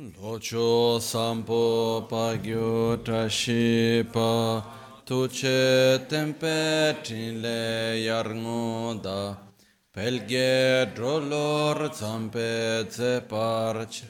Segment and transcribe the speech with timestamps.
[0.00, 4.64] Locho sampo pagyo trashipa
[5.04, 9.36] tuche tempe trinle yarngoda
[9.92, 14.04] pelge drolor zampe zeparch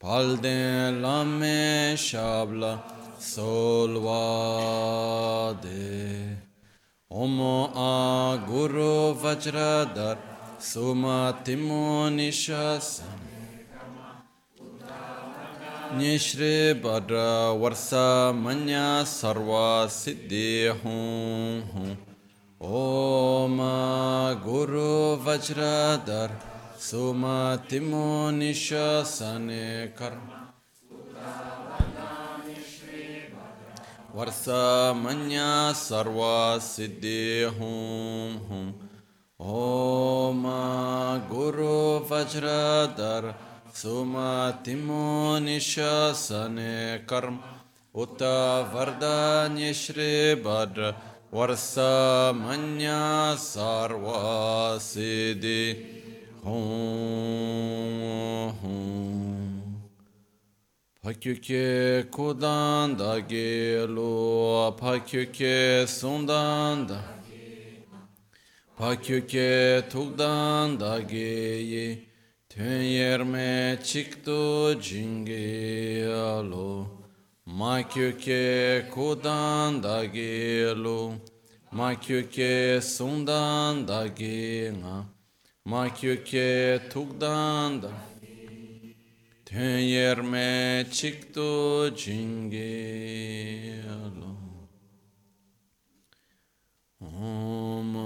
[0.00, 2.82] palde lame shabla
[3.16, 3.94] solvade
[7.08, 10.18] Omo a guru vajradar
[10.58, 13.23] suma timonishasan
[15.98, 17.14] निश्रेभद्र
[17.60, 17.90] वर्ष
[18.34, 18.66] मन
[19.06, 19.50] सर्व
[19.90, 21.98] सिद्धि हूँ
[22.60, 23.58] ओम
[24.44, 24.90] गुरु
[25.24, 26.38] वज्र वज्रधर
[26.80, 29.48] सुमतिमो निशन
[30.02, 30.18] कर।
[34.14, 34.44] वर्ष
[34.96, 35.28] मन
[35.76, 36.20] सर्व
[36.60, 38.68] सिद्धि हूँ
[39.40, 40.42] ओम
[41.32, 41.74] गुरु
[42.10, 42.46] वज्र
[42.98, 43.34] धर
[43.74, 47.42] Суматимо нишасане карм,
[47.92, 50.94] ута варда нишрибадра,
[51.32, 55.86] варса манья сарва сиди.
[61.02, 67.00] Pakyuke kudan da gelu, pakyuke sundan da,
[68.78, 72.13] pakyuke tugdan da geyi,
[72.54, 72.82] Tön
[73.84, 76.86] çıktı cingialo
[77.46, 81.12] Makyuke kudan da gelu.
[81.72, 85.04] Makyuke sundan da gina
[85.64, 87.90] Makyuke tukdan da
[89.46, 92.64] Tön yerme çıktı cingialo
[97.00, 97.96] Om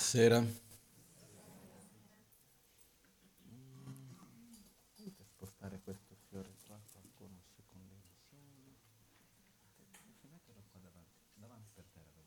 [0.00, 0.42] Buonasera.
[5.26, 8.78] Spostare questo fiore qua, qualcuno un secondino insieme.
[10.22, 12.24] Metterlo qua davanti, davanti per terra.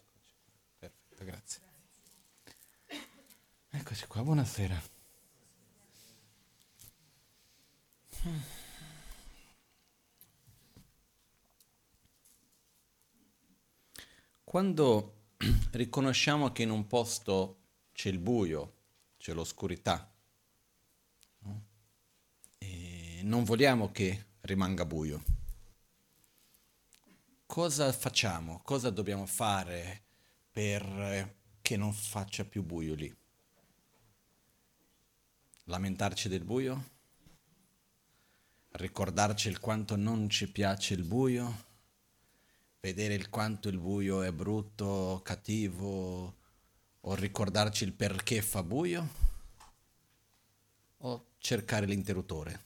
[0.00, 0.34] Eccoci.
[0.78, 1.60] Perfetto, grazie.
[3.68, 4.82] Eccoci qua, buonasera.
[14.42, 15.17] Quando
[15.72, 17.58] riconosciamo che in un posto
[17.92, 18.74] c'è il buio,
[19.18, 20.12] c'è l'oscurità,
[21.40, 21.64] no?
[22.58, 25.22] e non vogliamo che rimanga buio,
[27.46, 28.60] cosa facciamo?
[28.64, 30.02] Cosa dobbiamo fare
[30.50, 33.16] per che non faccia più buio lì?
[35.64, 36.96] Lamentarci del buio?
[38.70, 41.66] Ricordarci il quanto non ci piace il buio?
[42.80, 46.36] Vedere il quanto il buio è brutto, cattivo,
[47.00, 49.08] o ricordarci il perché fa buio?
[50.98, 52.62] O cercare l'interruttore?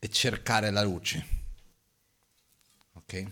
[0.00, 1.26] E cercare la luce?
[2.94, 3.26] Ok?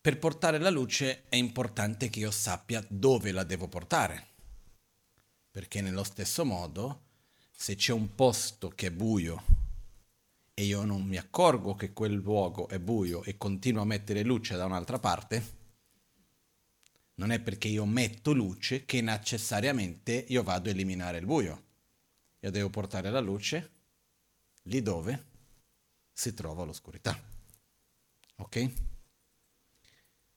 [0.00, 4.28] Per portare la luce è importante che io sappia dove la devo portare.
[5.50, 7.02] Perché nello stesso modo,
[7.50, 9.60] se c'è un posto che è buio
[10.54, 14.56] e io non mi accorgo che quel luogo è buio e continuo a mettere luce
[14.56, 15.60] da un'altra parte,
[17.14, 21.70] non è perché io metto luce che necessariamente io vado a eliminare il buio.
[22.40, 23.70] Io devo portare la luce
[24.62, 25.26] lì dove
[26.12, 27.16] si trova l'oscurità.
[28.36, 28.72] Ok?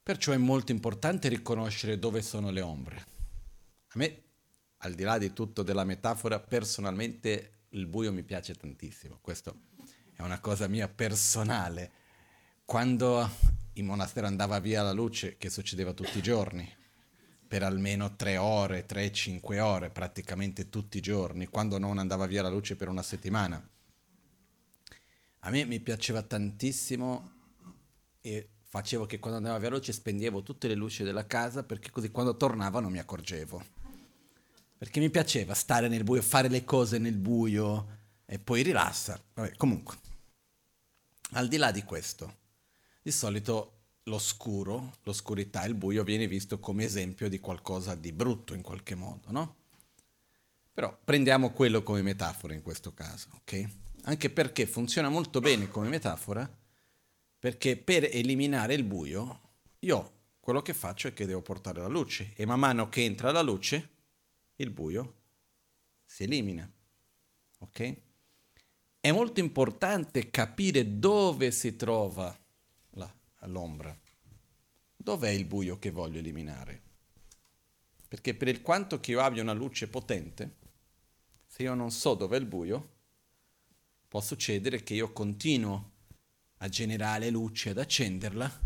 [0.02, 2.96] Perciò è molto importante riconoscere dove sono le ombre.
[3.88, 4.22] A me,
[4.78, 9.18] al di là di tutto della metafora, personalmente il buio mi piace tantissimo.
[9.20, 9.52] Questa
[10.16, 11.92] è una cosa mia personale.
[12.64, 13.30] Quando
[13.74, 16.68] in monastero andava via la luce, che succedeva tutti i giorni,
[17.46, 22.42] per almeno tre ore, tre, cinque ore, praticamente tutti i giorni, quando non andava via
[22.42, 23.62] la luce per una settimana.
[25.40, 27.32] A me mi piaceva tantissimo
[28.20, 32.36] e facevo che quando andavo veloce spendevo tutte le luci della casa perché così quando
[32.36, 33.64] tornavo non mi accorgevo.
[34.78, 37.94] Perché mi piaceva stare nel buio, fare le cose nel buio
[38.26, 39.22] e poi rilassa.
[39.34, 39.96] Vabbè, comunque,
[41.32, 42.36] al di là di questo,
[43.02, 43.72] di solito
[44.04, 49.30] l'oscuro, l'oscurità, il buio viene visto come esempio di qualcosa di brutto in qualche modo,
[49.30, 49.56] no?
[50.72, 53.68] Però prendiamo quello come metafora in questo caso, ok?
[54.02, 56.48] Anche perché funziona molto bene come metafora
[57.38, 59.40] perché per eliminare il buio,
[59.80, 63.32] io quello che faccio è che devo portare la luce e man mano che entra
[63.32, 63.90] la luce,
[64.56, 65.14] il buio
[66.04, 66.70] si elimina.
[67.60, 67.96] Ok?
[69.06, 72.36] È molto importante capire dove si trova
[72.94, 73.96] la, l'ombra.
[74.96, 76.82] Dov'è il buio che voglio eliminare?
[78.08, 80.56] Perché per il quanto che io abbia una luce potente,
[81.46, 82.94] se io non so dov'è il buio,
[84.08, 85.92] può succedere che io continuo
[86.56, 88.60] a generare luce, ad accenderla,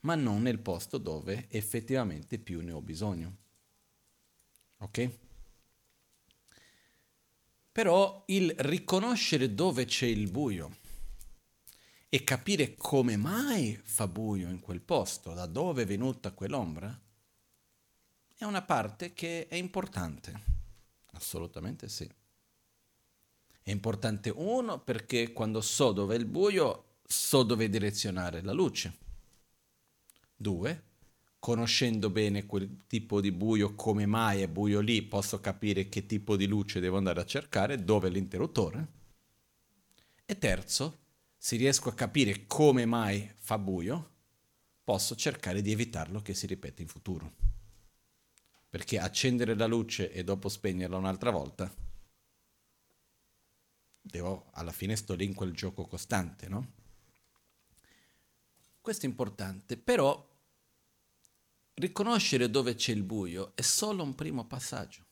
[0.00, 3.36] ma non nel posto dove effettivamente più ne ho bisogno.
[4.78, 5.18] Ok?
[7.72, 10.76] Però il riconoscere dove c'è il buio
[12.10, 17.00] e capire come mai fa buio in quel posto, da dove è venuta quell'ombra,
[18.36, 20.40] è una parte che è importante.
[21.12, 22.06] Assolutamente sì.
[23.62, 28.98] È importante uno perché quando so dove è il buio so dove direzionare la luce.
[30.34, 30.82] Due,
[31.42, 36.36] conoscendo bene quel tipo di buio, come mai è buio lì, posso capire che tipo
[36.36, 38.86] di luce devo andare a cercare, dove è l'interruttore.
[40.24, 41.00] E terzo,
[41.36, 44.10] se riesco a capire come mai fa buio,
[44.84, 47.32] posso cercare di evitarlo che si ripeta in futuro.
[48.70, 51.74] Perché accendere la luce e dopo spegnerla un'altra volta,
[54.00, 56.72] devo, alla fine sto lì in quel gioco costante, no?
[58.80, 60.30] Questo è importante, però
[61.74, 65.06] riconoscere dove c'è il buio è solo un primo passaggio.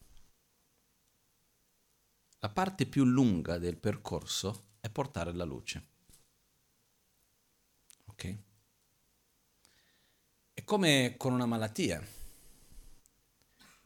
[2.40, 5.86] La parte più lunga del percorso è portare la luce.
[8.06, 8.36] Ok?
[10.54, 12.02] È come con una malattia.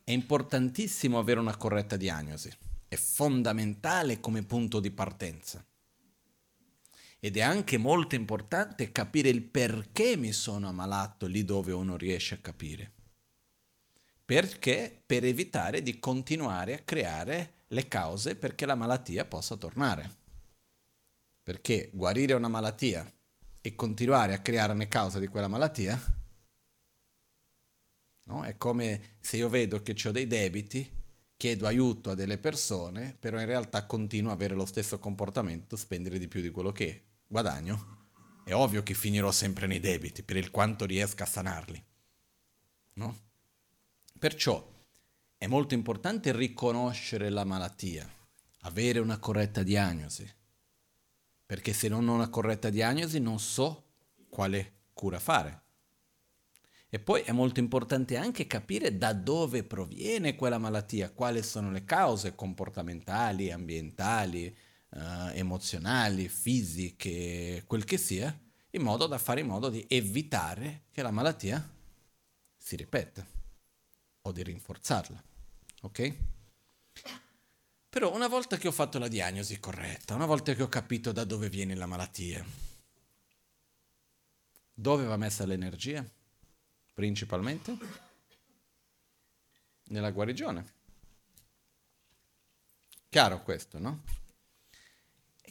[0.04, 2.52] È importantissimo avere una corretta diagnosi.
[2.86, 5.64] È fondamentale come punto di partenza.
[7.24, 12.34] Ed è anche molto importante capire il perché mi sono ammalato lì dove uno riesce
[12.34, 12.92] a capire.
[14.22, 15.02] Perché?
[15.06, 20.16] Per evitare di continuare a creare le cause perché la malattia possa tornare.
[21.42, 23.10] Perché guarire una malattia
[23.62, 25.98] e continuare a creare le cause di quella malattia
[28.24, 28.44] no?
[28.44, 30.86] è come se io vedo che ho dei debiti,
[31.38, 36.18] chiedo aiuto a delle persone, però in realtà continuo ad avere lo stesso comportamento, spendere
[36.18, 40.52] di più di quello che guadagno, è ovvio che finirò sempre nei debiti per il
[40.52, 41.84] quanto riesca a sanarli.
[42.92, 43.18] No?
[44.16, 44.64] Perciò
[45.36, 48.08] è molto importante riconoscere la malattia,
[48.60, 50.32] avere una corretta diagnosi,
[51.44, 53.82] perché se non ho una corretta diagnosi non so
[54.28, 55.62] quale cura fare.
[56.88, 61.84] E poi è molto importante anche capire da dove proviene quella malattia, quali sono le
[61.84, 64.56] cause comportamentali, ambientali,
[64.94, 68.36] uh, emozionali, fisiche, quel che sia,
[68.70, 71.66] in modo da fare in modo di evitare che la malattia
[72.56, 73.24] si ripeta
[74.22, 75.22] o di rinforzarla.
[75.82, 76.16] Ok?
[77.88, 81.24] Però una volta che ho fatto la diagnosi corretta, una volta che ho capito da
[81.24, 82.44] dove viene la malattia,
[84.72, 86.04] dove va messa l'energia?
[86.92, 87.76] Principalmente
[89.84, 90.72] nella guarigione.
[93.08, 94.02] Chiaro questo, no?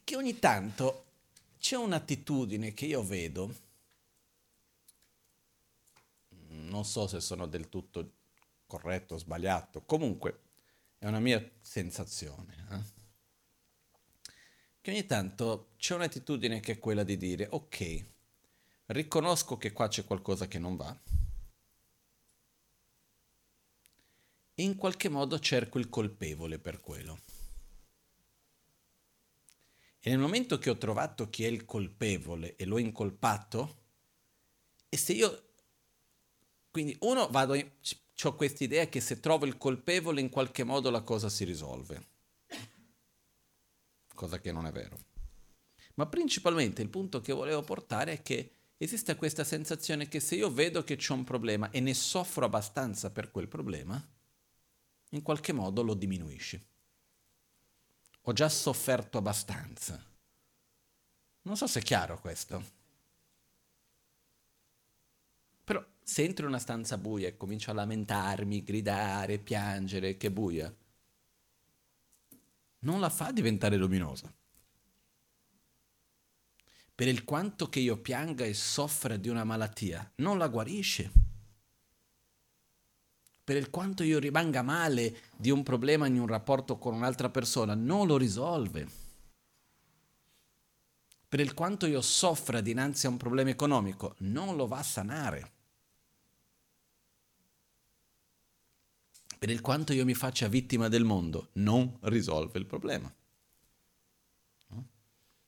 [0.03, 1.05] Che ogni tanto
[1.59, 3.55] c'è un'attitudine che io vedo,
[6.49, 8.11] non so se sono del tutto
[8.67, 10.39] corretto o sbagliato, comunque
[10.97, 13.01] è una mia sensazione, eh?
[14.81, 18.05] che ogni tanto c'è un'attitudine che è quella di dire ok,
[18.87, 20.97] riconosco che qua c'è qualcosa che non va,
[24.55, 27.19] e in qualche modo cerco il colpevole per quello.
[30.05, 33.83] E nel momento che ho trovato chi è il colpevole e l'ho incolpato,
[34.89, 35.51] e se io
[36.73, 41.03] Quindi uno, vado, ho questa idea che se trovo il colpevole in qualche modo la
[41.03, 42.07] cosa si risolve.
[44.13, 44.97] Cosa che non è vero.
[45.93, 50.51] Ma principalmente il punto che volevo portare è che esiste questa sensazione che se io
[50.51, 54.03] vedo che c'è un problema e ne soffro abbastanza per quel problema,
[55.09, 56.59] in qualche modo lo diminuisci.
[58.23, 60.01] Ho già sofferto abbastanza.
[61.43, 62.81] Non so se è chiaro questo.
[65.63, 70.73] Però se entro in una stanza buia e comincio a lamentarmi, gridare, piangere, che buia,
[72.79, 74.33] non la fa diventare luminosa
[76.95, 81.22] per il quanto che io pianga e soffra di una malattia, non la guarisce.
[83.43, 87.75] Per il quanto io rimanga male di un problema in un rapporto con un'altra persona,
[87.75, 88.87] non lo risolve.
[91.27, 95.51] Per il quanto io soffra dinanzi a un problema economico, non lo va a sanare.
[99.37, 103.13] Per il quanto io mi faccia vittima del mondo, non risolve il problema.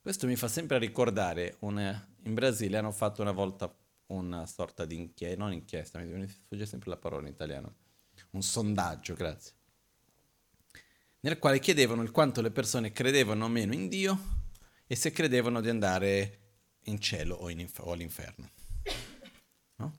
[0.01, 3.73] Questo mi fa sempre ricordare, una, in Brasile hanno fatto una volta
[4.07, 7.73] una sorta di inchiesta, non inchiesta, mi sfugge sempre la parola in italiano,
[8.35, 9.53] un sondaggio, grazie,
[11.21, 14.43] nel quale chiedevano il quanto le persone credevano o meno in Dio
[14.85, 16.39] e se credevano di andare
[16.83, 18.51] in cielo o, in inf- o all'inferno.
[19.77, 19.97] No?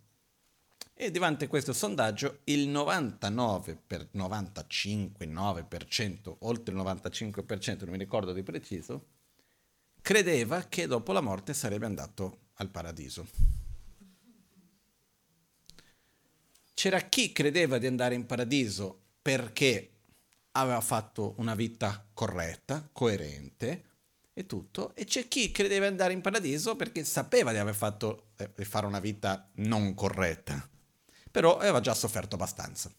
[0.94, 7.98] E davanti a questo sondaggio il 99 per 95, 9%, oltre il 95%, non mi
[7.98, 9.06] ricordo di preciso,
[10.00, 13.26] credeva che dopo la morte sarebbe andato al paradiso.
[16.76, 19.92] C'era chi credeva di andare in paradiso perché
[20.52, 23.84] aveva fatto una vita corretta, coerente
[24.34, 28.32] e tutto, e c'è chi credeva di andare in paradiso perché sapeva di aver fatto
[28.36, 30.68] eh, di fare una vita non corretta,
[31.30, 32.92] però aveva già sofferto abbastanza.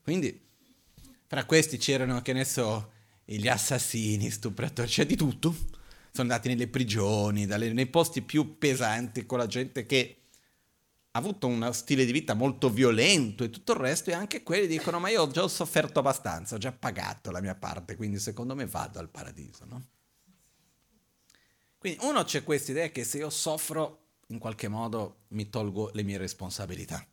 [0.00, 0.42] Quindi,
[1.26, 2.92] fra questi c'erano, che ne so,
[3.26, 5.54] gli assassini, stupratori, c'è di tutto.
[6.10, 10.17] Sono andati nelle prigioni, dalle, nei posti più pesanti con la gente che
[11.12, 15.00] avuto uno stile di vita molto violento e tutto il resto e anche quelli dicono
[15.00, 18.66] ma io ho già sofferto abbastanza, ho già pagato la mia parte, quindi secondo me
[18.66, 19.86] vado al paradiso, no?
[21.78, 26.02] Quindi uno c'è questa idea che se io soffro in qualche modo mi tolgo le
[26.02, 27.06] mie responsabilità.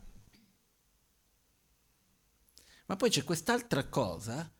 [2.86, 4.52] Ma poi c'è quest'altra cosa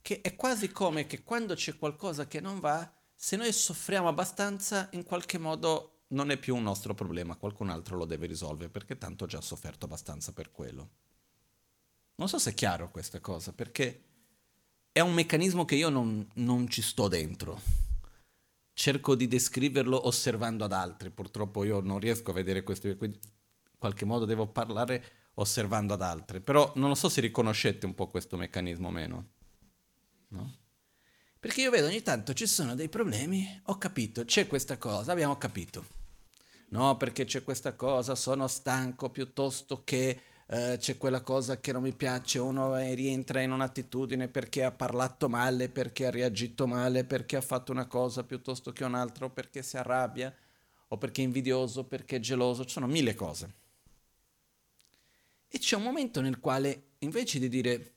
[0.00, 4.88] che è quasi come che quando c'è qualcosa che non va, se noi soffriamo abbastanza,
[4.92, 8.98] in qualche modo non è più un nostro problema, qualcun altro lo deve risolvere, perché
[8.98, 10.90] tanto ho già sofferto abbastanza per quello.
[12.16, 14.04] Non so se è chiaro questa cosa, perché
[14.92, 17.60] è un meccanismo che io non, non ci sto dentro.
[18.72, 23.78] Cerco di descriverlo osservando ad altri, purtroppo io non riesco a vedere questo, quindi in
[23.78, 28.08] qualche modo devo parlare osservando ad altri, però non lo so se riconoscete un po'
[28.08, 29.28] questo meccanismo o meno.
[30.28, 30.56] No?
[31.38, 35.36] Perché io vedo ogni tanto ci sono dei problemi, ho capito, c'è questa cosa, abbiamo
[35.36, 35.95] capito.
[36.68, 41.82] No, perché c'è questa cosa, sono stanco piuttosto che eh, c'è quella cosa che non
[41.82, 47.36] mi piace, uno rientra in un'attitudine perché ha parlato male, perché ha reagito male, perché
[47.36, 50.34] ha fatto una cosa piuttosto che un'altra, o perché si arrabbia,
[50.88, 53.54] o perché è invidioso, perché è geloso, ci sono mille cose.
[55.48, 57.92] E c'è un momento nel quale invece di dire,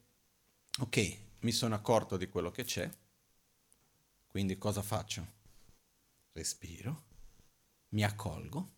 [0.79, 2.89] ok, mi sono accorto di quello che c'è,
[4.27, 5.25] quindi cosa faccio?
[6.33, 7.08] Respiro,
[7.89, 8.75] mi accolgo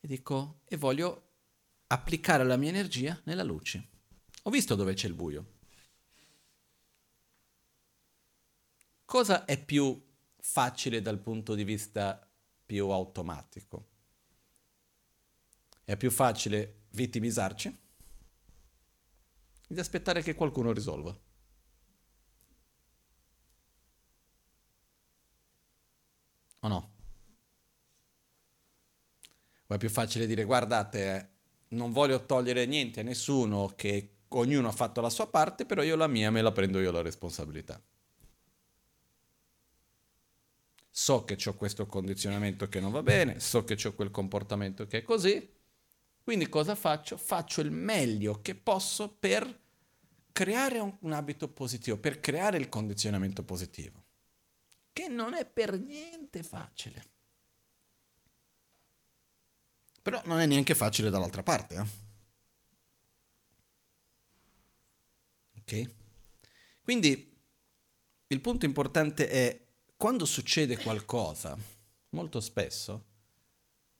[0.00, 1.28] e dico e voglio
[1.88, 3.88] applicare la mia energia nella luce.
[4.44, 5.58] Ho visto dove c'è il buio.
[9.04, 12.26] Cosa è più facile dal punto di vista
[12.64, 13.88] più automatico?
[15.84, 17.88] È più facile vittimizzarci?
[19.74, 21.16] di aspettare che qualcuno risolva.
[26.60, 26.90] O no?
[29.66, 31.30] O è più facile dire guardate,
[31.68, 35.96] non voglio togliere niente a nessuno, che ognuno ha fatto la sua parte, però io
[35.96, 37.80] la mia me la prendo io la responsabilità.
[40.92, 44.98] So che ho questo condizionamento che non va bene, so che ho quel comportamento che
[44.98, 45.48] è così,
[46.22, 47.16] quindi cosa faccio?
[47.16, 49.58] Faccio il meglio che posso per
[50.32, 54.02] creare un, un abito positivo, per creare il condizionamento positivo,
[54.92, 57.04] che non è per niente facile.
[60.02, 61.74] Però non è neanche facile dall'altra parte.
[61.74, 61.86] Eh?
[65.60, 65.90] Ok?
[66.82, 67.38] Quindi
[68.26, 71.56] il punto importante è quando succede qualcosa,
[72.10, 73.08] molto spesso,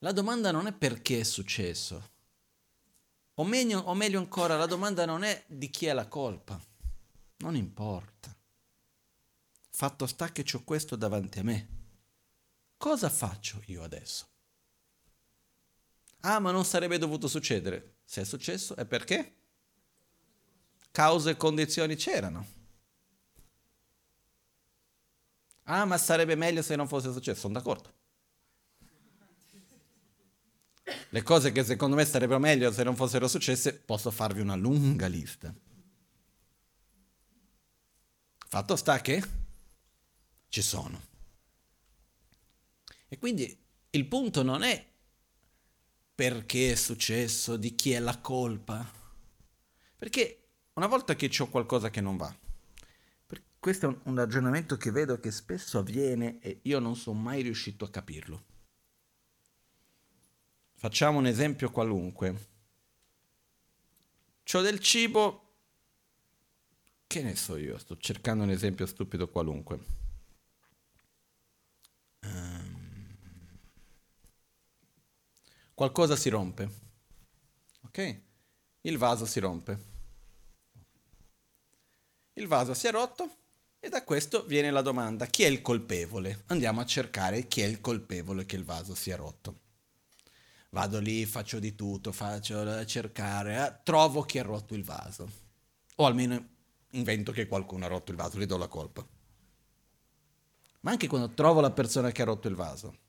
[0.03, 2.13] La domanda non è perché è successo.
[3.35, 6.59] O meglio, o meglio ancora, la domanda non è di chi è la colpa.
[7.39, 8.35] Non importa.
[9.81, 11.69] Fatto sta che ho questo davanti a me.
[12.77, 14.29] Cosa faccio io adesso?
[16.21, 18.01] Ah, ma non sarebbe dovuto succedere.
[18.05, 19.37] Se è successo è perché?
[20.91, 22.47] Cause e condizioni c'erano.
[25.63, 27.41] Ah, ma sarebbe meglio se non fosse successo.
[27.41, 27.91] Sono d'accordo.
[31.09, 35.07] Le cose che secondo me sarebbero meglio se non fossero successe, posso farvi una lunga
[35.07, 35.55] lista.
[38.47, 39.40] Fatto sta che
[40.51, 41.01] ci sono.
[43.09, 43.59] E quindi
[43.91, 44.87] il punto non è
[46.15, 48.87] perché è successo, di chi è la colpa.
[49.97, 52.37] Perché una volta che ho qualcosa che non va,
[53.59, 57.85] questo è un ragionamento che vedo che spesso avviene e io non sono mai riuscito
[57.85, 58.45] a capirlo.
[60.75, 62.49] Facciamo un esempio qualunque.
[64.45, 65.53] C'ho del cibo,
[67.07, 70.00] che ne so io, sto cercando un esempio stupido qualunque.
[75.81, 76.71] Qualcosa si rompe.
[77.87, 78.21] Ok?
[78.83, 79.79] Il vaso si rompe.
[82.35, 83.37] Il vaso si è rotto
[83.79, 86.43] e da questo viene la domanda, chi è il colpevole?
[86.49, 89.59] Andiamo a cercare chi è il colpevole che il vaso sia rotto.
[90.69, 95.31] Vado lì, faccio di tutto, faccio cercare, eh, trovo chi ha rotto il vaso.
[95.97, 96.47] O almeno
[96.91, 99.03] invento che qualcuno ha rotto il vaso, gli do la colpa.
[100.81, 103.09] Ma anche quando trovo la persona che ha rotto il vaso,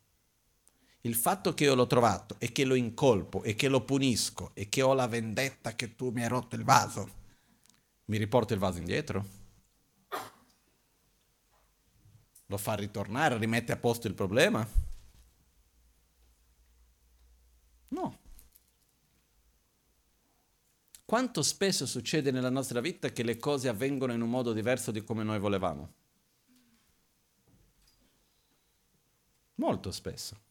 [1.02, 4.70] il fatto che io l'ho trovato e che lo incolpo e che lo punisco e
[4.70, 7.20] che ho la vendetta che tu mi hai rotto il vaso,
[8.06, 9.40] mi riporta il vaso indietro?
[12.46, 14.68] Lo fa ritornare, rimette a posto il problema?
[17.88, 18.20] No.
[21.06, 25.04] Quanto spesso succede nella nostra vita che le cose avvengono in un modo diverso di
[25.04, 25.94] come noi volevamo?
[29.56, 30.50] Molto spesso.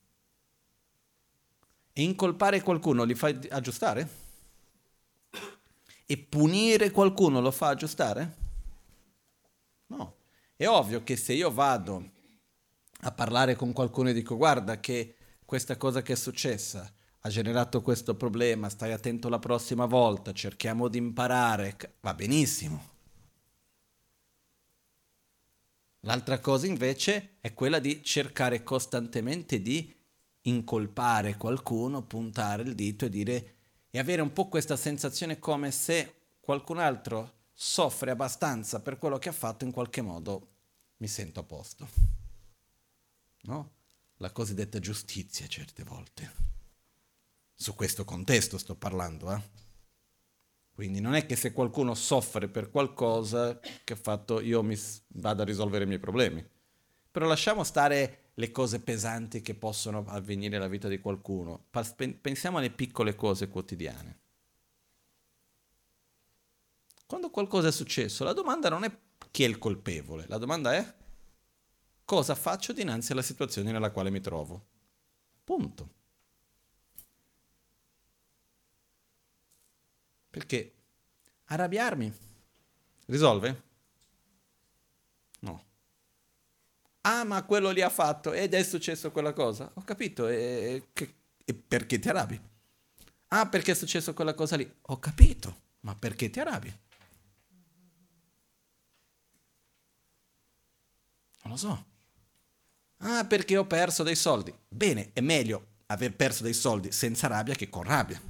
[2.02, 4.08] Incolpare qualcuno li fa aggiustare?
[6.06, 8.36] E punire qualcuno lo fa aggiustare?
[9.86, 10.16] No.
[10.56, 12.10] È ovvio che se io vado
[13.02, 16.90] a parlare con qualcuno e dico guarda che questa cosa che è successa
[17.22, 22.88] ha generato questo problema, stai attento la prossima volta, cerchiamo di imparare, va benissimo.
[26.04, 29.94] L'altra cosa invece è quella di cercare costantemente di
[30.42, 33.54] incolpare qualcuno, puntare il dito e dire
[33.90, 39.28] e avere un po' questa sensazione come se qualcun altro soffre abbastanza per quello che
[39.28, 40.48] ha fatto, in qualche modo
[40.98, 41.88] mi sento a posto.
[43.42, 43.72] No?
[44.16, 46.48] La cosiddetta giustizia certe volte.
[47.54, 49.58] Su questo contesto sto parlando, eh?
[50.72, 55.42] Quindi non è che se qualcuno soffre per qualcosa che ha fatto io mi vado
[55.42, 56.42] a risolvere i miei problemi.
[57.10, 61.66] Però lasciamo stare le cose pesanti che possono avvenire nella vita di qualcuno.
[62.20, 64.18] Pensiamo alle piccole cose quotidiane.
[67.06, 68.98] Quando qualcosa è successo, la domanda non è
[69.30, 70.94] chi è il colpevole, la domanda è
[72.04, 74.66] cosa faccio dinanzi alla situazione nella quale mi trovo.
[75.44, 75.98] Punto.
[80.30, 80.74] Perché
[81.46, 82.12] arrabbiarmi
[83.06, 83.62] risolve?
[85.40, 85.64] No.
[87.02, 89.70] Ah, ma quello lì ha fatto ed è successo quella cosa.
[89.74, 92.40] Ho capito, e, che, e perché ti arrabbi?
[93.28, 94.70] Ah, perché è successo quella cosa lì.
[94.82, 96.78] Ho capito, ma perché ti arrabbi?
[101.42, 101.84] Non lo so.
[102.98, 104.54] Ah, perché ho perso dei soldi.
[104.68, 108.20] Bene, è meglio aver perso dei soldi senza rabbia che con rabbia.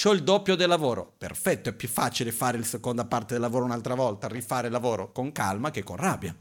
[0.00, 1.12] C'ho il doppio del lavoro.
[1.18, 5.10] Perfetto, è più facile fare la seconda parte del lavoro un'altra volta, rifare il lavoro
[5.10, 6.32] con calma che con rabbia.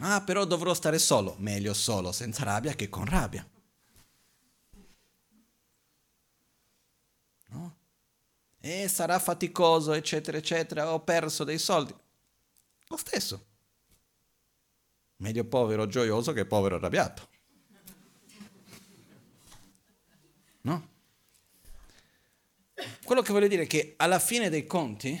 [0.00, 1.34] Ah, però dovrò stare solo.
[1.38, 3.48] Meglio solo, senza rabbia che con rabbia.
[7.46, 7.76] No?
[8.60, 10.92] E sarà faticoso, eccetera, eccetera.
[10.92, 11.94] Ho perso dei soldi.
[12.88, 13.46] Lo stesso.
[15.16, 17.31] Meglio povero gioioso che povero arrabbiato.
[20.62, 20.90] No?
[23.04, 25.20] Quello che voglio dire è che alla fine dei conti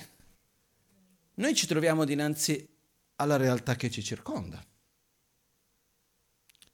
[1.34, 2.68] noi ci troviamo dinanzi
[3.16, 4.64] alla realtà che ci circonda.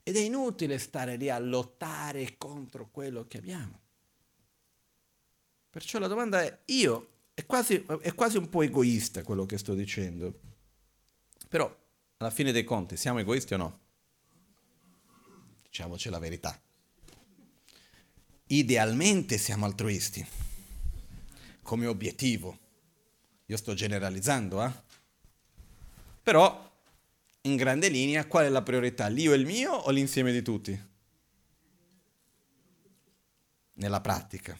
[0.02, 3.80] Ed è inutile stare lì a lottare contro quello che abbiamo.
[5.70, 9.74] Perciò la domanda è, io, è quasi, è quasi un po' egoista quello che sto
[9.74, 10.40] dicendo,
[11.48, 11.74] però
[12.16, 13.80] alla fine dei conti, siamo egoisti o no?
[15.62, 16.58] Diciamoci la verità.
[18.50, 20.26] Idealmente siamo altruisti,
[21.60, 22.58] come obiettivo.
[23.44, 24.72] Io sto generalizzando, eh?
[26.22, 26.80] Però,
[27.42, 29.08] in grande linea, qual è la priorità?
[29.08, 30.86] L'io e il mio o l'insieme di tutti?
[33.74, 34.58] Nella pratica.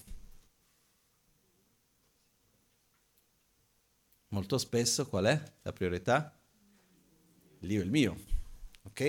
[4.28, 6.38] Molto spesso qual è la priorità?
[7.60, 8.24] L'io e il mio,
[8.82, 9.00] ok?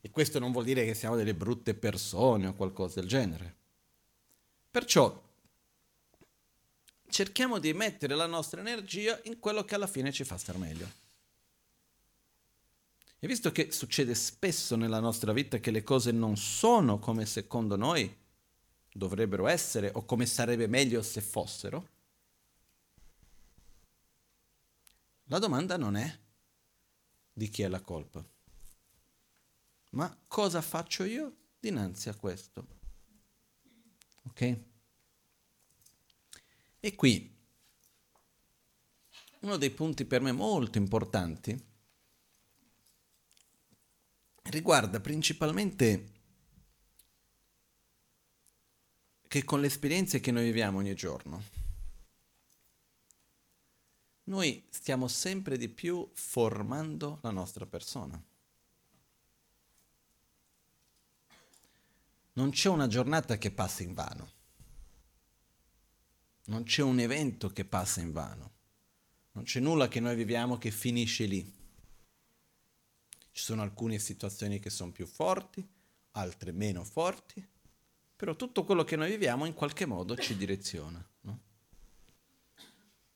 [0.00, 3.60] E questo non vuol dire che siamo delle brutte persone o qualcosa del genere.
[4.72, 5.22] Perciò
[7.08, 10.90] cerchiamo di mettere la nostra energia in quello che alla fine ci fa star meglio.
[13.20, 17.76] E visto che succede spesso nella nostra vita che le cose non sono come secondo
[17.76, 18.12] noi
[18.92, 21.88] dovrebbero essere o come sarebbe meglio se fossero,
[25.32, 26.18] La domanda non è
[27.32, 28.22] di chi è la colpa,
[29.92, 32.81] ma cosa faccio io dinanzi a questo.
[34.24, 34.60] Ok?
[36.80, 37.30] E qui
[39.40, 41.70] uno dei punti per me molto importanti
[44.44, 46.10] riguarda principalmente
[49.26, 51.42] che con le esperienze che noi viviamo ogni giorno,
[54.24, 58.22] noi stiamo sempre di più formando la nostra persona.
[62.34, 64.30] Non c'è una giornata che passa in vano.
[66.46, 68.50] Non c'è un evento che passa in vano.
[69.32, 71.42] Non c'è nulla che noi viviamo che finisce lì.
[73.30, 75.66] Ci sono alcune situazioni che sono più forti,
[76.12, 77.46] altre meno forti,
[78.16, 81.06] però tutto quello che noi viviamo in qualche modo ci direziona.
[81.22, 81.40] No?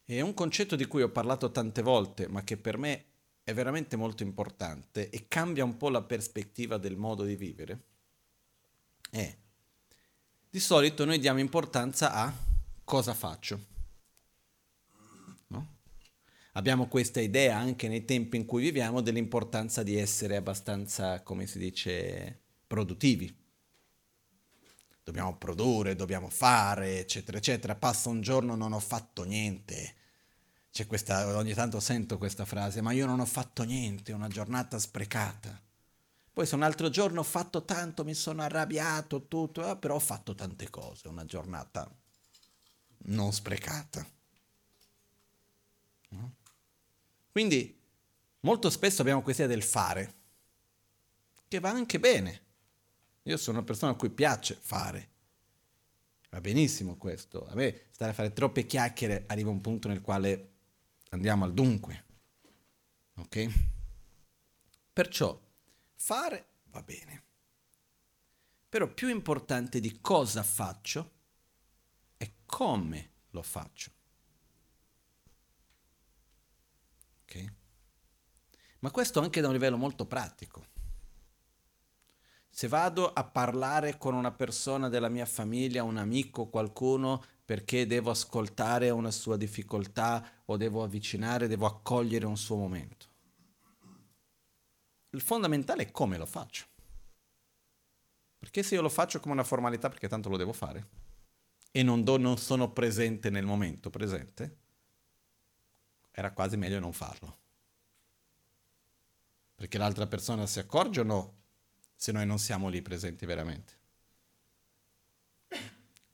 [0.04, 3.04] È un concetto di cui ho parlato tante volte, ma che per me
[3.42, 7.82] è veramente molto importante e cambia un po' la prospettiva del modo di vivere.
[9.16, 9.36] È
[10.50, 12.34] di solito noi diamo importanza a
[12.82, 13.60] cosa faccio.
[15.48, 15.74] No?
[16.52, 21.58] Abbiamo questa idea anche nei tempi in cui viviamo dell'importanza di essere abbastanza, come si
[21.58, 23.34] dice, produttivi.
[25.04, 27.74] Dobbiamo produrre, dobbiamo fare, eccetera, eccetera.
[27.74, 29.94] Passa un giorno non ho fatto niente
[30.86, 34.78] questa, ogni tanto sento questa frase, ma io non ho fatto niente, è una giornata
[34.78, 35.65] sprecata.
[36.36, 40.00] Poi se un altro giorno ho fatto tanto, mi sono arrabbiato, tutto, eh, però ho
[40.00, 41.90] fatto tante cose, una giornata
[43.04, 44.06] non sprecata.
[46.10, 46.34] No?
[47.32, 47.80] Quindi
[48.40, 50.14] molto spesso abbiamo questa idea del fare,
[51.48, 52.42] che va anche bene.
[53.22, 55.08] Io sono una persona a cui piace fare.
[56.28, 57.46] Va benissimo questo.
[57.48, 60.56] A me stare a fare troppe chiacchiere arriva un punto nel quale
[61.10, 62.04] Andiamo al dunque.
[63.14, 63.46] Ok?
[64.92, 65.40] Perciò
[66.06, 67.24] fare va bene.
[68.68, 71.14] Però più importante di cosa faccio
[72.16, 73.90] è come lo faccio.
[77.22, 77.52] Ok?
[78.78, 80.64] Ma questo anche da un livello molto pratico.
[82.48, 88.10] Se vado a parlare con una persona della mia famiglia, un amico, qualcuno perché devo
[88.10, 93.14] ascoltare una sua difficoltà o devo avvicinare, devo accogliere un suo momento.
[95.10, 96.66] Il fondamentale è come lo faccio.
[98.38, 101.04] Perché se io lo faccio come una formalità perché tanto lo devo fare
[101.70, 104.56] e non, do, non sono presente nel momento presente,
[106.10, 107.38] era quasi meglio non farlo.
[109.54, 111.34] Perché l'altra persona si accorge o no
[111.94, 113.74] se noi non siamo lì presenti veramente?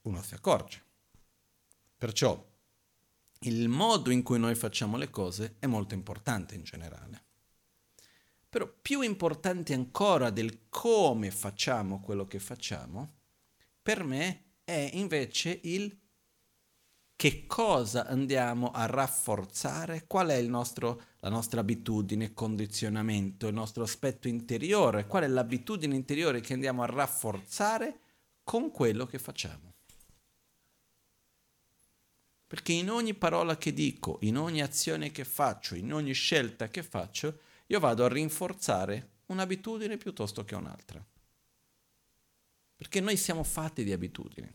[0.02, 0.82] Uno si accorge.
[1.96, 2.50] Perciò
[3.40, 7.24] il modo in cui noi facciamo le cose è molto importante in generale.
[8.52, 13.14] Però più importante ancora del come facciamo quello che facciamo,
[13.80, 15.98] per me è invece il
[17.16, 24.28] che cosa andiamo a rafforzare, qual è nostro, la nostra abitudine, condizionamento, il nostro aspetto
[24.28, 28.00] interiore, qual è l'abitudine interiore che andiamo a rafforzare
[28.44, 29.72] con quello che facciamo.
[32.46, 36.82] Perché in ogni parola che dico, in ogni azione che faccio, in ogni scelta che
[36.82, 37.38] faccio,
[37.72, 41.02] io vado a rinforzare un'abitudine piuttosto che un'altra.
[42.76, 44.54] Perché noi siamo fatti di abitudini.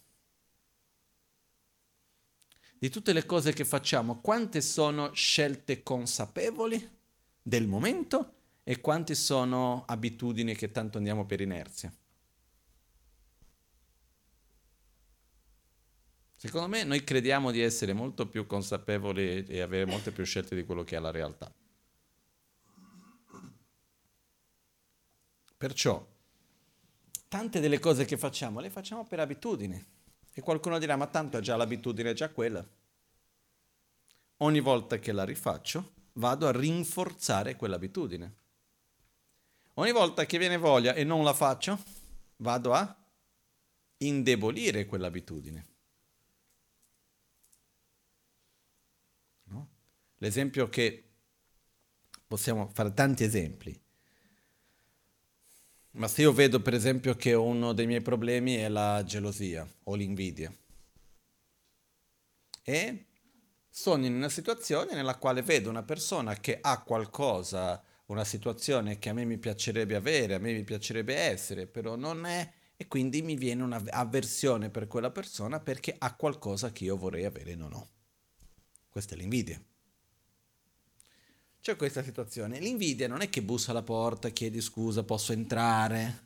[2.78, 6.96] Di tutte le cose che facciamo, quante sono scelte consapevoli
[7.42, 11.92] del momento e quante sono abitudini che tanto andiamo per inerzia?
[16.36, 20.64] Secondo me noi crediamo di essere molto più consapevoli e avere molte più scelte di
[20.64, 21.52] quello che è la realtà.
[25.58, 26.06] Perciò,
[27.28, 29.96] tante delle cose che facciamo le facciamo per abitudine.
[30.34, 32.66] E qualcuno dirà, ma tanto è già l'abitudine, è già quella.
[34.38, 38.36] Ogni volta che la rifaccio, vado a rinforzare quell'abitudine.
[39.76, 41.78] Ogni volta che viene voglia e non la faccio,
[42.38, 42.96] vado a
[43.98, 45.66] indebolire quell'abitudine.
[49.46, 49.70] No?
[50.18, 51.04] L'esempio che
[52.28, 53.86] possiamo fare tanti esempi.
[55.98, 59.96] Ma se io vedo per esempio che uno dei miei problemi è la gelosia o
[59.96, 60.54] l'invidia
[62.62, 63.06] e
[63.70, 69.10] sono in una situazione nella quale vedo una persona che ha qualcosa, una situazione che
[69.10, 73.24] a me mi piacerebbe avere, a me mi piacerebbe essere, però non è e quindi
[73.24, 77.74] mi viene un'avversione per quella persona perché ha qualcosa che io vorrei avere e non
[77.74, 77.90] ho.
[78.90, 79.60] Questa è l'invidia.
[81.68, 82.60] C'è questa situazione.
[82.60, 86.24] L'invidia non è che bussa alla porta, chiedi scusa, posso entrare.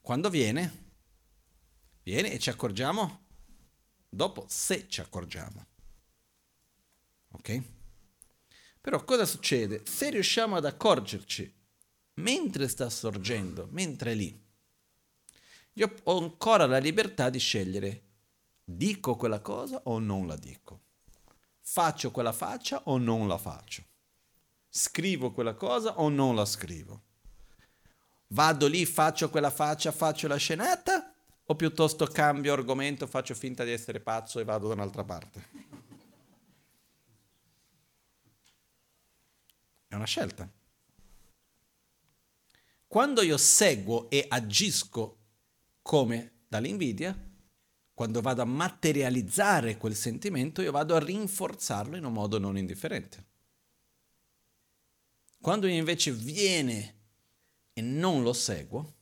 [0.00, 0.84] Quando viene,
[2.02, 3.26] viene e ci accorgiamo
[4.08, 5.66] dopo se ci accorgiamo.
[7.32, 7.62] Ok?
[8.80, 9.82] Però cosa succede?
[9.84, 11.54] Se riusciamo ad accorgerci
[12.14, 14.42] mentre sta sorgendo, mentre è lì,
[15.74, 18.04] io ho ancora la libertà di scegliere
[18.64, 20.84] dico quella cosa o non la dico.
[21.68, 23.82] Faccio quella faccia o non la faccio.
[24.68, 27.02] Scrivo quella cosa o non la scrivo.
[28.28, 31.12] Vado lì, faccio quella faccia, faccio la scenetta
[31.44, 35.48] o piuttosto cambio argomento, faccio finta di essere pazzo e vado da un'altra parte.
[39.88, 40.48] È una scelta.
[42.86, 45.18] Quando io seguo e agisco
[45.82, 47.25] come dall'invidia,
[47.96, 53.24] quando vado a materializzare quel sentimento, io vado a rinforzarlo in un modo non indifferente.
[55.40, 56.94] Quando invece viene
[57.72, 58.96] e non lo seguo,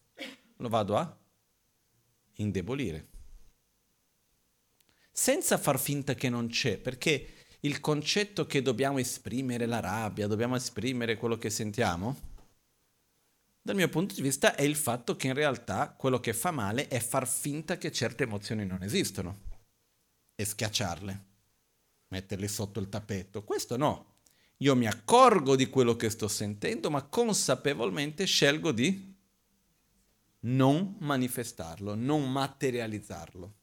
[0.59, 1.19] lo vado a
[2.35, 3.09] indebolire.
[5.11, 10.55] Senza far finta che non c'è, perché il concetto che dobbiamo esprimere la rabbia, dobbiamo
[10.55, 12.34] esprimere quello che sentiamo,
[13.67, 16.87] dal mio punto di vista è il fatto che in realtà quello che fa male
[16.87, 19.41] è far finta che certe emozioni non esistono
[20.35, 21.25] e schiacciarle,
[22.09, 23.43] metterle sotto il tappeto.
[23.43, 24.17] Questo no.
[24.59, 29.17] Io mi accorgo di quello che sto sentendo, ma consapevolmente scelgo di
[30.41, 33.55] non manifestarlo, non materializzarlo.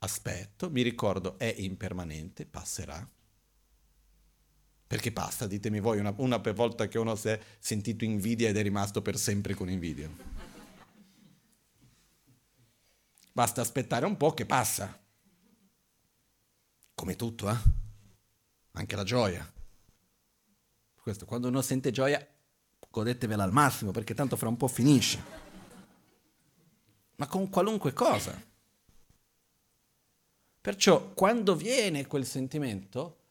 [0.00, 3.13] Aspetto, mi ricordo, è impermanente, passerà
[4.86, 8.56] perché passa, ditemi voi, una, una per volta che uno si è sentito invidia ed
[8.56, 10.08] è rimasto per sempre con invidia.
[13.32, 14.96] Basta aspettare un po' che passa.
[16.94, 17.56] Come tutto, eh?
[18.72, 19.52] Anche la gioia.
[20.94, 22.24] Questo, quando uno sente gioia,
[22.88, 25.22] godetevela al massimo, perché tanto fra un po' finisce.
[27.16, 28.40] Ma con qualunque cosa.
[30.60, 33.23] Perciò, quando viene quel sentimento,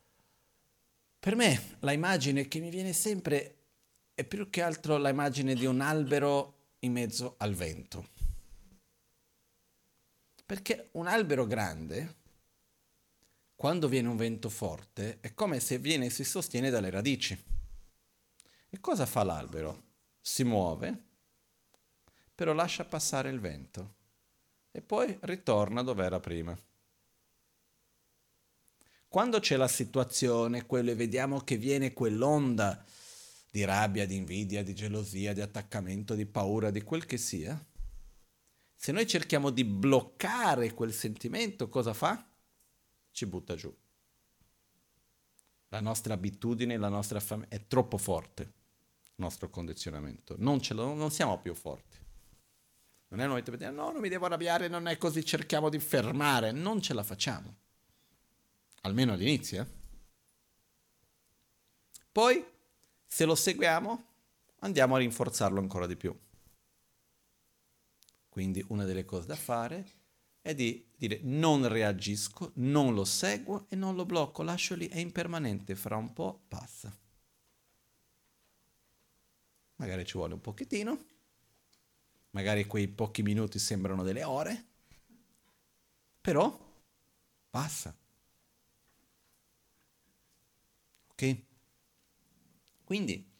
[1.23, 3.59] per me la immagine che mi viene sempre
[4.13, 8.09] è più che altro l'immagine di un albero in mezzo al vento.
[10.45, 12.15] Perché un albero grande,
[13.55, 17.41] quando viene un vento forte, è come se viene e si sostiene dalle radici.
[18.69, 19.83] E cosa fa l'albero?
[20.19, 21.03] Si muove,
[22.35, 23.95] però lascia passare il vento
[24.71, 26.53] e poi ritorna dove era prima.
[29.13, 32.83] Quando c'è la situazione, quello e vediamo che viene quell'onda
[33.51, 37.63] di rabbia, di invidia, di gelosia, di attaccamento, di paura, di quel che sia,
[38.73, 42.27] se noi cerchiamo di bloccare quel sentimento, cosa fa?
[43.11, 43.71] Ci butta giù.
[45.67, 48.51] La nostra abitudine, la nostra famiglia è troppo forte, il
[49.17, 50.33] nostro condizionamento.
[50.39, 51.97] Non, lo, non siamo più forti.
[53.09, 55.77] Non è noi che dire no, non mi devo arrabbiare, non è così, cerchiamo di
[55.77, 57.61] fermare, non ce la facciamo
[58.83, 59.61] almeno all'inizio.
[59.61, 59.67] Eh.
[62.11, 62.45] Poi,
[63.05, 64.05] se lo seguiamo,
[64.59, 66.17] andiamo a rinforzarlo ancora di più.
[68.29, 70.01] Quindi una delle cose da fare
[70.41, 74.97] è di dire non reagisco, non lo seguo e non lo blocco, lascio lì, è
[74.97, 76.95] impermanente, fra un po' passa.
[79.75, 81.05] Magari ci vuole un pochettino,
[82.31, 84.65] magari quei pochi minuti sembrano delle ore,
[86.21, 86.57] però
[87.49, 87.95] passa.
[92.83, 93.31] Quindi,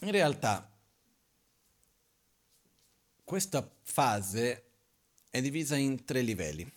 [0.00, 0.70] in realtà,
[3.24, 4.64] questa fase
[5.30, 6.70] è divisa in tre livelli,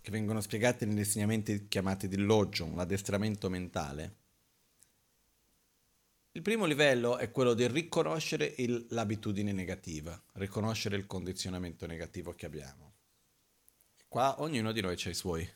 [0.00, 4.16] che vengono spiegati negli insegnamenti chiamati di Logion, l'addestramento mentale.
[6.32, 12.46] Il primo livello è quello di riconoscere il, l'abitudine negativa, riconoscere il condizionamento negativo che
[12.46, 12.94] abbiamo.
[14.08, 15.48] Qua ognuno di noi ha i suoi.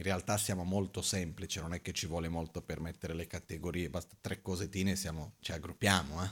[0.00, 3.90] In realtà siamo molto semplici, non è che ci vuole molto per mettere le categorie,
[3.90, 6.24] basta tre cosettine e siamo, ci aggruppiamo.
[6.24, 6.28] Eh?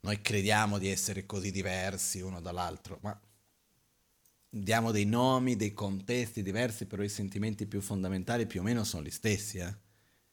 [0.00, 3.16] Noi crediamo di essere così diversi uno dall'altro, ma
[4.48, 9.04] diamo dei nomi, dei contesti diversi, però i sentimenti più fondamentali più o meno sono
[9.04, 9.58] gli stessi.
[9.58, 9.72] Eh?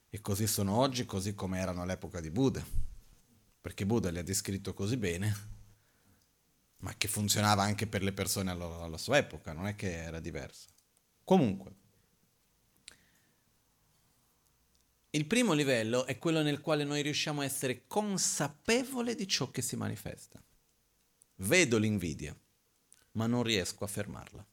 [0.10, 2.66] E così sono oggi, così come erano all'epoca di Buddha.
[3.62, 5.60] Perché Buddha li ha descritto così bene
[6.78, 10.70] ma che funzionava anche per le persone alla, sua epoca, non è che era diverso.
[11.24, 11.76] Comunque,
[15.12, 19.62] il primo livello è quello nel quale noi riusciamo a essere consapevoli di ciò che
[19.62, 20.42] si manifesta.
[21.36, 22.38] Vedo l'invidia,
[23.14, 24.46] ma non riesco a fermarla.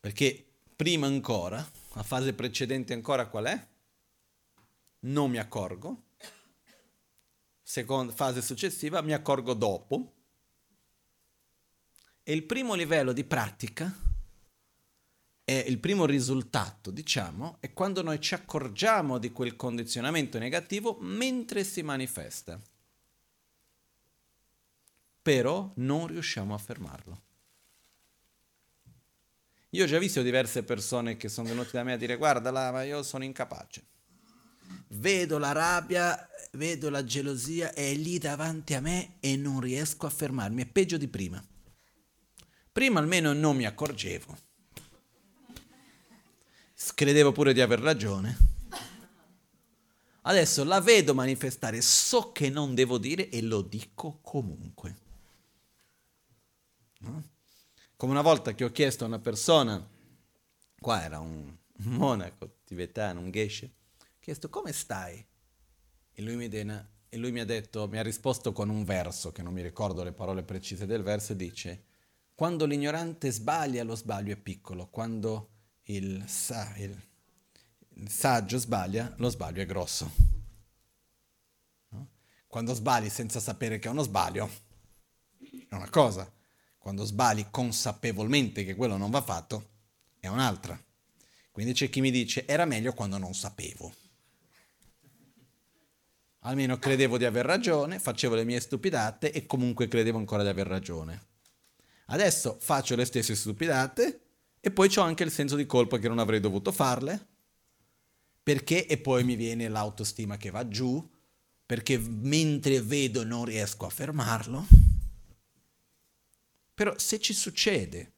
[0.00, 1.56] Perché prima ancora,
[1.92, 3.66] la fase precedente ancora qual è?
[5.00, 6.04] Non mi accorgo,
[7.62, 10.14] seconda fase successiva, mi accorgo dopo.
[12.22, 13.94] E il primo livello di pratica
[15.48, 21.64] è il primo risultato, diciamo, è quando noi ci accorgiamo di quel condizionamento negativo mentre
[21.64, 22.60] si manifesta.
[25.22, 27.22] Però non riusciamo a fermarlo.
[29.70, 32.70] Io ho già visto diverse persone che sono venute da me a dire guarda là,
[32.70, 33.86] ma io sono incapace
[34.88, 40.10] vedo la rabbia, vedo la gelosia, è lì davanti a me e non riesco a
[40.10, 41.42] fermarmi, è peggio di prima.
[42.70, 44.47] Prima almeno non mi accorgevo.
[46.94, 48.36] Credevo pure di aver ragione.
[50.22, 54.96] Adesso la vedo manifestare, so che non devo dire e lo dico comunque.
[57.96, 59.88] Come una volta che ho chiesto a una persona,
[60.78, 63.72] qua era un monaco tibetano, un geshe,
[64.20, 65.24] chiesto come stai?
[66.12, 69.32] E lui, mi, dena, e lui mi ha detto, mi ha risposto con un verso,
[69.32, 71.84] che non mi ricordo le parole precise del verso, dice,
[72.34, 75.50] quando l'ignorante sbaglia, lo sbaglio è piccolo, quando
[75.90, 76.96] il, sa, il,
[77.94, 80.10] il saggio sbaglia, lo sbaglio è grosso.
[81.90, 82.08] No?
[82.46, 84.50] Quando sbagli senza sapere che è uno sbaglio,
[85.68, 86.30] è una cosa.
[86.78, 89.70] Quando sbagli consapevolmente che quello non va fatto,
[90.20, 90.80] è un'altra.
[91.50, 93.92] Quindi c'è chi mi dice, era meglio quando non sapevo.
[96.42, 100.66] Almeno credevo di aver ragione, facevo le mie stupidate e comunque credevo ancora di aver
[100.66, 101.26] ragione.
[102.06, 104.27] Adesso faccio le stesse stupidate
[104.60, 107.26] e poi ho anche il senso di colpa che non avrei dovuto farle.
[108.42, 108.86] Perché?
[108.86, 111.06] E poi mi viene l'autostima che va giù,
[111.66, 114.66] perché mentre vedo non riesco a fermarlo.
[116.74, 118.12] Però se ci succede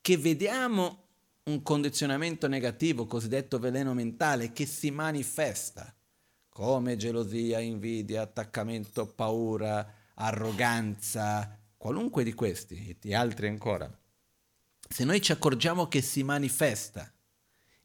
[0.00, 1.02] che vediamo
[1.44, 5.94] un condizionamento negativo, cosiddetto veleno mentale, che si manifesta,
[6.48, 13.90] come gelosia, invidia, attaccamento, paura, arroganza, qualunque di questi e di altri ancora,
[14.88, 17.12] se noi ci accorgiamo che si manifesta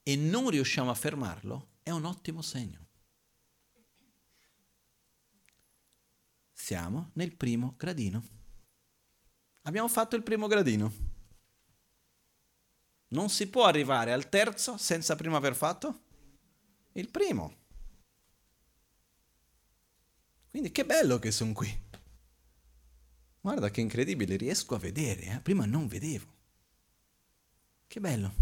[0.04, 2.88] e non riusciamo a fermarlo, è un ottimo segno.
[6.52, 8.24] Siamo nel primo gradino.
[9.64, 10.92] Abbiamo fatto il primo gradino.
[13.10, 16.02] Non si può arrivare al terzo senza prima aver fatto
[16.94, 17.58] il primo.
[20.50, 21.88] Quindi che bello che sono qui.
[23.42, 25.40] Guarda che incredibile, riesco a vedere, eh?
[25.40, 26.39] prima non vedevo.
[27.90, 28.34] Che bello.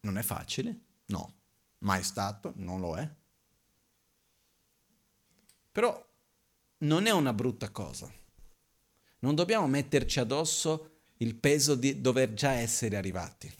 [0.00, 0.80] Non è facile?
[1.06, 1.34] No.
[1.80, 2.54] Mai stato?
[2.56, 3.06] Non lo è.
[5.70, 6.08] Però
[6.78, 8.10] non è una brutta cosa.
[9.18, 13.52] Non dobbiamo metterci addosso il peso di dover già essere arrivati.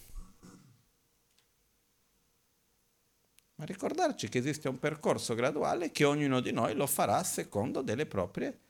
[3.57, 8.05] ma ricordarci che esiste un percorso graduale che ognuno di noi lo farà secondo delle
[8.05, 8.61] proprie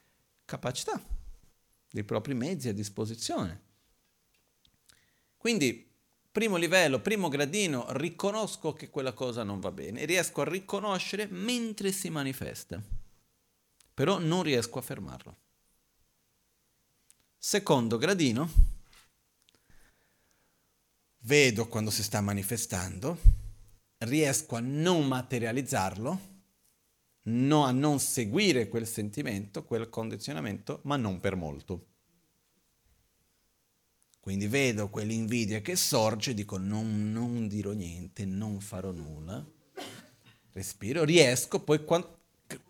[0.45, 1.01] capacità,
[1.91, 3.66] dei propri mezzi a disposizione.
[5.37, 5.89] Quindi,
[6.31, 11.93] primo livello, primo gradino, riconosco che quella cosa non va bene riesco a riconoscere mentre
[11.93, 12.83] si manifesta,
[13.95, 15.37] però non riesco a fermarlo.
[17.39, 18.51] Secondo gradino,
[21.21, 23.19] vedo quando si sta manifestando,
[23.99, 26.21] riesco a non materializzarlo,
[27.23, 31.95] no, a non seguire quel sentimento, quel condizionamento, ma non per molto.
[34.27, 39.47] Quindi vedo quell'invidia che sorge, dico non, non dirò niente, non farò nulla,
[40.51, 42.23] respiro, riesco, poi quando,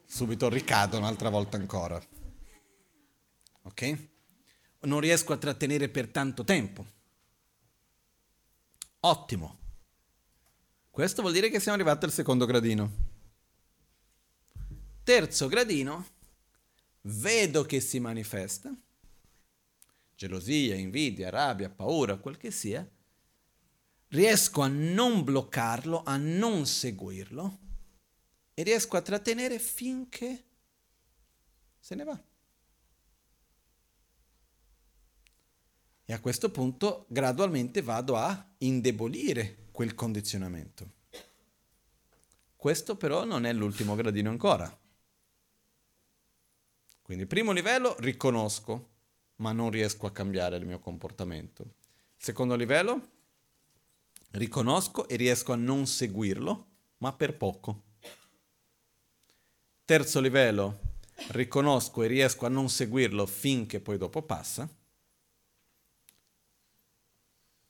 [0.05, 1.99] subito ricado un'altra volta ancora.
[3.63, 4.09] Ok?
[4.81, 6.87] Non riesco a trattenere per tanto tempo.
[9.01, 9.59] Ottimo
[10.91, 12.93] Questo vuol dire che siamo arrivati al secondo gradino.
[15.03, 16.07] Terzo gradino,
[17.01, 18.77] vedo che si manifesta,
[20.17, 22.89] gelosia, invidia, rabbia, paura, quel che sia,
[24.09, 27.59] riesco a non bloccarlo, a non seguirlo
[28.55, 30.45] e riesco a trattenere finché
[31.79, 32.25] se ne va.
[36.09, 40.95] E a questo punto gradualmente vado a indebolire quel condizionamento.
[42.57, 44.81] Questo però non è l'ultimo gradino ancora.
[47.03, 48.96] Quindi primo livello riconosco,
[49.37, 51.75] ma non riesco a cambiare il mio comportamento.
[52.17, 53.15] Secondo livello
[54.33, 56.67] riconosco e riesco a non seguirlo,
[56.99, 57.83] ma per poco.
[59.85, 60.81] Terzo livello,
[61.29, 64.69] riconosco e riesco a non seguirlo finché poi dopo passa.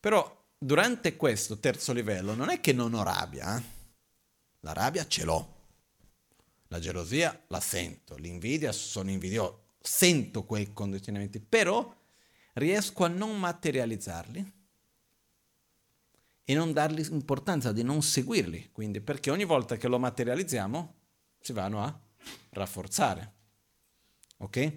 [0.01, 3.63] Però durante questo terzo livello non è che non ho rabbia, eh?
[4.61, 5.55] la rabbia ce l'ho,
[6.69, 11.95] la gelosia la sento, l'invidia sono invidioso, sento quei condizionamenti, però
[12.55, 14.53] riesco a non materializzarli
[16.45, 20.95] e non dargli importanza, di non seguirli, quindi perché ogni volta che lo materializziamo
[21.41, 22.01] si vanno a
[22.51, 23.35] rafforzare.
[24.39, 24.73] Ok?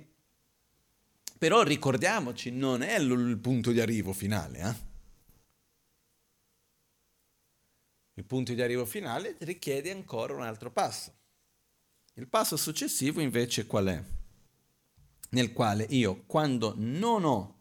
[1.37, 4.59] Però ricordiamoci, non è il punto di arrivo finale.
[4.59, 4.87] Eh?
[8.15, 11.13] Il punto di arrivo finale richiede ancora un altro passo.
[12.13, 14.18] Il passo successivo invece qual è?
[15.29, 17.57] Nel quale io, quando non ho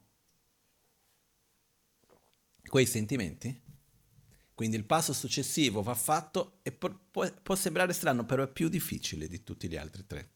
[2.69, 3.67] quei sentimenti,
[4.55, 9.29] quindi il passo successivo va fatto e può, può, sembrare strano, però è più difficile
[9.29, 10.33] di tutti gli altri tre.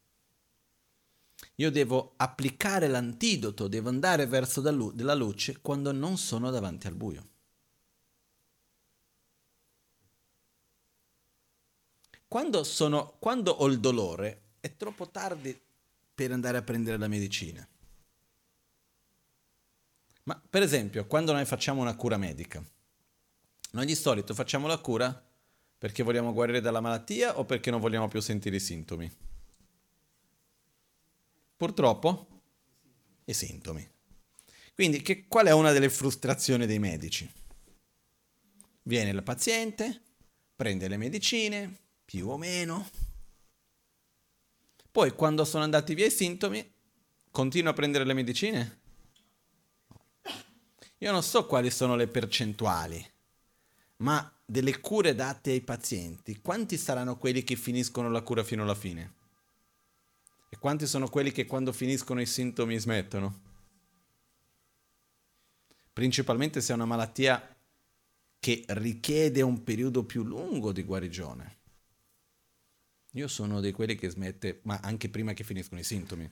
[1.57, 7.29] Io devo applicare l'antidoto, devo andare verso la luce quando non sono davanti al buio.
[12.29, 15.61] Quando, sono, quando ho il dolore è troppo tardi
[16.15, 17.67] per andare a prendere la medicina.
[20.25, 22.65] Ma per esempio, quando noi facciamo una cura medica,
[23.73, 25.31] noi di solito facciamo la cura
[25.79, 29.11] perché vogliamo guarire dalla malattia o perché non vogliamo più sentire i sintomi?
[31.57, 32.43] Purtroppo
[33.25, 33.89] i sintomi.
[34.75, 37.31] Quindi che, qual è una delle frustrazioni dei medici?
[38.85, 40.01] Viene il paziente,
[40.55, 42.89] prende le medicine, più o meno.
[44.93, 46.73] Poi quando sono andati via i sintomi,
[47.31, 48.81] continua a prendere le medicine?
[50.99, 53.11] Io non so quali sono le percentuali
[54.03, 58.75] ma delle cure date ai pazienti, quanti saranno quelli che finiscono la cura fino alla
[58.75, 59.15] fine?
[60.49, 63.41] E quanti sono quelli che quando finiscono i sintomi smettono?
[65.93, 67.57] Principalmente se è una malattia
[68.39, 71.61] che richiede un periodo più lungo di guarigione.
[73.13, 76.31] Io sono di quelli che smette, ma anche prima che finiscono i sintomi.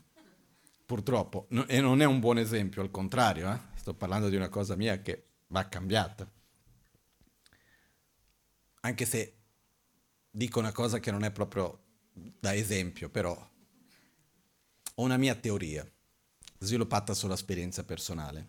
[0.87, 3.59] Purtroppo, e non è un buon esempio, al contrario, eh?
[3.77, 6.29] sto parlando di una cosa mia che va cambiata
[8.81, 9.35] anche se
[10.31, 11.79] dico una cosa che non è proprio
[12.13, 13.33] da esempio, però
[14.95, 15.89] ho una mia teoria
[16.59, 18.49] sviluppata sull'esperienza personale.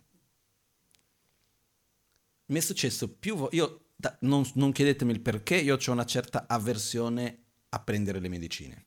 [2.46, 6.04] Mi è successo più volte, io da, non, non chiedetemi il perché, io ho una
[6.04, 7.41] certa avversione
[7.74, 8.86] a prendere le medicine.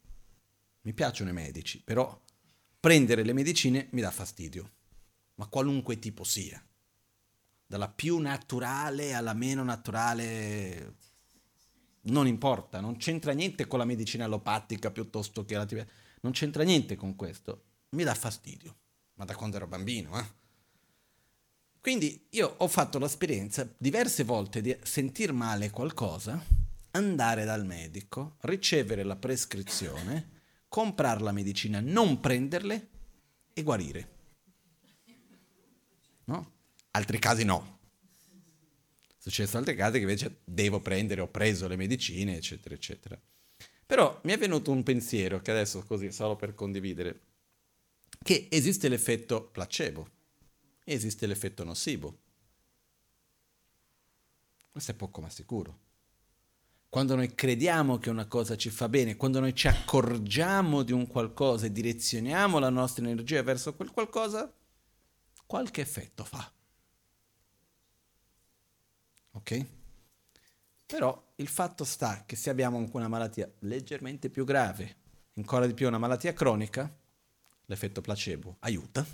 [0.82, 2.22] Mi piacciono i medici, però
[2.80, 4.72] prendere le medicine mi dà fastidio,
[5.36, 6.64] ma qualunque tipo sia,
[7.66, 10.98] dalla più naturale alla meno naturale
[12.06, 15.84] non importa, non c'entra niente con la medicina allopatica piuttosto che la TV.
[16.22, 17.64] Non c'entra niente con questo.
[17.90, 18.76] Mi dà fastidio,
[19.16, 20.44] ma da quando ero bambino, eh?
[21.80, 26.44] Quindi io ho fatto l'esperienza diverse volte di sentir male qualcosa,
[26.96, 32.90] andare dal medico, ricevere la prescrizione, comprare la medicina, non prenderle
[33.54, 34.10] e guarire.
[36.26, 36.54] No?
[36.92, 37.76] Altri casi no
[39.26, 43.20] successo altre case che invece devo prendere, ho preso le medicine, eccetera, eccetera.
[43.84, 47.22] Però mi è venuto un pensiero che adesso così, solo per condividere,
[48.22, 50.08] che esiste l'effetto placebo,
[50.84, 52.20] esiste l'effetto nocivo.
[54.70, 55.80] Questo è poco ma sicuro.
[56.96, 61.08] Quando noi crediamo che una cosa ci fa bene, quando noi ci accorgiamo di un
[61.08, 64.50] qualcosa e direzioniamo la nostra energia verso quel qualcosa,
[65.46, 66.50] qualche effetto fa
[69.36, 69.66] ok?
[70.86, 74.96] Però il fatto sta che se abbiamo una malattia leggermente più grave,
[75.34, 76.90] ancora di più una malattia cronica,
[77.66, 79.06] l'effetto placebo aiuta,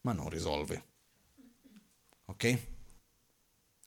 [0.00, 0.84] ma non risolve.
[2.24, 2.58] Ok?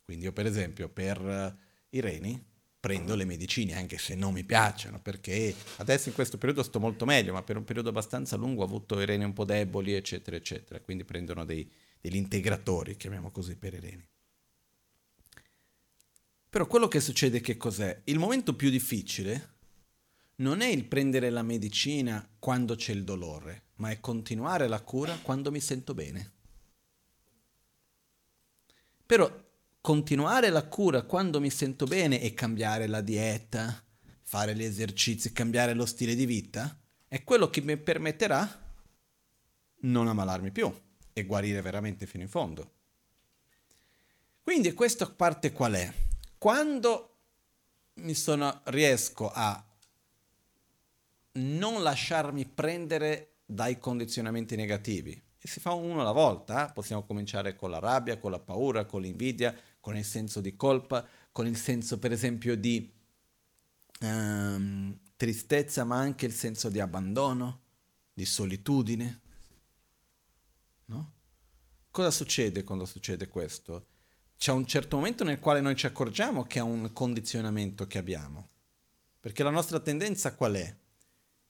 [0.06, 1.54] Quindi io per esempio per uh,
[1.90, 2.50] i reni
[2.82, 7.06] prendo le medicine anche se non mi piacciono, perché adesso in questo periodo sto molto
[7.06, 10.36] meglio, ma per un periodo abbastanza lungo ho avuto i reni un po' deboli, eccetera,
[10.36, 11.72] eccetera, quindi prendono dei,
[12.02, 14.10] degli integratori, chiamiamo così, per i reni.
[16.50, 18.02] Però quello che succede che cos'è?
[18.06, 19.60] Il momento più difficile
[20.38, 25.18] non è il prendere la medicina quando c'è il dolore, ma è continuare la cura
[25.22, 26.32] quando mi sento bene.
[29.06, 29.41] Però
[29.82, 33.84] continuare la cura quando mi sento bene e cambiare la dieta,
[34.22, 38.70] fare gli esercizi, cambiare lo stile di vita, è quello che mi permetterà
[39.82, 40.72] non ammalarmi più
[41.12, 42.74] e guarire veramente fino in fondo.
[44.44, 45.92] Quindi questa parte qual è?
[46.38, 47.08] Quando
[47.96, 49.66] mi sono, riesco a
[51.34, 56.72] non lasciarmi prendere dai condizionamenti negativi, e si fa uno alla volta, eh?
[56.72, 61.06] possiamo cominciare con la rabbia, con la paura, con l'invidia, con il senso di colpa,
[61.34, 62.90] con il senso per esempio di
[64.02, 67.62] um, tristezza, ma anche il senso di abbandono,
[68.14, 69.22] di solitudine.
[70.86, 71.14] No?
[71.90, 73.88] Cosa succede quando succede questo?
[74.38, 78.50] C'è un certo momento nel quale noi ci accorgiamo che è un condizionamento che abbiamo.
[79.20, 80.76] Perché la nostra tendenza qual è?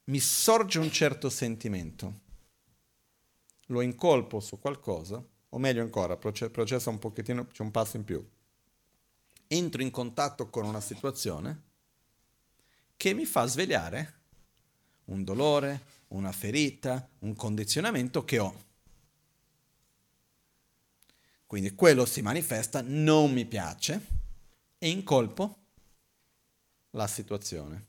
[0.05, 2.21] Mi sorge un certo sentimento,
[3.67, 8.25] lo incolpo su qualcosa, o meglio ancora, processa un pochettino, c'è un passo in più.
[9.47, 11.69] Entro in contatto con una situazione
[12.95, 14.19] che mi fa svegliare
[15.05, 18.69] un dolore, una ferita, un condizionamento che ho.
[21.45, 24.05] Quindi quello si manifesta, non mi piace
[24.77, 25.57] e incolpo
[26.91, 27.85] la situazione.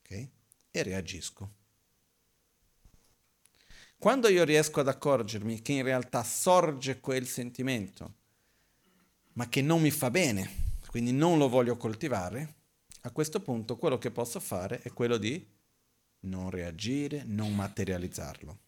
[0.00, 0.28] Ok?
[0.72, 1.55] E reagisco.
[4.06, 8.14] Quando io riesco ad accorgermi che in realtà sorge quel sentimento,
[9.32, 12.54] ma che non mi fa bene, quindi non lo voglio coltivare,
[13.00, 15.44] a questo punto quello che posso fare è quello di
[16.20, 18.58] non reagire, non materializzarlo.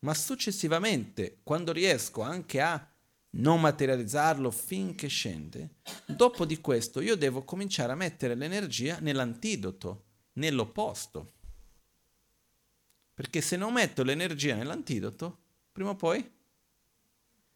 [0.00, 2.84] Ma successivamente, quando riesco anche a
[3.34, 11.34] non materializzarlo finché scende, dopo di questo io devo cominciare a mettere l'energia nell'antidoto, nell'opposto.
[13.20, 15.40] Perché se non metto l'energia nell'antidoto,
[15.72, 16.26] prima o poi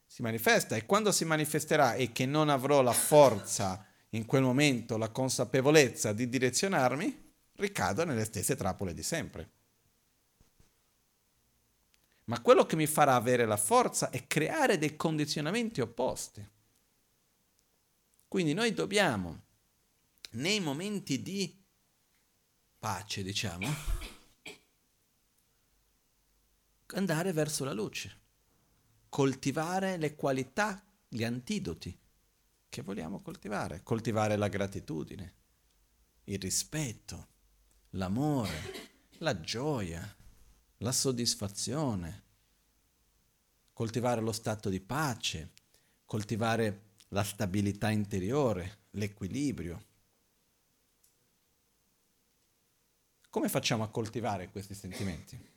[0.04, 4.98] si manifesta e quando si manifesterà e che non avrò la forza in quel momento,
[4.98, 9.50] la consapevolezza di direzionarmi, ricado nelle stesse trappole di sempre.
[12.24, 16.46] Ma quello che mi farà avere la forza è creare dei condizionamenti opposti.
[18.28, 19.44] Quindi noi dobbiamo,
[20.32, 21.58] nei momenti di
[22.78, 24.12] pace, diciamo,
[26.94, 28.20] andare verso la luce,
[29.08, 31.96] coltivare le qualità, gli antidoti
[32.68, 35.34] che vogliamo coltivare, coltivare la gratitudine,
[36.24, 37.28] il rispetto,
[37.90, 40.16] l'amore, la gioia,
[40.78, 42.22] la soddisfazione,
[43.72, 45.52] coltivare lo stato di pace,
[46.04, 49.84] coltivare la stabilità interiore, l'equilibrio.
[53.30, 55.52] Come facciamo a coltivare questi sentimenti?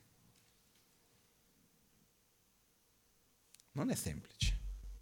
[3.78, 4.60] Non è semplice,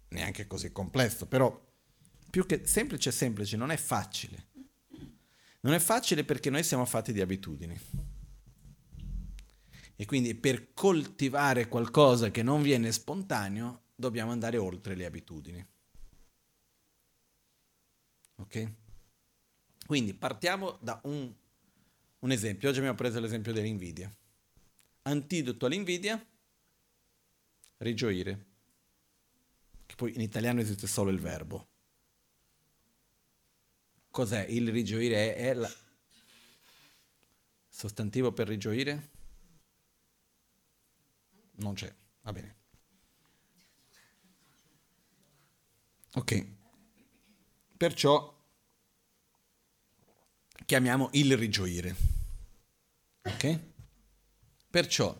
[0.08, 1.64] neanche così complesso, però
[2.28, 4.48] più che semplice semplice, non è facile.
[5.60, 7.78] Non è facile perché noi siamo fatti di abitudini.
[9.96, 15.66] E quindi per coltivare qualcosa che non viene spontaneo, dobbiamo andare oltre le abitudini.
[18.36, 18.72] Ok?
[19.86, 21.32] Quindi partiamo da un,
[22.18, 22.68] un esempio.
[22.68, 24.14] Oggi abbiamo preso l'esempio dell'invidia.
[25.02, 26.22] Antidoto all'invidia,
[27.78, 28.54] rigioire
[29.96, 31.68] poi in italiano esiste solo il verbo.
[34.10, 34.44] Cos'è?
[34.44, 35.72] Il rigioire è, è la...
[37.68, 39.10] sostantivo per rigioire?
[41.56, 42.56] Non c'è, va bene.
[46.12, 46.46] Ok,
[47.76, 48.34] perciò
[50.66, 51.96] chiamiamo il rigioire.
[53.22, 53.60] Ok?
[54.70, 55.18] Perciò,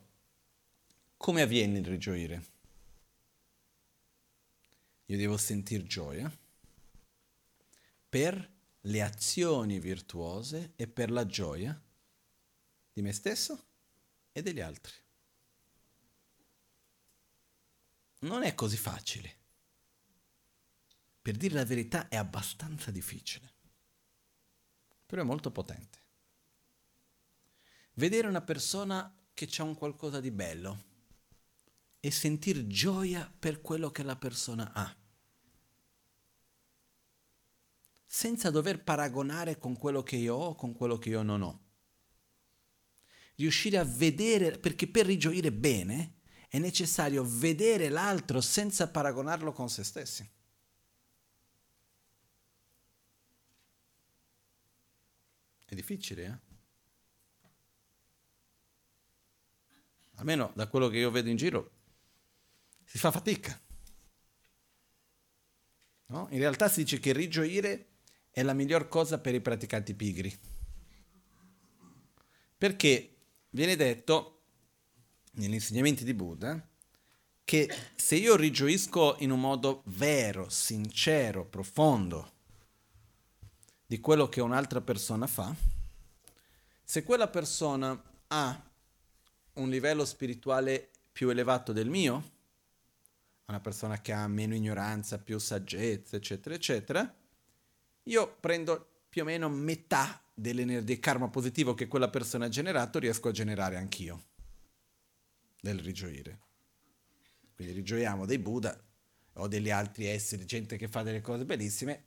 [1.16, 2.55] come avviene il rigioire?
[5.06, 6.30] Io devo sentire gioia
[8.08, 11.80] per le azioni virtuose e per la gioia
[12.92, 13.64] di me stesso
[14.32, 14.92] e degli altri.
[18.20, 19.34] Non è così facile.
[21.20, 23.52] Per dire la verità è abbastanza difficile,
[25.04, 25.98] però è molto potente.
[27.94, 30.84] Vedere una persona che ha un qualcosa di bello,
[32.06, 34.96] e sentir gioia per quello che la persona ha.
[38.08, 41.60] senza dover paragonare con quello che io ho, con quello che io non ho.
[43.34, 49.84] Riuscire a vedere, perché per rigioire bene è necessario vedere l'altro senza paragonarlo con se
[49.84, 50.26] stessi.
[55.66, 56.38] È difficile, eh?
[60.14, 61.75] Almeno da quello che io vedo in giro,
[62.86, 63.60] si fa fatica.
[66.06, 66.28] No?
[66.30, 67.88] In realtà si dice che rigioire
[68.30, 70.34] è la miglior cosa per i praticanti pigri.
[72.56, 73.16] Perché
[73.50, 74.42] viene detto
[75.32, 76.68] negli insegnamenti di Buddha
[77.44, 82.32] che se io rigioisco in un modo vero, sincero, profondo,
[83.86, 85.54] di quello che un'altra persona fa,
[86.82, 88.70] se quella persona ha
[89.54, 92.34] un livello spirituale più elevato del mio,
[93.46, 97.16] una persona che ha meno ignoranza, più saggezza, eccetera, eccetera,
[98.04, 103.28] io prendo più o meno metà del karma positivo che quella persona ha generato, riesco
[103.28, 104.24] a generare anch'io,
[105.60, 106.40] del rigioire.
[107.54, 108.78] Quindi rigioiamo dei Buddha
[109.34, 112.04] o degli altri esseri, gente che fa delle cose bellissime,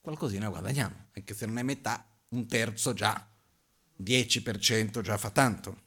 [0.00, 3.30] qualcosina guadagniamo, anche se non è metà, un terzo già,
[4.02, 5.84] 10% già fa tanto.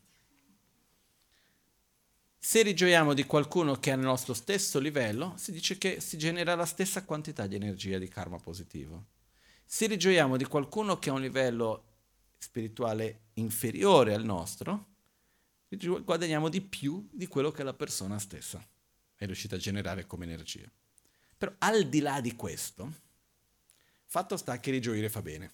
[2.41, 6.55] Se rigioiamo di qualcuno che è al nostro stesso livello, si dice che si genera
[6.55, 9.07] la stessa quantità di energia di karma positivo.
[9.65, 11.83] Se rigioiamo di qualcuno che ha un livello
[12.37, 14.87] spirituale inferiore al nostro,
[15.67, 18.65] guadagniamo di più di quello che la persona stessa
[19.15, 20.71] è riuscita a generare come energia.
[21.37, 23.07] Però al di là di questo,
[24.11, 25.51] Fatto sta che rigioire fa bene.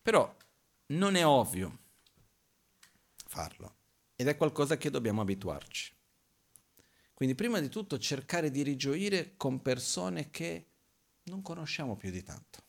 [0.00, 0.34] Però
[0.86, 1.80] non è ovvio
[3.34, 3.76] farlo
[4.14, 5.92] ed è qualcosa che dobbiamo abituarci.
[7.12, 10.66] Quindi prima di tutto cercare di rigioire con persone che
[11.24, 12.62] non conosciamo più di tanto.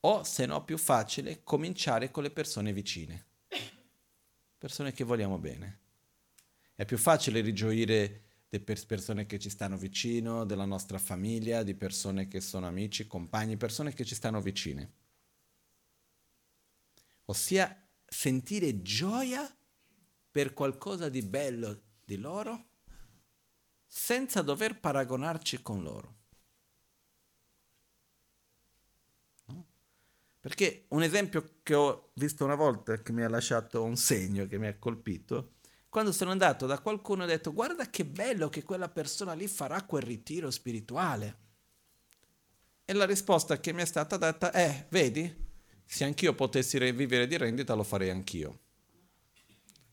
[0.00, 3.26] O se no più facile cominciare con le persone vicine,
[4.58, 5.80] persone che vogliamo bene.
[6.74, 12.28] È più facile rigioire di persone che ci stanno vicino, della nostra famiglia, di persone
[12.28, 14.92] che sono amici, compagni, persone che ci stanno vicine.
[17.26, 17.81] Ossia
[18.12, 19.50] sentire gioia
[20.30, 22.66] per qualcosa di bello di loro
[23.86, 26.14] senza dover paragonarci con loro.
[29.46, 29.66] No?
[30.40, 34.58] Perché un esempio che ho visto una volta che mi ha lasciato un segno, che
[34.58, 35.54] mi ha colpito,
[35.88, 39.82] quando sono andato da qualcuno ho detto guarda che bello che quella persona lì farà
[39.84, 41.40] quel ritiro spirituale.
[42.84, 45.50] E la risposta che mi è stata data è, vedi,
[45.92, 48.60] se anch'io potessi vivere di rendita lo farei anch'io.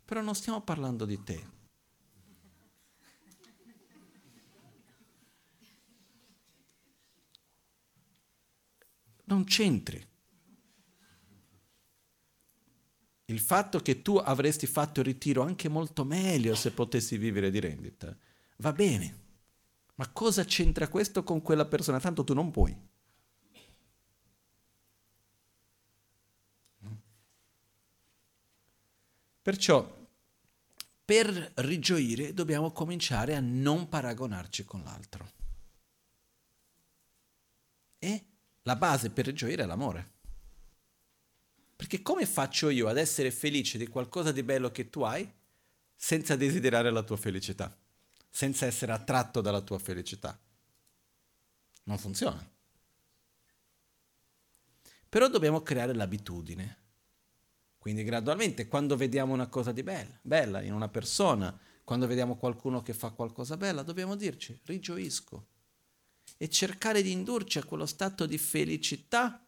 [0.05, 1.47] Però non stiamo parlando di te.
[9.25, 10.07] Non c'entri.
[13.25, 17.59] il fatto che tu avresti fatto il ritiro anche molto meglio se potessi vivere di
[17.59, 18.17] rendita,
[18.57, 19.27] va bene.
[19.95, 21.99] Ma cosa c'entra questo con quella persona?
[21.99, 22.88] Tanto tu non puoi.
[29.49, 30.07] Perciò,
[31.03, 35.31] per rigioire dobbiamo cominciare a non paragonarci con l'altro.
[37.97, 38.25] E
[38.61, 40.11] la base per rigioire è l'amore.
[41.75, 45.27] Perché come faccio io ad essere felice di qualcosa di bello che tu hai
[45.95, 47.75] senza desiderare la tua felicità,
[48.29, 50.39] senza essere attratto dalla tua felicità?
[51.85, 52.47] Non funziona.
[55.09, 56.78] Però dobbiamo creare l'abitudine.
[57.79, 62.81] Quindi gradualmente, quando vediamo una cosa di bella, bella in una persona, quando vediamo qualcuno
[62.83, 65.47] che fa qualcosa bella, dobbiamo dirci rigioisco.
[66.37, 69.43] E cercare di indurci a quello stato di felicità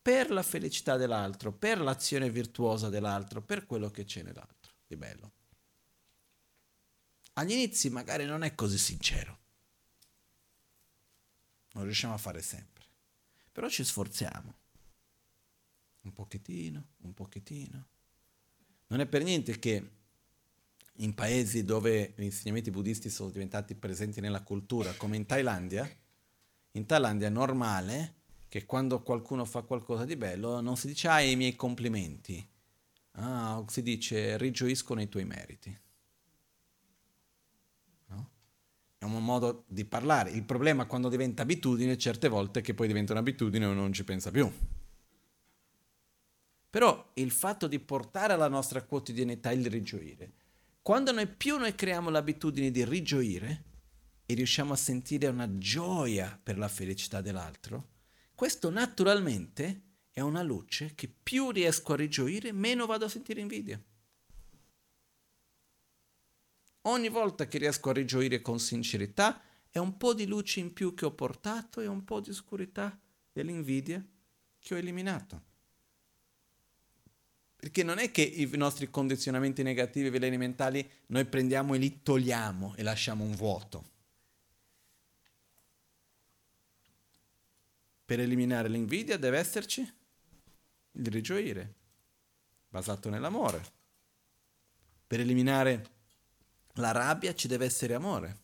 [0.00, 5.32] per la felicità dell'altro, per l'azione virtuosa dell'altro, per quello che c'è nell'altro di bello.
[7.34, 9.38] Agli inizi magari non è così sincero,
[11.72, 12.84] non riusciamo a fare sempre,
[13.50, 14.54] però ci sforziamo,
[16.02, 17.86] un pochettino, un pochettino.
[18.88, 19.90] Non è per niente che
[20.96, 25.88] in paesi dove gli insegnamenti buddisti sono diventati presenti nella cultura, come in Thailandia,
[26.72, 31.20] in Thailandia è normale che quando qualcuno fa qualcosa di bello non si dice ah
[31.22, 32.46] i miei complimenti,
[33.12, 35.80] ah, si dice rigioisco nei tuoi meriti.
[38.08, 38.30] No?
[38.98, 40.30] È un modo di parlare.
[40.30, 44.04] Il problema quando diventa abitudine certe volte è che poi diventa un'abitudine e non ci
[44.04, 44.50] pensa più.
[46.72, 50.32] Però il fatto di portare alla nostra quotidianità il rigioire,
[50.80, 53.64] quando noi più noi creiamo l'abitudine di rigioire,
[54.24, 57.88] e riusciamo a sentire una gioia per la felicità dell'altro,
[58.34, 63.78] questo naturalmente è una luce che più riesco a rigioire, meno vado a sentire invidia.
[66.86, 70.94] Ogni volta che riesco a rigioire con sincerità, è un po' di luce in più
[70.94, 72.98] che ho portato e un po' di oscurità
[73.30, 74.02] dell'invidia
[74.58, 75.50] che ho eliminato.
[77.62, 82.02] Perché non è che i nostri condizionamenti negativi, i veleni mentali, noi prendiamo e li
[82.02, 83.90] togliamo e lasciamo un vuoto.
[88.04, 89.80] Per eliminare l'invidia deve esserci
[90.90, 91.74] il rigioire,
[92.68, 93.62] basato nell'amore.
[95.06, 95.90] Per eliminare
[96.72, 98.40] la rabbia ci deve essere amore.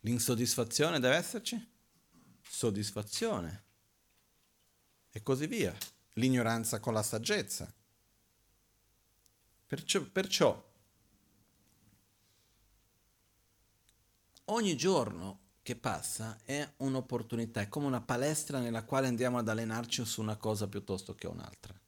[0.00, 1.70] L'insoddisfazione deve esserci
[2.40, 3.64] soddisfazione.
[5.10, 5.76] E così via.
[6.18, 7.72] L'ignoranza con la saggezza.
[9.66, 10.66] Perciò, perciò
[14.46, 20.04] ogni giorno che passa è un'opportunità, è come una palestra nella quale andiamo ad allenarci
[20.04, 21.78] su una cosa piuttosto che un'altra.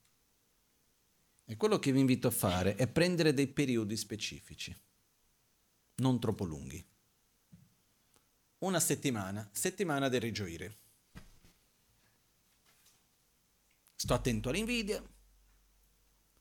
[1.47, 4.76] E quello che vi invito a fare è prendere dei periodi specifici,
[5.97, 6.87] non troppo lunghi.
[8.59, 10.76] Una settimana, settimana del rigioire.
[14.01, 15.07] Sto attento all'invidia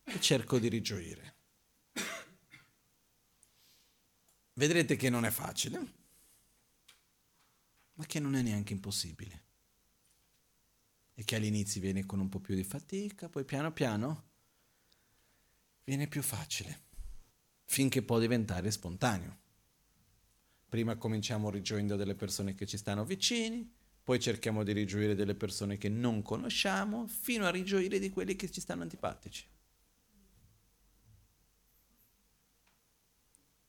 [0.06, 1.36] e cerco di rigioire.
[4.54, 5.94] Vedrete che non è facile
[7.96, 9.44] ma che non è neanche impossibile.
[11.16, 14.30] E che all'inizio viene con un po' più di fatica, poi piano piano
[15.84, 16.84] viene più facile,
[17.66, 19.38] finché può diventare spontaneo.
[20.70, 23.79] Prima cominciamo rigioendo delle persone che ci stanno vicini,
[24.10, 28.50] poi cerchiamo di rigioire delle persone che non conosciamo, fino a rigioire di quelli che
[28.50, 29.48] ci stanno antipatici.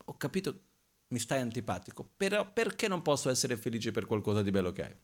[0.06, 0.62] Ho capito
[1.08, 4.96] mi stai antipatico, però perché non posso essere felice per qualcosa di bello che hai?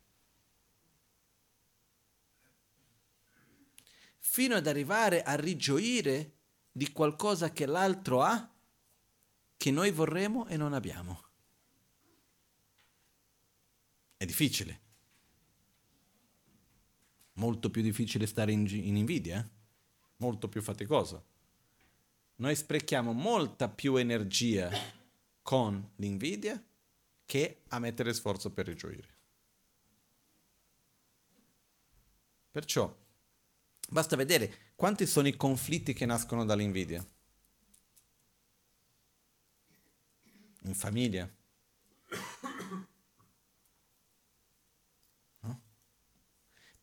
[4.16, 6.32] Fino ad arrivare a rigioire
[6.72, 8.54] di qualcosa che l'altro ha,
[9.58, 11.24] che noi vorremmo e non abbiamo.
[14.16, 14.84] È difficile.
[17.36, 19.48] Molto più difficile stare in, in invidia, eh?
[20.18, 21.24] molto più faticoso.
[22.36, 24.70] Noi sprechiamo molta più energia
[25.42, 26.62] con l'invidia
[27.24, 29.14] che a mettere sforzo per rigioire.
[32.50, 32.94] Perciò
[33.88, 37.04] basta vedere quanti sono i conflitti che nascono dall'invidia.
[40.62, 41.30] In famiglia.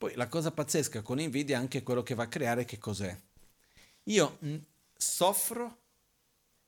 [0.04, 3.18] Poi la cosa pazzesca con l'invidia è anche quello che va a creare che cos'è.
[4.08, 4.56] Io mh,
[4.98, 5.78] soffro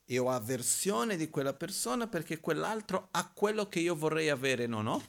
[0.05, 4.67] e ho avversione di quella persona perché quell'altro ha quello che io vorrei avere e
[4.67, 5.03] non ho.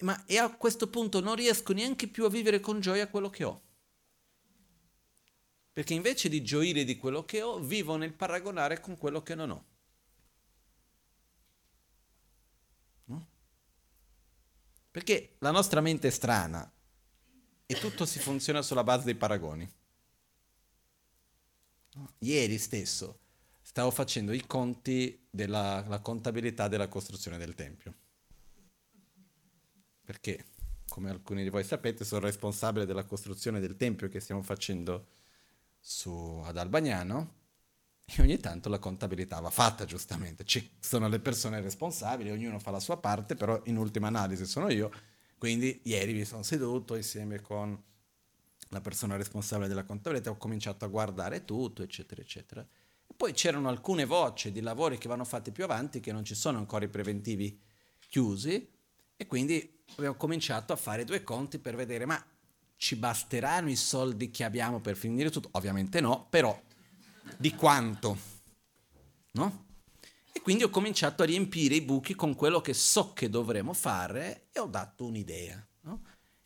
[0.00, 3.44] Ma e a questo punto non riesco neanche più a vivere con gioia quello che
[3.44, 3.60] ho.
[5.70, 9.50] Perché invece di gioire di quello che ho, vivo nel paragonare con quello che non
[9.50, 9.64] ho.
[13.04, 13.28] No?
[14.90, 16.70] Perché la nostra mente è strana
[17.66, 19.70] e tutto si funziona sulla base dei paragoni.
[22.18, 23.20] Ieri stesso
[23.62, 27.94] stavo facendo i conti della contabilità della costruzione del Tempio.
[30.04, 30.46] Perché,
[30.88, 35.10] come alcuni di voi sapete, sono responsabile della costruzione del Tempio che stiamo facendo
[35.78, 37.38] su, ad Albagnano
[38.16, 40.44] e ogni tanto la contabilità va fatta giustamente.
[40.44, 44.68] Ci sono le persone responsabili, ognuno fa la sua parte, però in ultima analisi sono
[44.70, 44.90] io.
[45.38, 47.80] Quindi ieri mi sono seduto insieme con
[48.70, 52.60] la persona responsabile della contabilità, ho cominciato a guardare tutto, eccetera, eccetera.
[53.06, 56.34] E poi c'erano alcune voci di lavori che vanno fatti più avanti, che non ci
[56.34, 57.58] sono ancora i preventivi
[58.08, 58.68] chiusi,
[59.16, 62.24] e quindi abbiamo cominciato a fare due conti per vedere, ma
[62.76, 65.48] ci basteranno i soldi che abbiamo per finire tutto?
[65.52, 66.58] Ovviamente no, però
[67.38, 68.16] di quanto?
[69.32, 69.66] No?
[70.32, 74.48] E quindi ho cominciato a riempire i buchi con quello che so che dovremo fare
[74.52, 75.64] e ho dato un'idea.
[75.82, 76.02] No?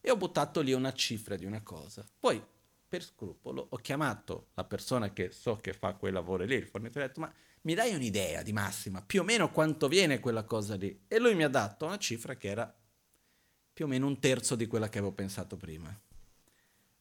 [0.07, 2.07] e ho buttato lì una cifra di una cosa.
[2.21, 2.41] Poi,
[2.87, 7.07] per scrupolo, ho chiamato la persona che so che fa quei lavori lì, il fornitore,
[7.07, 7.33] ho detto, ma
[7.63, 11.05] mi dai un'idea di massima, più o meno quanto viene quella cosa lì?
[11.09, 12.71] E lui mi ha dato una cifra che era
[13.73, 15.99] più o meno un terzo di quella che avevo pensato prima.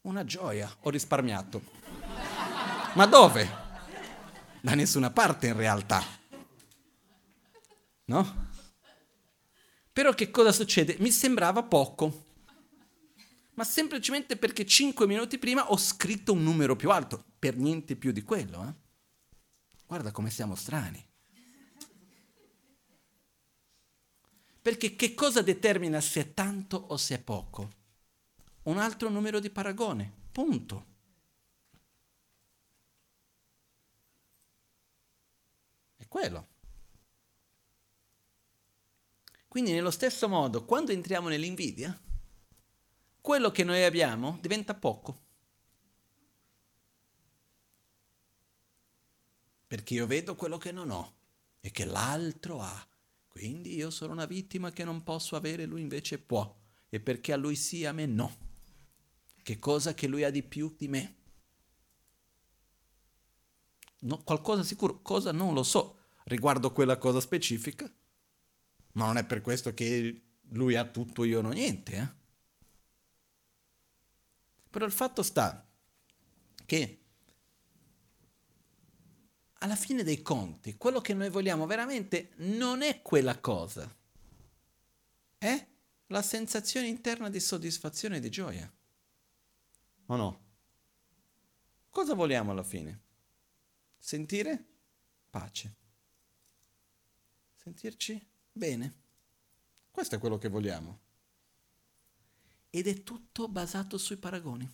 [0.00, 1.60] Una gioia, ho risparmiato.
[2.94, 3.63] Ma dove?
[4.64, 6.02] Da nessuna parte in realtà.
[8.06, 8.52] No?
[9.92, 10.96] Però che cosa succede?
[11.00, 12.22] Mi sembrava poco
[13.56, 18.10] ma semplicemente perché 5 minuti prima ho scritto un numero più alto, per niente più
[18.10, 18.66] di quello.
[18.66, 18.74] Eh?
[19.86, 21.06] Guarda come siamo strani.
[24.62, 27.70] Perché che cosa determina se è tanto o se è poco?
[28.62, 30.93] Un altro numero di paragone, punto.
[36.14, 36.46] Quello.
[39.48, 42.00] Quindi nello stesso modo, quando entriamo nell'invidia,
[43.20, 45.22] quello che noi abbiamo diventa poco.
[49.66, 51.16] Perché io vedo quello che non ho
[51.58, 52.88] e che l'altro ha.
[53.26, 56.56] Quindi io sono una vittima che non posso avere, lui invece può.
[56.88, 58.36] E perché a lui sì, a me no.
[59.42, 61.16] Che cosa che lui ha di più di me?
[64.02, 67.90] No, qualcosa sicuro, cosa non lo so riguardo quella cosa specifica,
[68.92, 71.96] ma non è per questo che lui ha tutto, io non ho niente.
[71.96, 72.22] Eh?
[74.70, 75.66] Però il fatto sta
[76.64, 76.98] che
[79.58, 83.92] alla fine dei conti, quello che noi vogliamo veramente non è quella cosa,
[85.38, 85.66] è
[86.08, 88.70] la sensazione interna di soddisfazione e di gioia.
[90.06, 90.42] O no?
[91.88, 93.00] Cosa vogliamo alla fine?
[93.98, 94.64] Sentire
[95.30, 95.74] pace.
[97.64, 98.94] Sentirci Bene,
[99.90, 101.00] questo è quello che vogliamo.
[102.68, 104.70] Ed è tutto basato sui paragoni.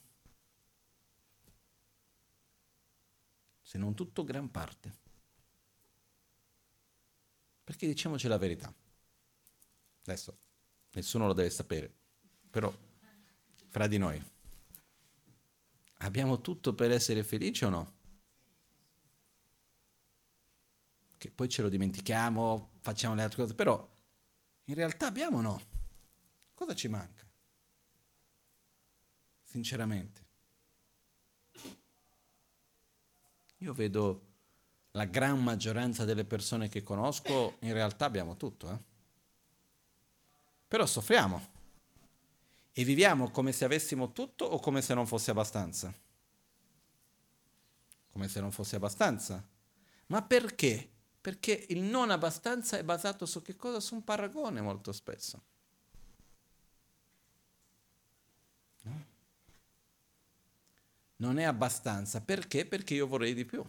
[3.62, 4.92] Se non tutto, gran parte.
[7.62, 8.74] Perché diciamoci la verità.
[10.02, 10.36] Adesso,
[10.90, 11.94] nessuno lo deve sapere,
[12.50, 12.76] però
[13.68, 14.20] fra di noi,
[15.98, 17.99] abbiamo tutto per essere felici o no?
[21.20, 23.86] Che poi ce lo dimentichiamo, facciamo le altre cose, però
[24.64, 25.60] in realtà abbiamo o no?
[26.54, 27.28] Cosa ci manca?
[29.42, 30.24] Sinceramente.
[33.58, 34.28] Io vedo
[34.92, 38.78] la gran maggioranza delle persone che conosco, in realtà abbiamo tutto, eh?
[40.68, 41.48] Però soffriamo
[42.72, 45.92] e viviamo come se avessimo tutto o come se non fosse abbastanza?
[48.10, 49.46] Come se non fosse abbastanza.
[50.06, 50.89] Ma perché?
[51.20, 53.78] Perché il non abbastanza è basato su che cosa?
[53.78, 55.42] Su un paragone molto spesso.
[58.82, 59.04] No?
[61.16, 62.20] Non è abbastanza.
[62.22, 62.64] Perché?
[62.64, 63.62] Perché io vorrei di più.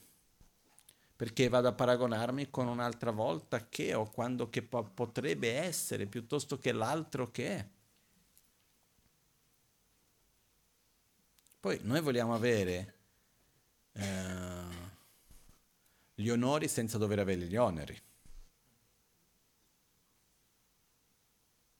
[1.15, 6.57] Perché vado a paragonarmi con un'altra volta che o quando che po- potrebbe essere piuttosto
[6.57, 7.67] che l'altro che è.
[11.59, 12.95] Poi noi vogliamo avere
[13.91, 14.60] eh,
[16.21, 18.01] gli onori senza dover avere gli oneri.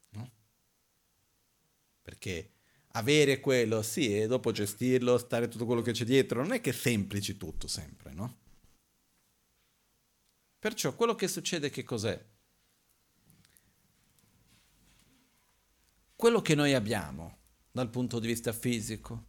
[0.10, 0.32] No?
[2.02, 2.52] Perché
[2.94, 6.72] avere quello, sì, e dopo gestirlo, stare tutto quello che c'è dietro, non è che
[6.72, 8.40] è semplice tutto sempre, no?
[10.60, 12.24] Perciò quello che succede che cos'è?
[16.16, 17.40] Quello che noi abbiamo
[17.72, 19.26] dal punto di vista fisico,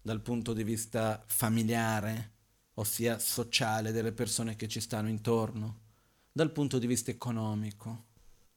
[0.00, 2.35] dal punto di vista familiare,
[2.78, 5.84] ossia sociale delle persone che ci stanno intorno,
[6.32, 8.04] dal punto di vista economico,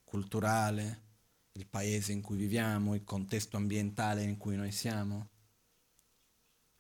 [0.04, 1.08] culturale,
[1.54, 5.30] il paese in cui viviamo, il contesto ambientale in cui noi siamo.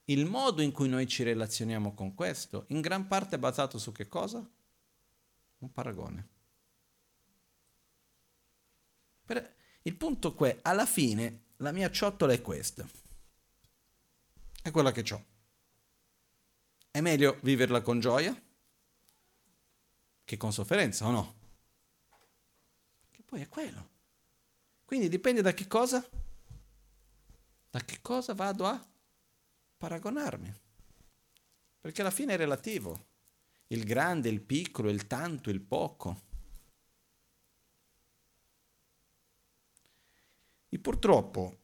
[0.05, 3.91] Il modo in cui noi ci relazioniamo con questo, in gran parte è basato su
[3.91, 4.45] che cosa?
[5.59, 6.27] Un paragone.
[9.25, 12.87] Per il punto è, alla fine, la mia ciotola è questa.
[14.61, 15.37] È quella che ho.
[16.91, 18.35] È meglio viverla con gioia
[20.23, 21.35] che con sofferenza, o no?
[23.09, 23.89] Che poi è quello.
[24.85, 26.07] Quindi dipende da che cosa?
[27.69, 28.87] Da che cosa vado a
[29.77, 30.53] paragonarmi.
[31.79, 33.07] Perché alla fine è relativo.
[33.67, 36.21] Il grande, il piccolo, il tanto, il poco.
[40.69, 41.57] E purtroppo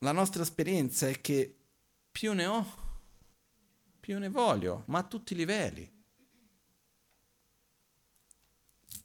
[0.00, 1.56] la nostra esperienza è che
[2.10, 2.85] più ne ho,
[4.06, 5.92] più ne voglio, ma a tutti i livelli.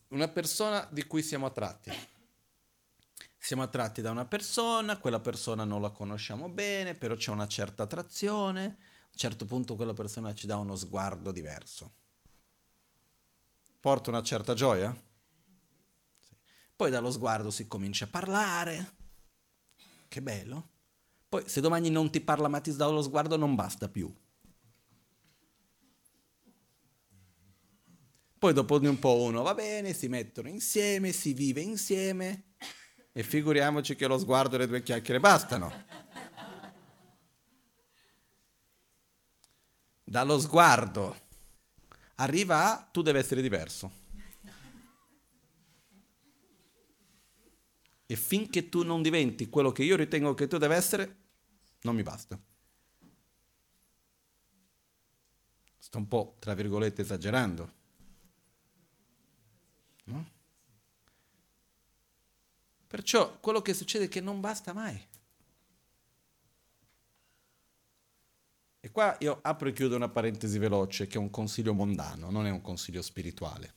[0.09, 1.91] Una persona di cui siamo attratti.
[3.35, 7.81] Siamo attratti da una persona, quella persona non la conosciamo bene, però c'è una certa
[7.81, 11.93] attrazione, a un certo punto quella persona ci dà uno sguardo diverso.
[13.79, 14.95] Porta una certa gioia?
[16.19, 16.35] Sì.
[16.75, 18.95] Poi dallo sguardo si comincia a parlare.
[20.07, 20.69] Che bello.
[21.27, 24.13] Poi se domani non ti parla ma ti dà lo sguardo non basta più.
[28.41, 32.55] Poi dopo un po' uno va bene, si mettono insieme, si vive insieme
[33.11, 35.85] e figuriamoci che lo sguardo e le due chiacchiere bastano.
[40.03, 41.15] Dallo sguardo
[42.15, 43.91] arriva a tu devi essere diverso.
[48.07, 51.17] E finché tu non diventi quello che io ritengo che tu deve essere,
[51.81, 52.41] non mi basta.
[55.77, 57.80] Sto un po', tra virgolette, esagerando.
[60.11, 60.29] No?
[62.87, 65.07] Perciò quello che succede è che non basta mai.
[68.83, 72.45] E qua io apro e chiudo una parentesi veloce, che è un consiglio mondano, non
[72.47, 73.75] è un consiglio spirituale.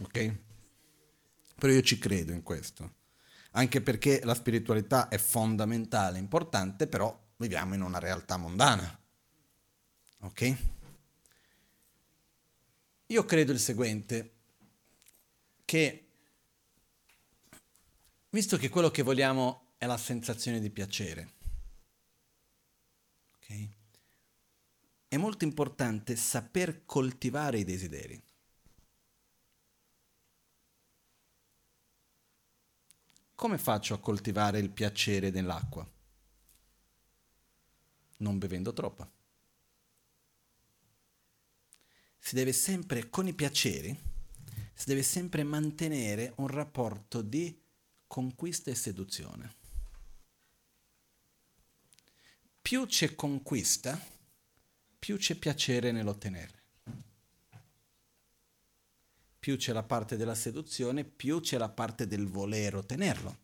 [0.00, 0.34] Ok?
[1.56, 3.02] Però io ci credo in questo.
[3.52, 9.00] Anche perché la spiritualità è fondamentale, importante, però viviamo in una realtà mondana.
[10.20, 10.56] Ok?
[13.14, 14.32] Io credo il seguente,
[15.64, 16.08] che
[18.30, 21.32] visto che quello che vogliamo è la sensazione di piacere,
[23.36, 23.72] Okay?
[25.06, 28.20] È molto importante saper coltivare i desideri.
[33.36, 35.88] Come faccio a coltivare il piacere nell'acqua?
[38.16, 39.08] Non bevendo troppa.
[42.24, 43.94] Si deve sempre, con i piaceri,
[44.72, 47.60] si deve sempre mantenere un rapporto di
[48.06, 49.62] conquista e seduzione
[52.64, 54.00] più c'è conquista,
[54.98, 56.62] più c'è piacere nell'ottenerle.
[59.38, 63.40] Più c'è la parte della seduzione, più c'è la parte del voler ottenerlo.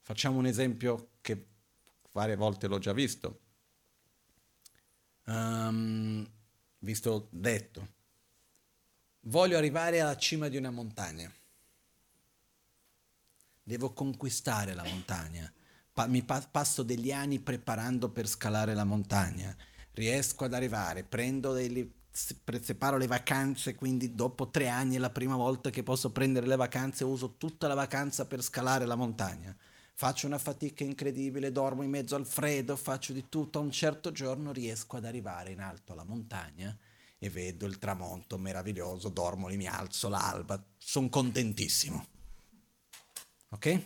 [0.00, 1.46] Facciamo un esempio che
[2.10, 3.40] varie volte l'ho già visto.
[5.26, 6.28] Um,
[6.78, 7.96] visto detto.
[9.20, 11.32] Voglio arrivare alla cima di una montagna.
[13.62, 15.52] Devo conquistare la montagna
[15.98, 19.54] pa- mi pa- passo degli anni preparando per scalare la montagna,
[19.94, 25.34] riesco ad arrivare, prendo dei, separo le vacanze, quindi dopo tre anni è la prima
[25.34, 29.56] volta che posso prendere le vacanze, uso tutta la vacanza per scalare la montagna.
[30.00, 34.12] Faccio una fatica incredibile, dormo in mezzo al freddo, faccio di tutto, a un certo
[34.12, 36.72] giorno riesco ad arrivare in alto alla montagna
[37.18, 42.06] e vedo il tramonto meraviglioso, dormo lì, mi alzo l'alba, sono contentissimo.
[43.48, 43.82] Ok?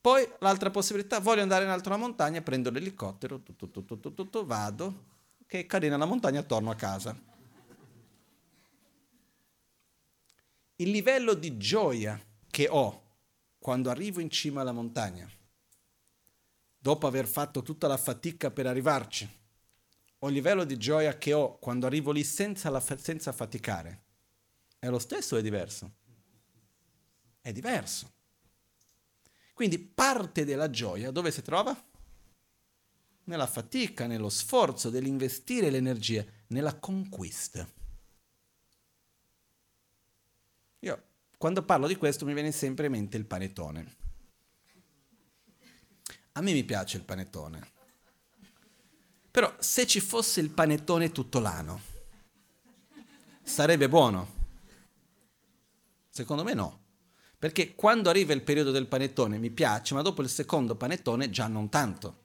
[0.00, 4.44] Poi l'altra possibilità, voglio andare in alto una montagna, prendo l'elicottero, tutto, tutto, tutto, tutto,
[4.44, 5.04] vado,
[5.46, 7.16] che carina la montagna, torno a casa.
[10.74, 13.04] Il livello di gioia che ho
[13.66, 15.28] quando arrivo in cima alla montagna,
[16.78, 19.28] dopo aver fatto tutta la fatica per arrivarci,
[20.18, 24.04] o il livello di gioia che ho quando arrivo lì senza, la, senza faticare,
[24.78, 25.94] è lo stesso o è diverso?
[27.40, 28.12] È diverso.
[29.52, 31.76] Quindi parte della gioia dove si trova?
[33.24, 37.68] Nella fatica, nello sforzo dell'investire l'energia, nella conquista.
[40.78, 41.06] Io
[41.36, 43.96] quando parlo di questo mi viene sempre in mente il panettone.
[46.32, 47.72] A me mi piace il panettone.
[49.30, 51.80] Però se ci fosse il panettone tutto l'anno,
[53.42, 54.34] sarebbe buono?
[56.08, 56.84] Secondo me no.
[57.38, 61.46] Perché quando arriva il periodo del panettone mi piace, ma dopo il secondo panettone già
[61.48, 62.24] non tanto.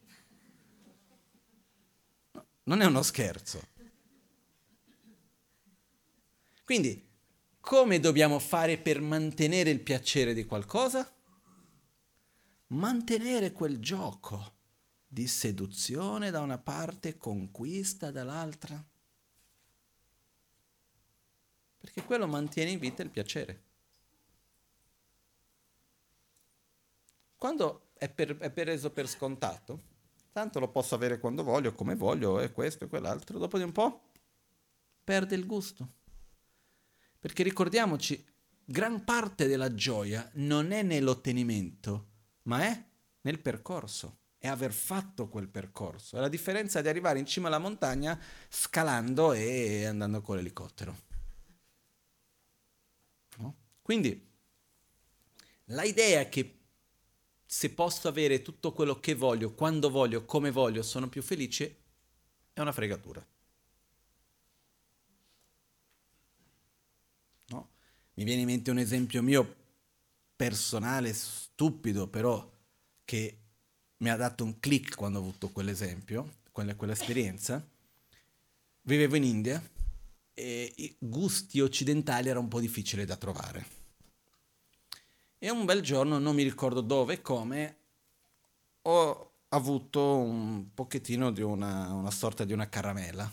[2.63, 3.67] Non è uno scherzo.
[6.63, 7.10] Quindi,
[7.61, 11.09] come dobbiamo fare per mantenere il piacere di qualcosa?
[12.67, 14.59] Mantenere quel gioco
[15.07, 18.83] di seduzione da una parte, conquista dall'altra.
[21.77, 23.63] Perché quello mantiene in vita il piacere.
[27.37, 29.81] Quando è, per, è preso per scontato,
[30.31, 33.71] tanto lo posso avere quando voglio, come voglio, e questo e quell'altro, dopo di un
[33.71, 34.09] po'
[35.03, 35.99] perde il gusto.
[37.21, 38.25] Perché ricordiamoci,
[38.65, 42.07] gran parte della gioia non è nell'ottenimento,
[42.43, 42.85] ma è
[43.21, 46.17] nel percorso, è aver fatto quel percorso.
[46.17, 48.19] È la differenza di arrivare in cima alla montagna
[48.49, 50.97] scalando e andando con l'elicottero.
[53.37, 53.55] No?
[53.83, 54.29] Quindi
[55.65, 56.57] l'idea che
[57.45, 61.81] se posso avere tutto quello che voglio, quando voglio, come voglio, sono più felice,
[62.53, 63.23] è una fregatura.
[67.47, 67.71] No?
[68.13, 69.55] Mi viene in mente un esempio mio
[70.35, 72.49] personale, stupido, però
[73.05, 73.37] che
[73.97, 77.65] mi ha dato un click quando ho avuto quell'esempio, quella, quell'esperienza.
[78.83, 79.69] Vivevo in India
[80.33, 83.79] e i gusti occidentali era un po' difficile da trovare
[85.43, 87.77] e un bel giorno, non mi ricordo dove e come,
[88.83, 93.23] ho avuto un pochettino di una, una sorta di una caramella.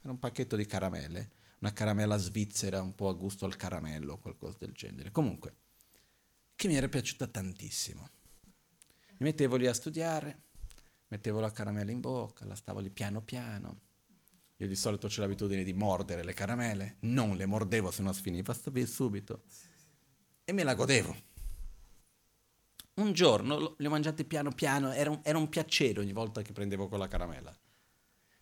[0.00, 1.30] Era un pacchetto di caramelle,
[1.62, 5.12] una caramella svizzera un po' a gusto al caramello, qualcosa del genere.
[5.12, 5.54] Comunque,
[6.56, 8.08] che mi era piaciuta tantissimo.
[9.18, 10.42] Mi mettevo lì a studiare,
[11.06, 13.80] mettevo la caramella in bocca, la stavo lì piano piano.
[14.56, 18.54] Io di solito ho l'abitudine di mordere le caramelle, non le mordevo se no sfiniva
[18.84, 19.44] subito.
[20.44, 21.16] E me la godevo.
[22.94, 26.52] Un giorno le ho mangiate piano piano, era un, era un piacere ogni volta che
[26.52, 27.56] prendevo quella caramella.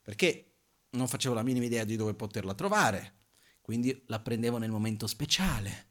[0.00, 0.49] Perché
[0.90, 3.14] non facevo la minima idea di dove poterla trovare,
[3.60, 5.88] quindi la prendevo nel momento speciale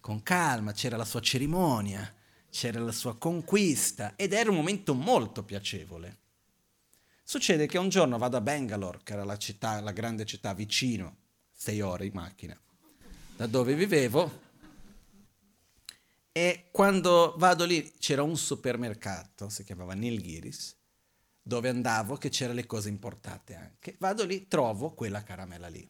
[0.00, 2.14] con calma, c'era la sua cerimonia,
[2.50, 6.20] c'era la sua conquista ed era un momento molto piacevole.
[7.22, 11.16] Succede che un giorno vado a Bangalore, che era la città, la grande città vicino,
[11.52, 12.58] sei ore in macchina,
[13.36, 14.46] da dove vivevo,
[16.32, 20.77] e quando vado lì c'era un supermercato, si chiamava Nilgiris,
[21.48, 23.96] dove andavo che c'erano le cose importate anche.
[23.98, 25.88] Vado lì, trovo quella caramella lì.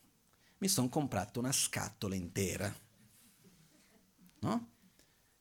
[0.58, 2.72] Mi sono comprato una scatola intera
[4.40, 4.70] no?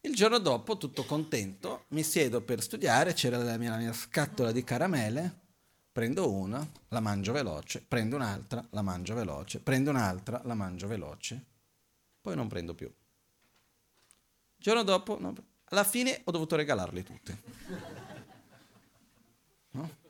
[0.01, 4.51] Il giorno dopo, tutto contento, mi siedo per studiare, c'era la mia, la mia scatola
[4.51, 5.39] di caramelle,
[5.91, 11.43] prendo una, la mangio veloce, prendo un'altra, la mangio veloce, prendo un'altra, la mangio veloce,
[12.22, 12.88] poi non prendo più.
[12.88, 17.38] Il giorno dopo, no, alla fine ho dovuto regalarle tutte.
[19.72, 20.05] No?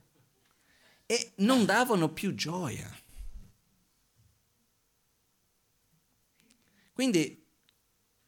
[1.08, 2.88] E non davano più gioia.
[6.93, 7.45] Quindi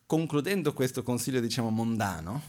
[0.05, 2.41] concludendo questo consiglio, diciamo, mondano,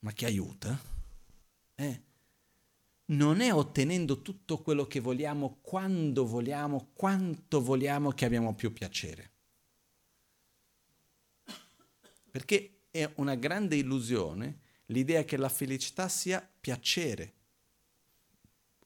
[0.00, 0.78] ma che aiuta,
[1.76, 2.02] eh,
[3.06, 9.30] non è ottenendo tutto quello che vogliamo, quando vogliamo, quanto vogliamo che abbiamo più piacere.
[12.30, 14.60] Perché è una grande illusione
[14.90, 17.34] l'idea che la felicità sia piacere,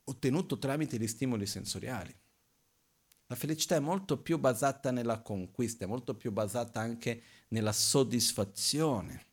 [0.05, 2.15] ottenuto tramite gli stimoli sensoriali.
[3.27, 9.27] La felicità è molto più basata nella conquista, è molto più basata anche nella soddisfazione.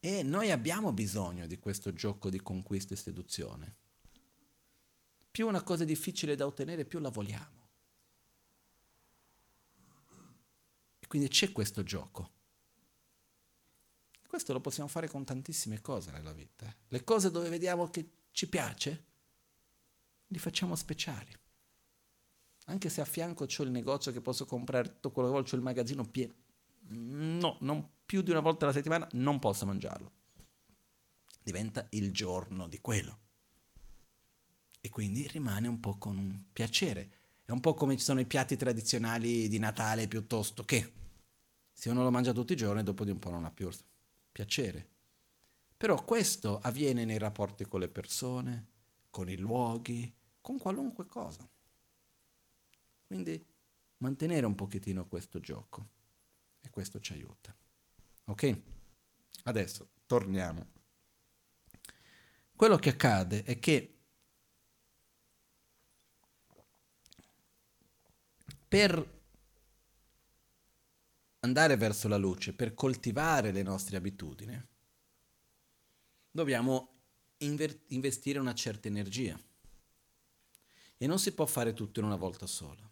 [0.00, 3.76] E noi abbiamo bisogno di questo gioco di conquista e seduzione.
[5.30, 7.68] Più una cosa è difficile da ottenere, più la vogliamo.
[10.98, 12.38] E quindi c'è questo gioco.
[14.30, 16.72] Questo lo possiamo fare con tantissime cose nella vita.
[16.86, 19.04] Le cose dove vediamo che ci piace,
[20.28, 21.36] li facciamo speciali.
[22.66, 25.56] Anche se a fianco c'ho il negozio che posso comprare tutto quello che voglio, c'ho
[25.56, 26.34] il magazzino pieno.
[26.90, 30.12] No, non più di una volta alla settimana non posso mangiarlo.
[31.42, 33.18] Diventa il giorno di quello.
[34.80, 37.10] E quindi rimane un po' con un piacere.
[37.44, 40.92] È un po' come ci sono i piatti tradizionali di Natale piuttosto che
[41.72, 43.68] se uno lo mangia tutti i giorni, dopo di un po' non ha più
[44.40, 44.88] piacere.
[45.76, 48.68] Però questo avviene nei rapporti con le persone,
[49.10, 51.46] con i luoghi, con qualunque cosa.
[53.06, 53.44] Quindi
[53.98, 55.88] mantenere un pochettino questo gioco
[56.60, 57.54] e questo ci aiuta.
[58.24, 58.60] Ok?
[59.44, 60.66] Adesso torniamo.
[62.54, 63.98] Quello che accade è che
[68.68, 69.19] per
[71.40, 74.60] andare verso la luce, per coltivare le nostre abitudini,
[76.30, 76.98] dobbiamo
[77.38, 79.38] inver- investire una certa energia.
[80.96, 82.88] E non si può fare tutto in una volta sola.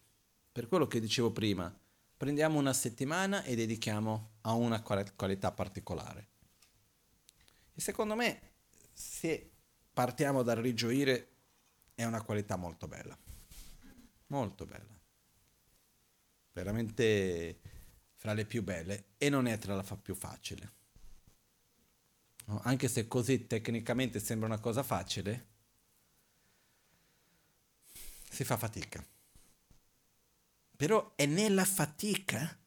[0.51, 1.73] Per quello che dicevo prima,
[2.17, 6.29] prendiamo una settimana e dedichiamo a una qualità particolare.
[7.75, 8.41] E secondo me,
[8.93, 9.51] se
[9.93, 11.29] partiamo dal rigioire,
[11.95, 13.17] è una qualità molto bella.
[14.29, 14.99] Molto bella.
[16.53, 17.61] Veramente
[18.19, 20.73] fra le più belle e non è tra la più facile.
[22.47, 22.61] No?
[22.65, 25.47] Anche se così tecnicamente sembra una cosa facile,
[28.29, 29.07] si fa fatica.
[30.77, 32.59] Però è nella fatica,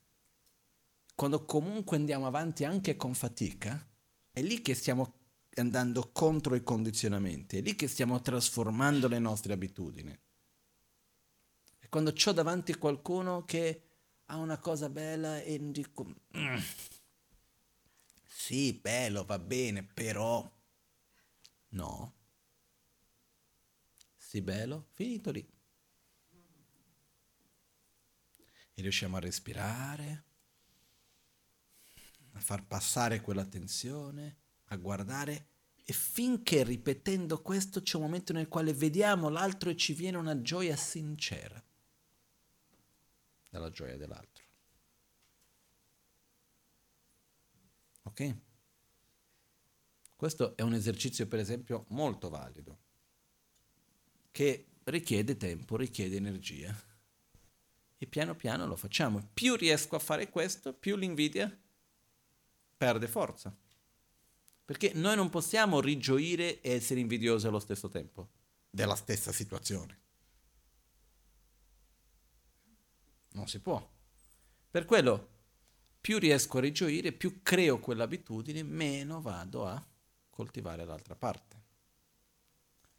[1.15, 3.85] quando comunque andiamo avanti anche con fatica,
[4.31, 5.19] è lì che stiamo
[5.55, 10.17] andando contro i condizionamenti, è lì che stiamo trasformando le nostre abitudini.
[11.79, 13.90] E quando ho davanti qualcuno che
[14.31, 16.05] ha una cosa bella e dico,
[16.37, 16.57] mm,
[18.25, 20.49] sì, bello, va bene, però
[21.69, 22.13] no.
[24.15, 25.45] Sì, bello, finito lì.
[28.73, 30.23] E riusciamo a respirare,
[32.31, 34.37] a far passare quella tensione,
[34.67, 35.47] a guardare
[35.83, 40.41] e finché ripetendo questo c'è un momento nel quale vediamo l'altro e ci viene una
[40.41, 41.61] gioia sincera
[43.51, 44.45] dalla gioia dell'altro.
[48.03, 48.35] Ok?
[50.15, 52.77] Questo è un esercizio, per esempio, molto valido,
[54.31, 56.75] che richiede tempo, richiede energia
[57.97, 59.29] E piano piano lo facciamo.
[59.33, 61.55] Più riesco a fare questo, più l'invidia
[62.77, 63.55] perde forza.
[64.65, 68.29] Perché noi non possiamo rigioire e essere invidiosi allo stesso tempo
[68.69, 70.00] della stessa situazione.
[73.33, 73.89] Non si può.
[74.69, 75.29] Per quello,
[75.99, 79.85] più riesco a rigioire, più creo quell'abitudine, meno vado a
[80.29, 81.59] coltivare l'altra parte.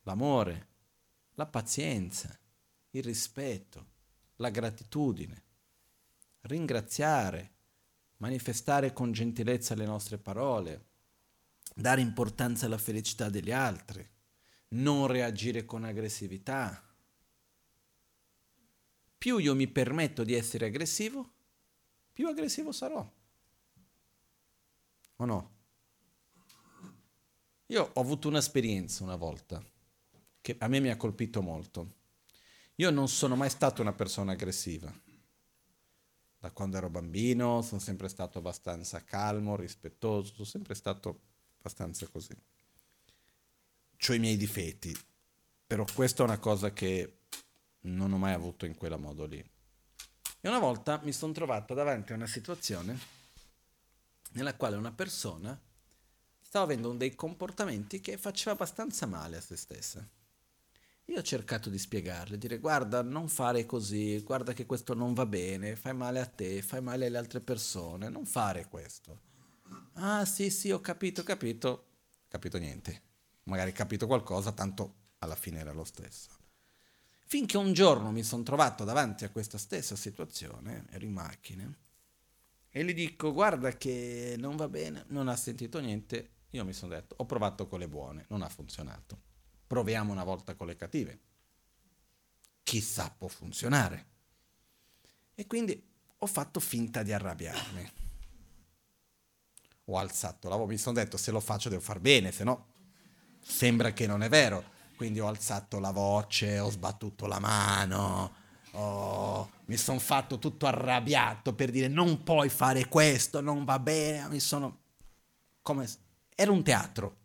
[0.02, 0.68] L'amore,
[1.34, 2.38] la pazienza,
[2.90, 3.86] il rispetto,
[4.36, 5.42] la gratitudine,
[6.42, 7.50] ringraziare,
[8.18, 10.86] manifestare con gentilezza le nostre parole,
[11.74, 14.08] dare importanza alla felicità degli altri,
[14.68, 16.91] non reagire con aggressività.
[19.22, 21.32] Più io mi permetto di essere aggressivo,
[22.12, 23.08] più aggressivo sarò.
[25.14, 25.50] O no?
[27.66, 29.64] Io ho avuto un'esperienza una volta
[30.40, 31.94] che a me mi ha colpito molto.
[32.74, 34.92] Io non sono mai stato una persona aggressiva.
[36.40, 41.20] Da quando ero bambino sono sempre stato abbastanza calmo, rispettoso, sono sempre stato
[41.58, 42.34] abbastanza così.
[44.08, 44.92] Ho i miei difetti,
[45.64, 47.18] però questa è una cosa che
[47.82, 49.38] non ho mai avuto in quella modo lì.
[50.40, 52.98] E una volta mi sono trovato davanti a una situazione
[54.32, 55.58] nella quale una persona
[56.40, 60.06] stava avendo dei comportamenti che faceva abbastanza male a se stessa.
[61.06, 65.26] Io ho cercato di spiegarle, dire guarda, non fare così, guarda che questo non va
[65.26, 69.20] bene, fai male a te, fai male alle altre persone, non fare questo.
[69.94, 71.86] Ah sì, sì, ho capito, capito,
[72.28, 73.02] capito niente.
[73.44, 76.41] Magari capito qualcosa, tanto alla fine era lo stesso.
[77.32, 81.66] Finché un giorno mi sono trovato davanti a questa stessa situazione, ero in macchina,
[82.68, 86.92] e gli dico guarda che non va bene, non ha sentito niente, io mi sono
[86.92, 89.18] detto ho provato con le buone, non ha funzionato,
[89.66, 91.20] proviamo una volta con le cattive,
[92.62, 94.06] chissà può funzionare.
[95.34, 95.82] E quindi
[96.18, 97.92] ho fatto finta di arrabbiarmi.
[99.86, 102.66] Ho alzato la voce, mi sono detto se lo faccio devo far bene, se no
[103.40, 108.32] sembra che non è vero quindi ho alzato la voce, ho sbattuto la mano,
[108.70, 109.50] ho...
[109.64, 114.38] mi sono fatto tutto arrabbiato per dire non puoi fare questo, non va bene, mi
[114.38, 114.82] sono...
[115.60, 115.90] come...
[116.36, 117.16] era un teatro.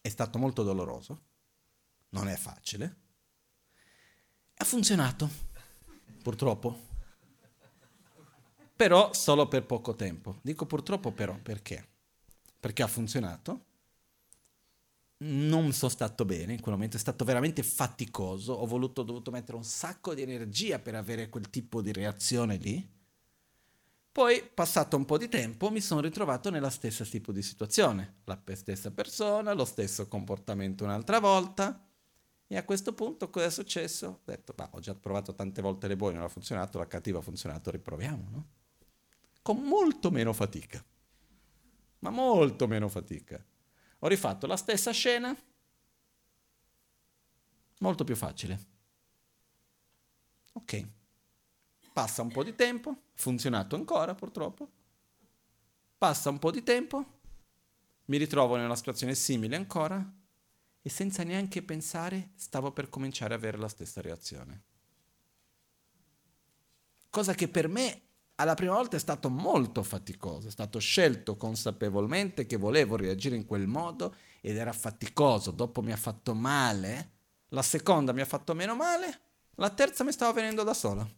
[0.00, 1.22] È stato molto doloroso,
[2.10, 2.96] non è facile.
[4.58, 5.28] Ha funzionato,
[6.22, 6.84] purtroppo.
[8.76, 10.38] Però solo per poco tempo.
[10.42, 11.88] Dico purtroppo però perché?
[12.60, 13.65] Perché ha funzionato
[15.18, 19.30] non sono stato bene in quel momento, è stato veramente faticoso, ho voluto, ho dovuto
[19.30, 22.94] mettere un sacco di energia per avere quel tipo di reazione lì.
[24.12, 28.40] Poi, passato un po' di tempo, mi sono ritrovato nella stessa tipo di situazione, la
[28.54, 31.82] stessa persona, lo stesso comportamento un'altra volta.
[32.48, 34.06] E a questo punto cosa è successo?
[34.06, 37.18] Ho detto, bah, ho già provato tante volte le buone, non ha funzionato, la cattiva
[37.18, 38.46] ha funzionato, riproviamo, no?
[39.42, 40.82] Con molto meno fatica.
[41.98, 43.44] Ma molto meno fatica.
[44.06, 45.36] Ho rifatto la stessa scena,
[47.80, 48.66] molto più facile.
[50.52, 50.88] Ok.
[51.92, 54.70] Passa un po' di tempo, funzionato ancora purtroppo.
[55.98, 57.04] Passa un po' di tempo,
[58.04, 60.08] mi ritrovo in una situazione simile ancora
[60.82, 64.62] e senza neanche pensare stavo per cominciare ad avere la stessa reazione.
[67.10, 68.05] Cosa che per me
[68.36, 73.46] alla prima volta è stato molto faticoso, è stato scelto consapevolmente che volevo reagire in
[73.46, 77.12] quel modo ed era faticoso, dopo mi ha fatto male,
[77.48, 79.20] la seconda mi ha fatto meno male,
[79.54, 81.08] la terza mi stava venendo da sola.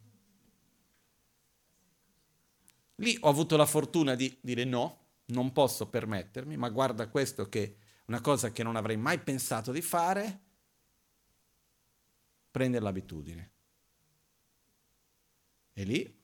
[2.97, 7.77] Lì ho avuto la fortuna di dire no, non posso permettermi, ma guarda questo che
[8.07, 10.41] una cosa che non avrei mai pensato di fare,
[12.51, 13.53] prendere l'abitudine.
[15.73, 16.18] E lì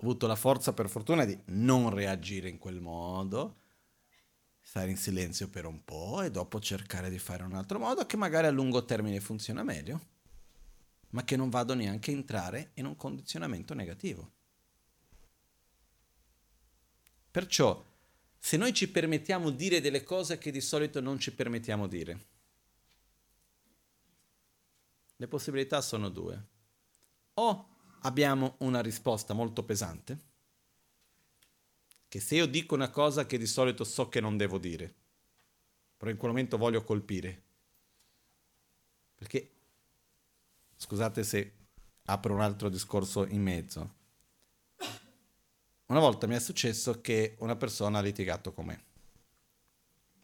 [0.00, 3.60] avuto la forza per fortuna di non reagire in quel modo,
[4.60, 8.16] stare in silenzio per un po' e dopo cercare di fare un altro modo che
[8.16, 10.14] magari a lungo termine funziona meglio,
[11.10, 14.32] ma che non vado neanche a entrare in un condizionamento negativo.
[17.30, 17.84] Perciò,
[18.38, 22.26] se noi ci permettiamo di dire delle cose che di solito non ci permettiamo dire,
[25.16, 26.46] le possibilità sono due.
[27.34, 27.75] O
[28.06, 30.18] abbiamo una risposta molto pesante,
[32.06, 34.94] che se io dico una cosa che di solito so che non devo dire,
[35.96, 37.42] però in quel momento voglio colpire,
[39.16, 39.50] perché,
[40.76, 41.52] scusate se
[42.04, 43.94] apro un altro discorso in mezzo,
[45.86, 48.84] una volta mi è successo che una persona ha litigato con me.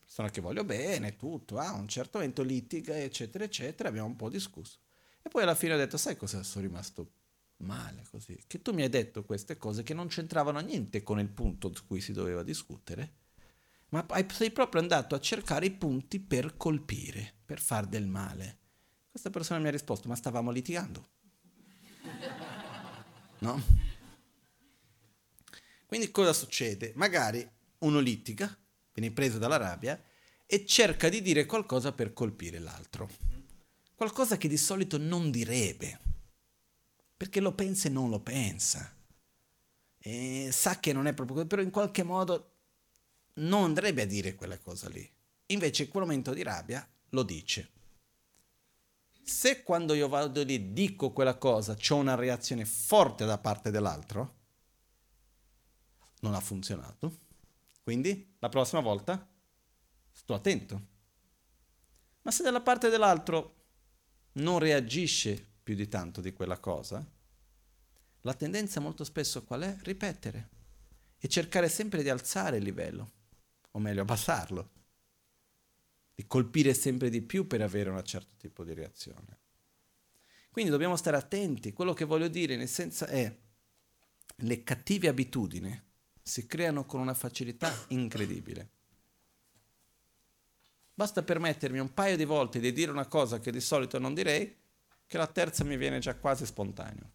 [0.05, 4.17] Sono che voglio bene, tutto, a ah, un certo momento litiga, eccetera, eccetera, abbiamo un
[4.17, 4.79] po' discusso.
[5.23, 7.22] E poi alla fine ho detto, sai cosa sono rimasto
[7.63, 8.39] male così?
[8.47, 11.87] Che tu mi hai detto queste cose che non c'entravano niente con il punto su
[11.87, 13.15] cui si doveva discutere,
[13.89, 18.59] ma sei proprio andato a cercare i punti per colpire, per far del male.
[19.11, 21.09] Questa persona mi ha risposto, ma stavamo litigando.
[23.41, 23.63] No?
[25.87, 26.93] Quindi cosa succede?
[26.95, 27.47] Magari
[27.81, 28.57] uno litiga,
[28.95, 30.03] viene preso dalla rabbia
[30.47, 33.11] e cerca di dire qualcosa per colpire l'altro.
[33.95, 36.01] Qualcosa che di solito non direbbe,
[37.23, 38.97] perché lo pensa e non lo pensa.
[39.97, 42.55] E sa che non è proprio così, però in qualche modo
[43.35, 45.09] non andrebbe a dire quella cosa lì.
[45.47, 47.71] Invece in quel momento di rabbia lo dice.
[49.23, 54.39] Se quando io vado lì dico quella cosa c'è una reazione forte da parte dell'altro,
[56.23, 57.21] non ha funzionato.
[57.85, 59.31] Quindi la prossima volta
[60.11, 60.87] sto attento.
[62.23, 63.67] Ma se dalla parte dell'altro
[64.33, 67.05] non reagisce più di tanto di quella cosa,
[68.23, 69.77] la tendenza molto spesso qual è?
[69.83, 70.49] Ripetere
[71.19, 73.11] e cercare sempre di alzare il livello,
[73.71, 74.71] o meglio abbassarlo,
[76.15, 79.39] di colpire sempre di più per avere un certo tipo di reazione.
[80.51, 83.35] Quindi dobbiamo stare attenti, quello che voglio dire in essenza è
[84.35, 85.91] le cattive abitudini
[86.23, 88.71] si creano con una facilità incredibile.
[90.95, 94.55] Basta permettermi un paio di volte di dire una cosa che di solito non direi,
[95.13, 97.13] che la terza mi viene già quasi spontaneo.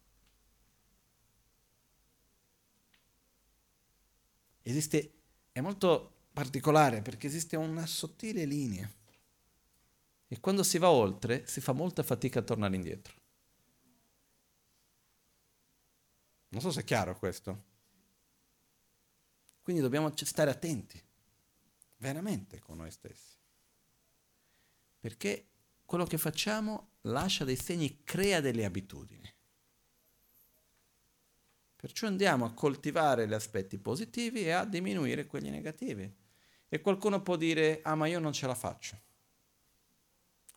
[4.62, 5.14] Esiste,
[5.50, 8.88] è molto particolare perché esiste una sottile linea
[10.28, 13.16] e quando si va oltre si fa molta fatica a tornare indietro.
[16.50, 17.64] Non so se è chiaro questo.
[19.60, 21.02] Quindi dobbiamo stare attenti,
[21.96, 23.34] veramente con noi stessi.
[25.00, 25.48] Perché
[25.84, 29.32] quello che facciamo lascia dei segni, crea delle abitudini.
[31.76, 36.12] Perciò andiamo a coltivare gli aspetti positivi e a diminuire quelli negativi.
[36.68, 39.00] E qualcuno può dire, ah ma io non ce la faccio.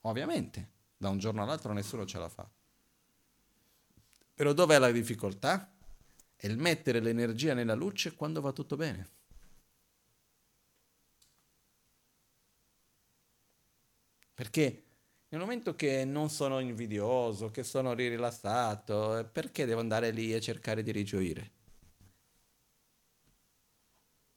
[0.01, 2.49] Ovviamente, da un giorno all'altro nessuno ce la fa.
[4.33, 5.71] Però dov'è la difficoltà?
[6.41, 9.07] è il mettere l'energia nella luce quando va tutto bene.
[14.33, 14.85] Perché
[15.31, 20.39] nel momento che non sono invidioso, che sono rilassato, eh, perché devo andare lì e
[20.39, 21.51] cercare di rigioire?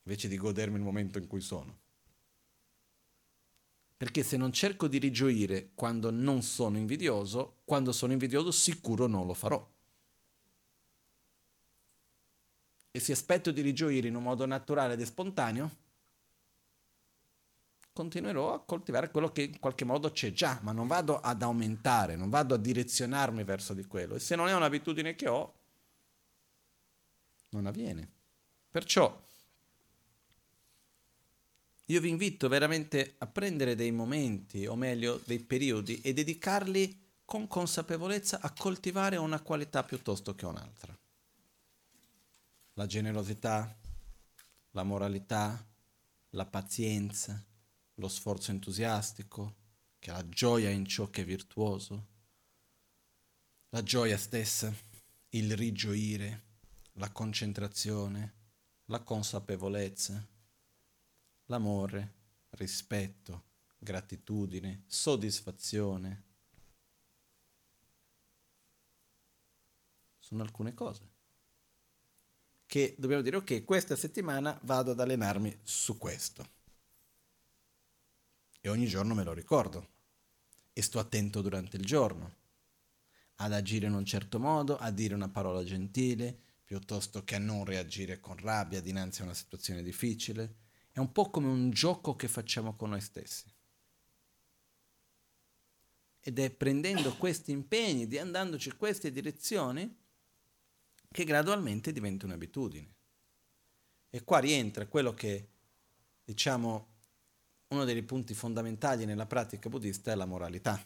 [0.04, 1.78] Invece di godermi il momento in cui sono.
[3.96, 9.26] Perché se non cerco di rigioire quando non sono invidioso, quando sono invidioso sicuro non
[9.26, 9.72] lo farò.
[12.96, 15.68] e se aspetto di rigioire in un modo naturale ed spontaneo,
[17.94, 22.16] continuerò a coltivare quello che in qualche modo c'è già, ma non vado ad aumentare,
[22.16, 24.16] non vado a direzionarmi verso di quello.
[24.16, 25.54] E se non è un'abitudine che ho,
[27.50, 28.06] non avviene.
[28.70, 29.22] Perciò
[31.86, 37.46] io vi invito veramente a prendere dei momenti, o meglio dei periodi, e dedicarli con
[37.46, 40.94] consapevolezza a coltivare una qualità piuttosto che un'altra
[42.74, 43.76] la generosità,
[44.72, 45.64] la moralità,
[46.30, 47.42] la pazienza,
[47.94, 49.54] lo sforzo entusiastico,
[49.98, 52.06] che la gioia in ciò che è virtuoso,
[53.70, 54.72] la gioia stessa,
[55.30, 56.42] il rigioire,
[56.94, 58.34] la concentrazione,
[58.86, 60.26] la consapevolezza,
[61.46, 62.14] l'amore,
[62.50, 63.42] rispetto,
[63.78, 66.22] gratitudine, soddisfazione.
[70.18, 71.12] Sono alcune cose
[72.74, 76.44] che dobbiamo dire ok, questa settimana vado ad allenarmi su questo.
[78.66, 79.90] E ogni giorno me lo ricordo.
[80.72, 82.36] E sto attento durante il giorno
[83.34, 86.34] ad agire in un certo modo, a dire una parola gentile,
[86.64, 90.54] piuttosto che a non reagire con rabbia dinanzi a una situazione difficile.
[90.90, 93.52] È un po' come un gioco che facciamo con noi stessi.
[96.20, 99.94] Ed è prendendo questi impegni, di andandoci in queste direzioni,
[101.10, 102.94] che gradualmente diventa un'abitudine.
[104.08, 105.50] E qua rientra quello che,
[106.24, 106.92] diciamo,
[107.74, 110.82] uno dei punti fondamentali nella pratica buddista è la moralità.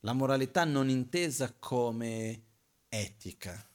[0.00, 2.42] La moralità non intesa come
[2.88, 3.68] etica,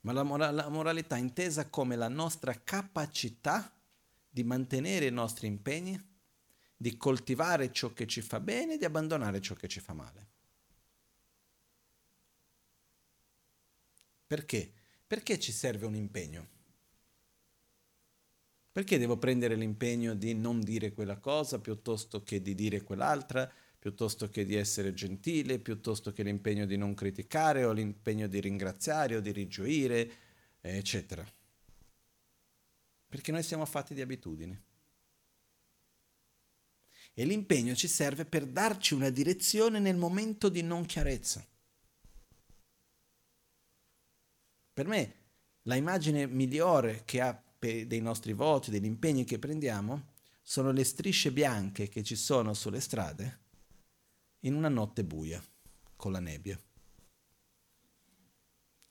[0.00, 3.72] ma la, mora- la moralità intesa come la nostra capacità
[4.28, 6.08] di mantenere i nostri impegni,
[6.76, 10.28] di coltivare ciò che ci fa bene e di abbandonare ciò che ci fa male.
[14.26, 14.72] Perché?
[15.06, 16.58] Perché ci serve un impegno?
[18.72, 24.28] Perché devo prendere l'impegno di non dire quella cosa piuttosto che di dire quell'altra, piuttosto
[24.28, 29.20] che di essere gentile, piuttosto che l'impegno di non criticare o l'impegno di ringraziare o
[29.20, 30.10] di rigioire,
[30.60, 31.26] eccetera?
[33.08, 34.56] Perché noi siamo fatti di abitudini.
[37.12, 41.44] E l'impegno ci serve per darci una direzione nel momento di non chiarezza.
[44.72, 45.14] Per me
[45.62, 51.30] la immagine migliore che ha dei nostri voti, degli impegni che prendiamo, sono le strisce
[51.30, 53.38] bianche che ci sono sulle strade
[54.40, 55.44] in una notte buia,
[55.94, 56.58] con la nebbia.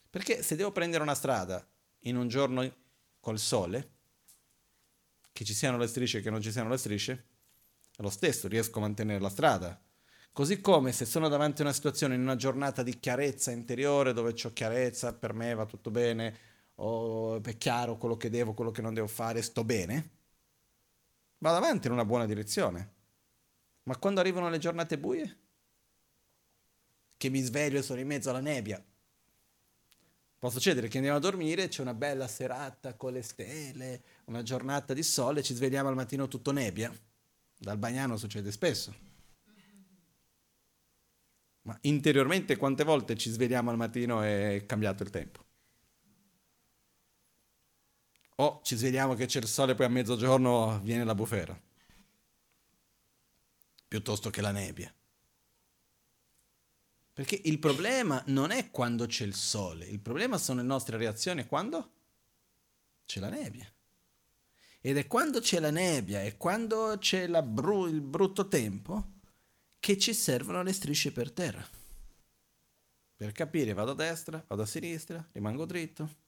[0.09, 1.67] Perché se devo prendere una strada
[2.01, 2.71] in un giorno
[3.19, 3.97] col sole,
[5.31, 7.25] che ci siano le strisce e che non ci siano le strisce,
[7.95, 9.81] è lo stesso, riesco a mantenere la strada.
[10.31, 14.35] Così come se sono davanti a una situazione in una giornata di chiarezza interiore, dove
[14.41, 16.48] ho chiarezza, per me va tutto bene,
[16.81, 20.09] o è chiaro quello che devo, quello che non devo fare, sto bene,
[21.39, 22.97] vado avanti in una buona direzione.
[23.83, 25.37] Ma quando arrivano le giornate buie,
[27.17, 28.81] che mi sveglio e sono in mezzo alla nebbia,
[30.37, 34.93] può succedere che andiamo a dormire, c'è una bella serata con le stelle, una giornata
[34.93, 36.93] di sole, ci svegliamo al mattino tutto nebbia.
[37.57, 39.07] Dal bagnano succede spesso.
[41.63, 45.48] Ma interiormente quante volte ci svegliamo al mattino e è cambiato il tempo?
[48.41, 51.59] O ci svegliamo che c'è il sole e poi a mezzogiorno viene la bufera.
[53.85, 54.93] Piuttosto che la nebbia.
[57.11, 61.45] Perché il problema non è quando c'è il sole, il problema sono le nostre reazioni
[61.45, 61.91] quando
[63.05, 63.69] c'è la nebbia.
[64.79, 69.15] Ed è quando c'è la nebbia e quando c'è bru- il brutto tempo
[69.79, 71.67] che ci servono le strisce per terra.
[73.17, 76.27] Per capire vado a destra, vado a sinistra, rimango dritto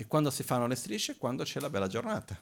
[0.00, 1.16] e quando si fanno le strisce?
[1.16, 2.40] Quando c'è la bella giornata.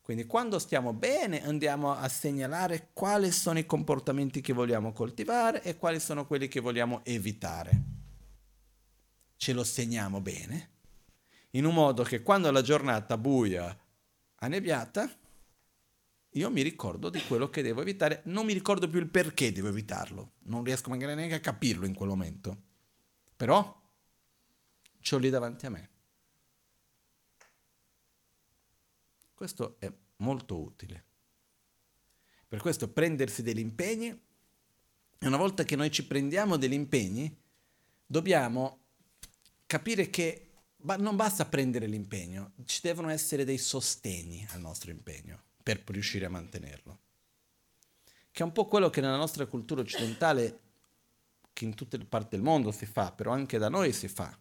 [0.00, 5.76] Quindi quando stiamo bene andiamo a segnalare quali sono i comportamenti che vogliamo coltivare e
[5.76, 7.82] quali sono quelli che vogliamo evitare.
[9.36, 10.70] Ce lo segniamo bene,
[11.50, 13.78] in un modo che quando la giornata buia,
[14.40, 15.08] annebbiata,
[16.30, 19.68] io mi ricordo di quello che devo evitare, non mi ricordo più il perché devo
[19.68, 22.60] evitarlo, non riesco magari neanche a capirlo in quel momento,
[23.36, 23.80] però
[24.98, 25.92] ce l'ho lì davanti a me.
[29.44, 31.04] Questo è molto utile.
[32.48, 37.30] Per questo prendersi degli impegni, e una volta che noi ci prendiamo degli impegni,
[38.06, 38.78] dobbiamo
[39.66, 45.82] capire che non basta prendere l'impegno, ci devono essere dei sostegni al nostro impegno per
[45.88, 47.00] riuscire a mantenerlo.
[48.30, 50.60] Che è un po' quello che nella nostra cultura occidentale,
[51.52, 54.38] che in tutte le parti del mondo si fa, però anche da noi si fa.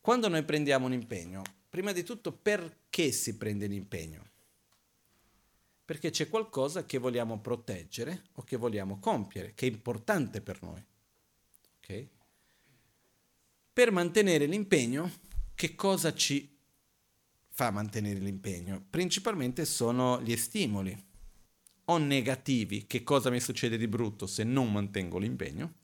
[0.00, 4.28] Quando noi prendiamo un impegno, prima di tutto perché si prende l'impegno?
[5.84, 10.84] Perché c'è qualcosa che vogliamo proteggere o che vogliamo compiere, che è importante per noi.
[11.78, 12.08] Okay?
[13.72, 15.10] Per mantenere l'impegno,
[15.54, 16.58] che cosa ci
[17.48, 18.84] fa mantenere l'impegno?
[18.90, 21.08] Principalmente sono gli stimoli
[21.84, 25.74] o negativi, che cosa mi succede di brutto se non mantengo l'impegno,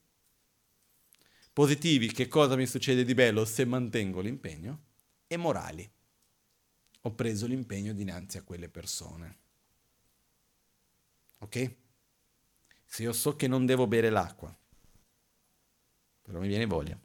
[1.53, 4.83] positivi, che cosa mi succede di bello se mantengo l'impegno,
[5.27, 5.91] e morali.
[7.03, 9.39] Ho preso l'impegno dinanzi a quelle persone.
[11.39, 11.77] Ok?
[12.85, 14.57] Se io so che non devo bere l'acqua,
[16.23, 16.99] però mi viene voglia,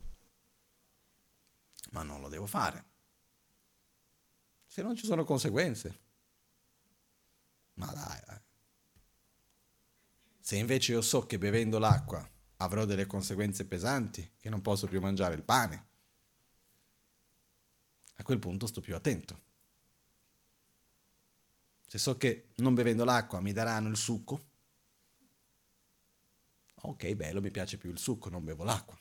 [1.92, 2.86] ma non lo devo fare.
[4.66, 6.00] Se non ci sono conseguenze.
[7.74, 8.40] Ma dai, dai.
[10.40, 12.28] Se invece io so che bevendo l'acqua
[12.58, 15.90] avrò delle conseguenze pesanti, che non posso più mangiare il pane,
[18.22, 19.50] a quel punto sto più attento.
[21.88, 24.50] Se so che non bevendo l'acqua mi daranno il succo,
[26.76, 28.98] ok, bello, mi piace più il succo, non bevo l'acqua.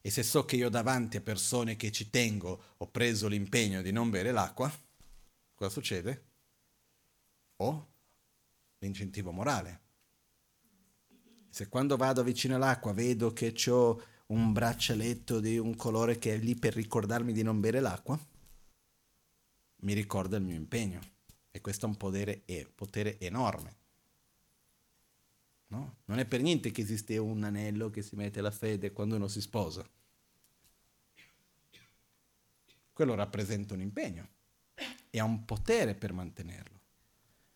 [0.00, 3.92] E se so che io davanti a persone che ci tengo ho preso l'impegno di
[3.92, 4.70] non bere l'acqua,
[5.54, 6.24] cosa succede?
[7.56, 7.92] Ho
[8.78, 9.82] l'incentivo morale.
[11.48, 16.38] Se quando vado vicino all'acqua vedo che ho un braccialetto di un colore che è
[16.38, 18.18] lì per ricordarmi di non bere l'acqua,
[19.76, 21.00] mi ricorda il mio impegno.
[21.50, 22.42] E questo è un potere,
[22.74, 23.76] potere enorme.
[25.68, 25.98] No?
[26.06, 29.28] Non è per niente che esiste un anello che si mette la fede quando uno
[29.28, 29.88] si sposa.
[32.92, 34.28] Quello rappresenta un impegno
[35.10, 36.80] e ha un potere per mantenerlo.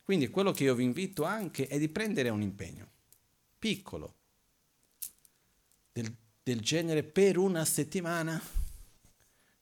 [0.03, 2.91] Quindi quello che io vi invito anche è di prendere un impegno
[3.59, 4.15] piccolo,
[5.93, 6.15] del
[6.49, 8.41] del genere per una settimana,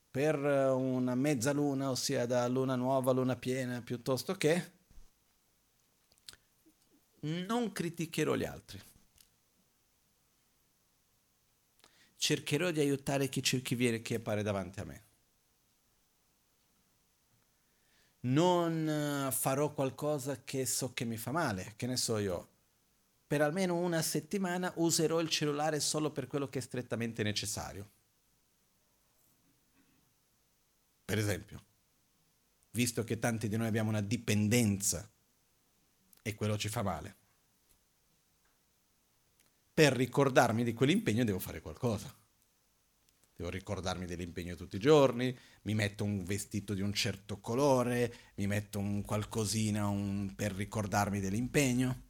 [0.09, 4.71] per una mezzaluna, ossia da luna nuova a luna piena, piuttosto che
[7.21, 8.81] non criticherò gli altri.
[12.19, 15.05] Cercherò di aiutare chi, chi viene, chi appare davanti a me.
[18.21, 22.55] Non eh, farò qualcosa che so che mi fa male, che ne so io.
[23.27, 27.91] Per almeno una settimana userò il cellulare solo per quello che è strettamente necessario.
[31.05, 31.65] Per esempio,
[32.71, 35.09] visto che tanti di noi abbiamo una dipendenza
[36.23, 37.17] e quello ci fa male.
[39.75, 42.15] Per ricordarmi di quell'impegno devo fare qualcosa.
[43.37, 48.47] Devo ricordarmi dell'impegno tutti i giorni, mi metto un vestito di un certo colore, mi
[48.47, 50.33] metto un qualcosina un...
[50.35, 52.06] per ricordarmi dell'impegno.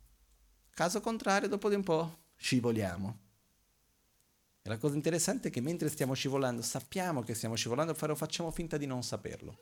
[0.76, 3.18] Caso contrario, dopo di un po' scivoliamo.
[4.60, 8.50] E la cosa interessante è che mentre stiamo scivolando, sappiamo che stiamo scivolando, però facciamo
[8.50, 9.56] finta di non saperlo.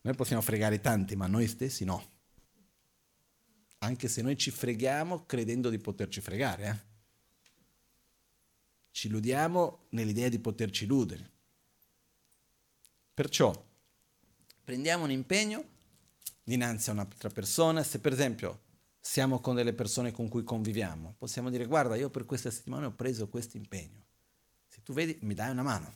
[0.00, 2.04] Noi possiamo fregare tanti, ma noi stessi no.
[3.78, 6.66] Anche se noi ci freghiamo credendo di poterci fregare.
[6.66, 6.94] Eh?
[8.90, 11.30] Ci illudiamo nell'idea di poterci illudere.
[13.14, 13.65] Perciò
[14.66, 15.64] prendiamo un impegno
[16.42, 17.84] dinanzi a un'altra persona.
[17.84, 18.62] Se per esempio
[18.98, 22.92] siamo con delle persone con cui conviviamo, possiamo dire guarda, io per questa settimana ho
[22.92, 24.02] preso questo impegno.
[24.66, 25.94] Se tu vedi, mi dai una mano.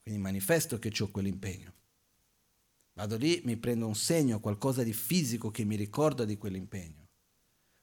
[0.00, 1.72] Quindi manifesto che ho quell'impegno.
[2.92, 7.08] Vado lì, mi prendo un segno, qualcosa di fisico che mi ricorda di quell'impegno.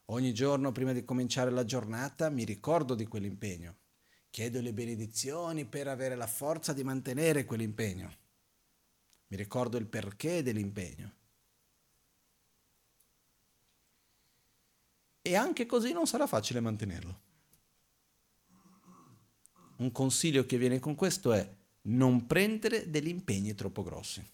[0.06, 3.76] Ogni giorno prima di cominciare la giornata mi ricordo di quell'impegno.
[4.30, 8.24] Chiedo le benedizioni per avere la forza di mantenere quell'impegno.
[9.28, 11.14] Mi ricordo il perché dell'impegno.
[15.22, 17.20] E anche così non sarà facile mantenerlo.
[19.78, 24.24] Un consiglio che viene con questo è non prendere degli impegni troppo grossi.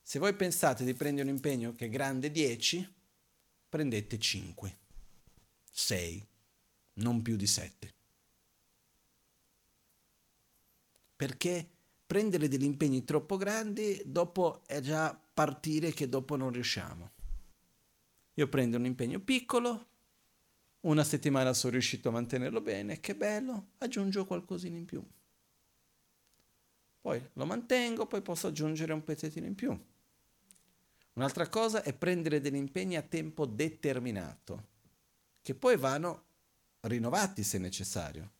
[0.00, 2.94] Se voi pensate di prendere un impegno che è grande 10,
[3.68, 4.78] prendete 5,
[5.70, 6.26] 6,
[6.94, 7.94] non più di 7.
[11.16, 11.71] Perché
[12.12, 17.10] prendere degli impegni troppo grandi dopo è già partire che dopo non riusciamo.
[18.34, 19.86] Io prendo un impegno piccolo,
[20.80, 25.02] una settimana sono riuscito a mantenerlo bene, che bello, aggiungo qualcosina in più.
[27.00, 29.84] Poi lo mantengo, poi posso aggiungere un pezzettino in più.
[31.14, 34.66] Un'altra cosa è prendere degli impegni a tempo determinato,
[35.40, 36.24] che poi vanno
[36.80, 38.32] rinnovati se necessario.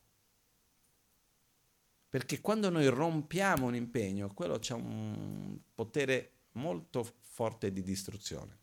[2.12, 8.58] Perché quando noi rompiamo un impegno, quello c'è un potere molto forte di distruzione.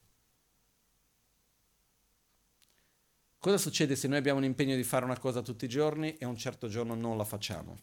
[3.39, 6.25] Cosa succede se noi abbiamo un impegno di fare una cosa tutti i giorni e
[6.25, 7.75] un certo giorno non la facciamo?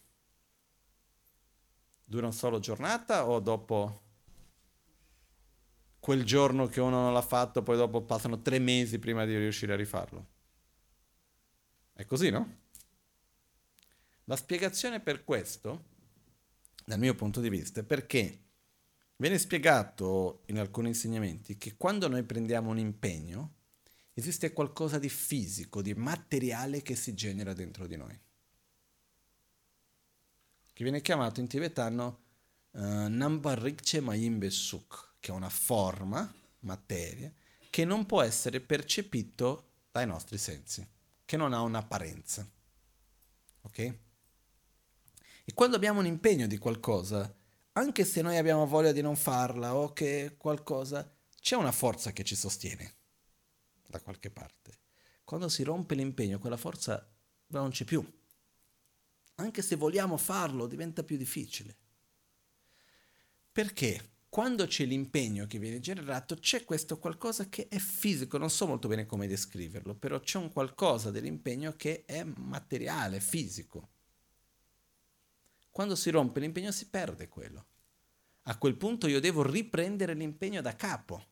[2.05, 4.03] Dura una solo giornata o dopo
[5.99, 9.73] quel giorno che uno non l'ha fatto, poi dopo passano tre mesi prima di riuscire
[9.73, 10.27] a rifarlo?
[11.93, 12.66] È così, no?
[14.29, 15.85] La spiegazione per questo,
[16.85, 18.41] dal mio punto di vista, è perché
[19.17, 23.55] viene spiegato in alcuni insegnamenti che quando noi prendiamo un impegno,
[24.15, 28.19] esiste qualcosa di fisico, di materiale che si genera dentro di noi,
[30.73, 32.23] che viene chiamato in tibetano
[32.73, 37.33] uh, Nambarikche Mayimbe Suk, che è una forma, materia,
[37.71, 40.85] che non può essere percepito dai nostri sensi,
[41.25, 42.45] che non ha un'apparenza.
[43.63, 44.05] Ok?
[45.49, 47.33] E quando abbiamo un impegno di qualcosa,
[47.75, 51.09] anche se noi abbiamo voglia di non farla o che qualcosa,
[51.41, 52.97] c'è una forza che ci sostiene
[53.87, 54.81] da qualche parte.
[55.23, 57.09] Quando si rompe l'impegno, quella forza
[57.51, 58.05] non c'è più.
[59.37, 61.77] Anche se vogliamo farlo, diventa più difficile.
[63.53, 68.67] Perché quando c'è l'impegno che viene generato, c'è questo qualcosa che è fisico, non so
[68.67, 73.91] molto bene come descriverlo, però c'è un qualcosa dell'impegno che è materiale, fisico.
[75.77, 77.67] Quando si rompe l'impegno si perde quello.
[78.45, 81.23] A quel punto io devo riprendere l'impegno da capo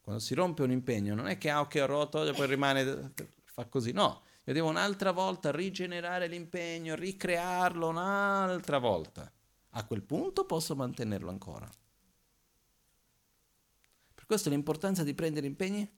[0.00, 3.12] quando si rompe un impegno, non è che ah, ok, ho rotto, e poi rimane,
[3.44, 4.22] fa così, no.
[4.44, 9.30] Io devo un'altra volta rigenerare l'impegno, ricrearlo un'altra volta.
[9.72, 11.70] A quel punto posso mantenerlo ancora.
[14.14, 15.88] Per questo l'importanza di prendere impegni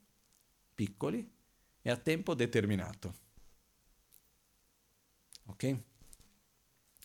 [0.75, 1.33] piccoli
[1.81, 3.15] e a tempo determinato.
[5.47, 5.91] Ok?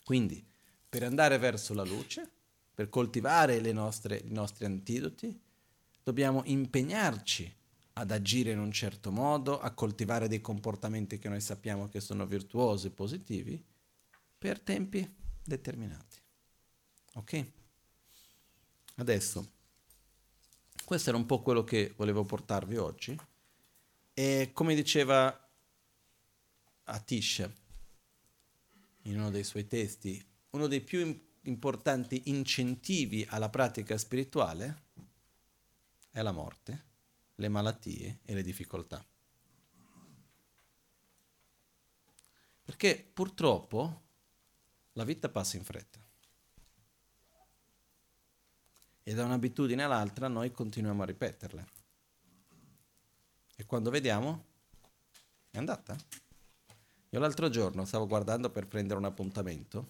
[0.07, 0.41] Quindi,
[0.87, 2.31] per andare verso la luce,
[2.73, 5.37] per coltivare nostre, i nostri antidoti,
[6.01, 7.53] dobbiamo impegnarci
[7.91, 12.25] ad agire in un certo modo, a coltivare dei comportamenti che noi sappiamo che sono
[12.25, 13.61] virtuosi e positivi,
[14.37, 15.13] per tempi
[15.43, 16.17] determinati.
[17.15, 17.45] Ok?
[18.95, 19.51] Adesso,
[20.85, 23.19] questo era un po' quello che volevo portarvi oggi.
[24.13, 25.49] E come diceva
[26.85, 27.65] Atish
[29.09, 34.83] in uno dei suoi testi, uno dei più importanti incentivi alla pratica spirituale
[36.11, 36.85] è la morte
[37.39, 39.03] le malattie e le difficoltà.
[42.63, 44.01] Perché purtroppo
[44.93, 45.99] la vita passa in fretta.
[49.03, 51.67] E da un'abitudine all'altra noi continuiamo a ripeterle.
[53.55, 54.45] E quando vediamo,
[55.49, 55.95] è andata.
[57.17, 59.89] Io l'altro giorno stavo guardando per prendere un appuntamento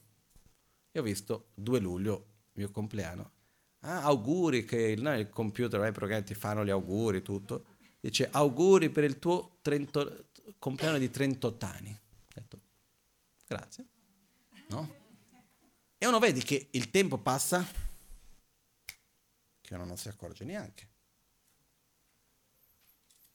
[0.94, 3.32] e ho visto 2 luglio, mio compleanno,
[3.80, 7.66] ah, auguri che il, no, il computer, i programmi ti fanno gli auguri, tutto.
[7.99, 10.08] Dice auguri per il tuo 30,
[10.58, 11.99] compleanno di 38 anni.
[12.34, 12.60] Detto,
[13.45, 13.86] grazie.
[14.70, 14.95] No?
[15.98, 17.68] E uno vede che il tempo passa
[19.60, 20.88] che uno non si accorge neanche.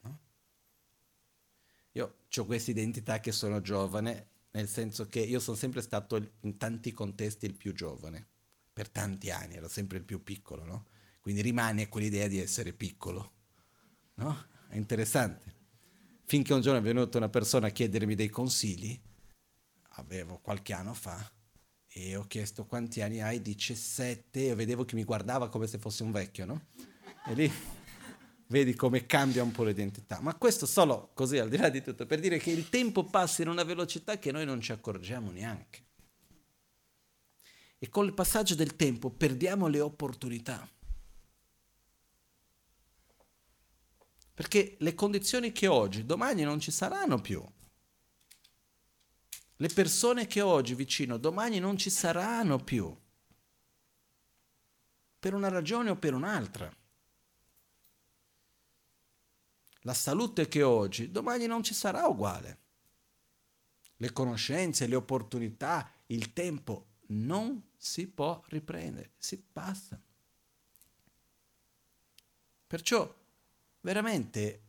[0.00, 0.18] No?
[1.92, 6.56] Io ho questa identità che sono giovane, nel senso che io sono sempre stato in
[6.56, 8.26] tanti contesti il più giovane
[8.72, 10.86] per tanti anni, ero sempre il più piccolo, no?
[11.20, 13.32] Quindi rimane quell'idea di essere piccolo,
[14.14, 14.46] no?
[14.68, 15.60] È interessante.
[16.24, 18.98] Finché un giorno è venuta una persona a chiedermi dei consigli,
[19.96, 21.30] avevo qualche anno fa,
[21.86, 26.02] e ho chiesto quanti anni hai, 17, e vedevo che mi guardava come se fosse
[26.02, 26.68] un vecchio, no?
[27.26, 27.52] E lì
[28.52, 30.20] vedi come cambia un po' l'identità.
[30.20, 33.40] Ma questo solo così, al di là di tutto, per dire che il tempo passa
[33.40, 35.90] in una velocità che noi non ci accorgiamo neanche
[37.78, 40.70] e con il passaggio del tempo perdiamo le opportunità.
[44.34, 47.44] Perché le condizioni che oggi, domani non ci saranno più.
[49.56, 52.96] Le persone che oggi vicino, domani non ci saranno più.
[55.18, 56.72] Per una ragione o per un'altra.
[59.82, 62.58] La salute che oggi, domani non ci sarà uguale.
[63.96, 70.00] Le conoscenze, le opportunità, il tempo non si può riprendere, si passa.
[72.66, 73.14] Perciò
[73.80, 74.62] veramente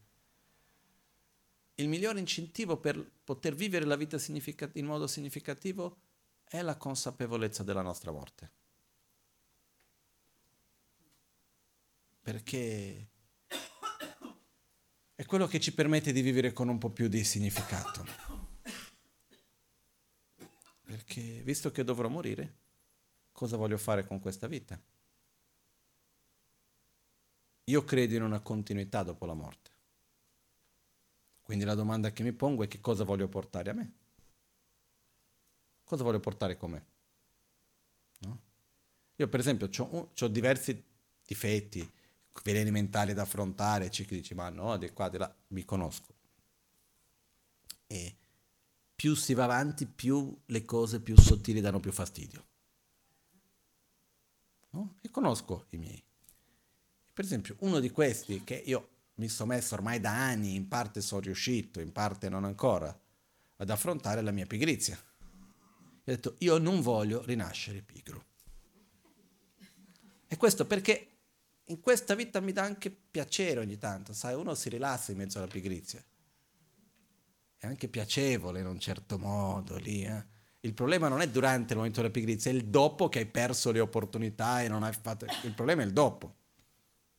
[1.76, 6.02] il migliore incentivo per poter vivere la vita significat- in modo significativo
[6.44, 8.52] è la consapevolezza della nostra morte.
[12.22, 13.08] Perché
[15.24, 18.06] è quello che ci permette di vivere con un po' più di significato.
[20.84, 22.58] Perché visto che dovrò morire,
[23.32, 24.78] cosa voglio fare con questa vita?
[27.64, 29.72] Io credo in una continuità dopo la morte.
[31.42, 33.94] Quindi la domanda che mi pongo è che cosa voglio portare a me?
[35.86, 36.86] Cosa voglio portare con me?
[38.20, 38.42] No?
[39.16, 40.84] Io per esempio ho diversi
[41.26, 41.90] difetti,
[42.44, 46.14] veleni mentali da affrontare, c'è chi dice ma no, di qua, di là, mi conosco.
[47.88, 48.16] E
[48.96, 52.46] più si va avanti, più le cose più sottili danno più fastidio
[54.74, 54.96] no?
[55.02, 56.04] e conosco i miei.
[57.14, 61.02] Per esempio, uno di questi che io mi sono messo ormai da anni, in parte
[61.02, 62.98] sono riuscito, in parte non ancora,
[63.58, 64.96] ad affrontare la mia pigrizia.
[64.96, 68.26] Io ho detto, io non voglio rinascere pigro.
[70.28, 71.13] E questo perché
[71.66, 75.38] in questa vita mi dà anche piacere ogni tanto, sai, uno si rilassa in mezzo
[75.38, 76.04] alla pigrizia.
[77.58, 80.32] È anche piacevole in un certo modo lì, eh?
[80.62, 83.72] Il problema non è durante il momento della pigrizia, è il dopo che hai perso
[83.72, 85.26] le opportunità e non hai fatto...
[85.44, 86.36] Il problema è il dopo.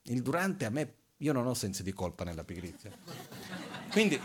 [0.05, 2.91] Il durante a me, io non ho senso di colpa nella pigrizia.
[3.91, 4.19] Quindi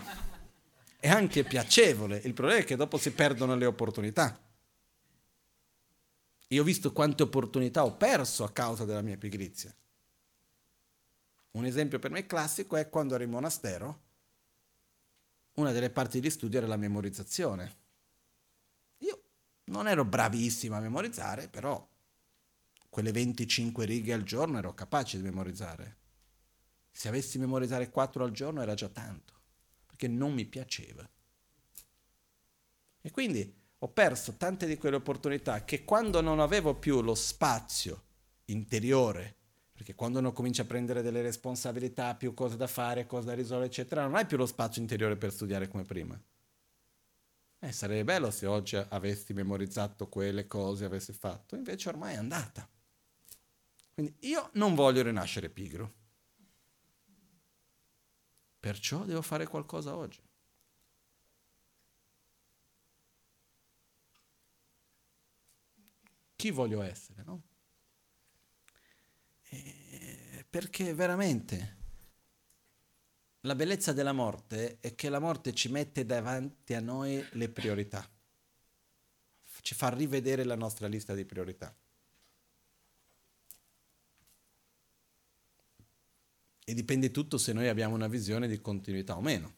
[0.99, 4.39] è anche piacevole, il problema è che dopo si perdono le opportunità.
[6.47, 9.73] Io ho visto quante opportunità ho perso a causa della mia pigrizia.
[11.51, 14.01] Un esempio per me classico è quando ero in monastero,
[15.53, 17.80] una delle parti di studio era la memorizzazione
[19.69, 21.88] non ero bravissimo a memorizzare, però
[22.89, 25.97] quelle 25 righe al giorno ero capace di memorizzare.
[26.91, 29.34] Se avessi memorizzare 4 al giorno era già tanto,
[29.85, 31.07] perché non mi piaceva.
[33.01, 38.03] E quindi ho perso tante di quelle opportunità che quando non avevo più lo spazio
[38.45, 39.38] interiore,
[39.80, 43.69] perché quando uno comincia a prendere delle responsabilità, più cose da fare, cose da risolvere,
[43.69, 46.22] eccetera, non hai più lo spazio interiore per studiare come prima.
[47.60, 52.69] Eh, sarebbe bello se oggi avessi memorizzato quelle cose, avessi fatto, invece ormai è andata.
[53.93, 55.93] Quindi io non voglio rinascere pigro.
[58.60, 60.22] Perciò devo fare qualcosa oggi.
[66.35, 67.43] Chi voglio essere, no?
[69.49, 71.77] E perché veramente
[73.41, 78.09] la bellezza della morte è che la morte ci mette davanti a noi le priorità,
[79.61, 81.73] ci fa rivedere la nostra lista di priorità.
[86.65, 89.55] E dipende tutto se noi abbiamo una visione di continuità o meno.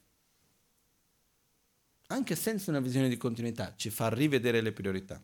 [2.08, 5.22] Anche senza una visione di continuità ci fa rivedere le priorità.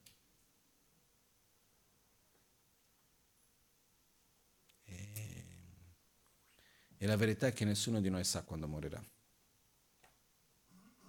[6.98, 9.04] E la verità è che nessuno di noi sa quando morirà.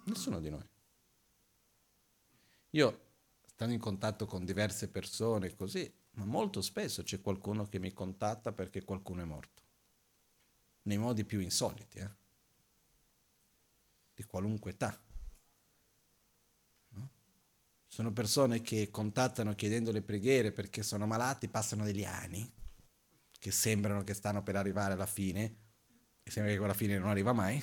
[0.05, 0.67] Nessuno di noi.
[2.71, 3.01] Io,
[3.45, 8.51] stando in contatto con diverse persone così, ma molto spesso c'è qualcuno che mi contatta
[8.51, 9.63] perché qualcuno è morto.
[10.83, 12.09] Nei modi più insoliti, eh?
[14.13, 14.99] Di qualunque età.
[16.89, 17.09] No?
[17.87, 22.51] Sono persone che contattano chiedendo le preghiere perché sono malati, passano degli anni,
[23.39, 25.67] che sembrano che stanno per arrivare alla fine,
[26.29, 27.61] e sembra che quella fine non arriva mai.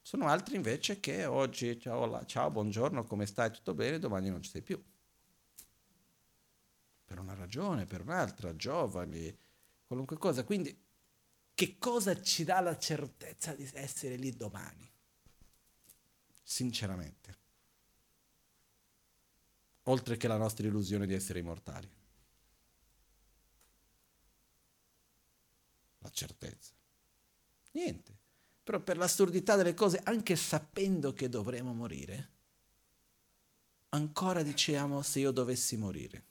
[0.00, 4.50] Sono altri invece che oggi, ciao, ciao, buongiorno, come stai, tutto bene, domani non ci
[4.50, 4.82] sei più.
[7.04, 9.36] Per una ragione, per un'altra, giovani,
[9.84, 10.44] qualunque cosa.
[10.44, 10.80] Quindi,
[11.54, 14.88] che cosa ci dà la certezza di essere lì domani?
[16.40, 17.38] Sinceramente.
[19.84, 21.99] Oltre che la nostra illusione di essere immortali.
[26.00, 26.72] La certezza.
[27.72, 28.18] Niente.
[28.62, 32.30] Però per l'assurdità delle cose, anche sapendo che dovremo morire,
[33.90, 36.24] ancora diciamo se io dovessi morire.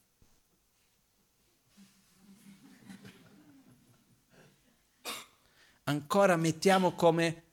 [5.83, 7.43] Ancora mettiamo come,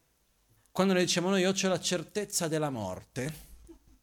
[0.70, 3.44] quando noi diciamo noi io ho la certezza della morte,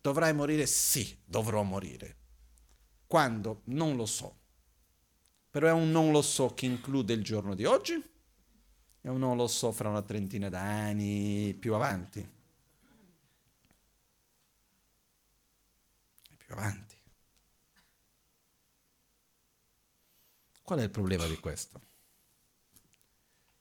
[0.02, 0.66] dovrai morire?
[0.66, 2.18] Sì, dovrò morire.
[3.06, 3.62] Quando?
[3.66, 4.42] Non lo so
[5.54, 7.94] però è un non lo so che include il giorno di oggi
[9.02, 12.28] e un non lo so fra una trentina d'anni più avanti.
[16.36, 16.96] Più avanti.
[20.64, 21.82] Qual è il problema di questo?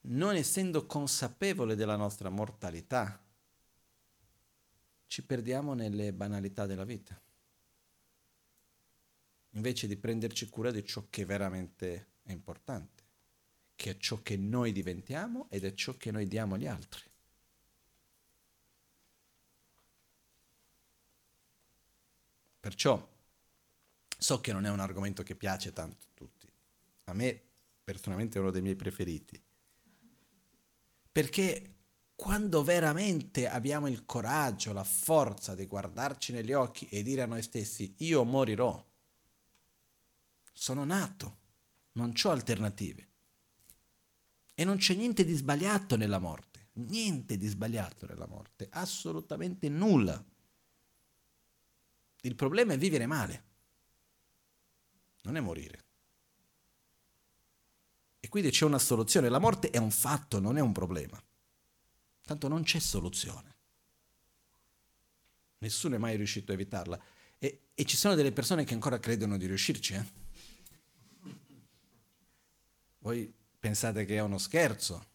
[0.05, 3.23] Non essendo consapevole della nostra mortalità,
[5.09, 7.21] ci perdiamo nelle banalità della vita
[9.53, 13.03] invece di prenderci cura di ciò che veramente è importante,
[13.75, 17.03] che è ciò che noi diventiamo ed è ciò che noi diamo agli altri.
[22.61, 23.11] Perciò
[24.19, 26.49] so che non è un argomento che piace tanto a tutti.
[27.05, 27.41] A me
[27.83, 29.43] personalmente è uno dei miei preferiti.
[31.11, 31.75] Perché
[32.15, 37.43] quando veramente abbiamo il coraggio, la forza di guardarci negli occhi e dire a noi
[37.43, 38.92] stessi io morirò,
[40.63, 41.39] sono nato,
[41.95, 43.09] non ho alternative.
[44.55, 50.25] E non c'è niente di sbagliato nella morte, niente di sbagliato nella morte, assolutamente nulla.
[52.21, 53.45] Il problema è vivere male,
[55.23, 55.85] non è morire.
[58.21, 61.21] E quindi c'è una soluzione, la morte è un fatto, non è un problema.
[62.25, 63.57] Tanto non c'è soluzione.
[65.59, 67.03] Nessuno è mai riuscito a evitarla.
[67.41, 70.22] E, e ci sono delle persone che ancora credono di riuscirci, eh?
[73.03, 75.07] Voi pensate che è uno scherzo?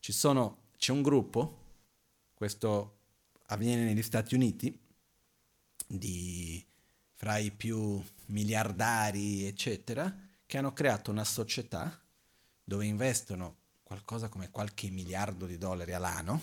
[0.00, 1.58] Sono, c'è un gruppo,
[2.34, 2.96] questo
[3.46, 4.76] avviene negli Stati Uniti,
[5.86, 6.64] di,
[7.14, 10.12] fra i più miliardari, eccetera,
[10.44, 12.00] che hanno creato una società
[12.64, 16.42] dove investono qualcosa come qualche miliardo di dollari all'anno,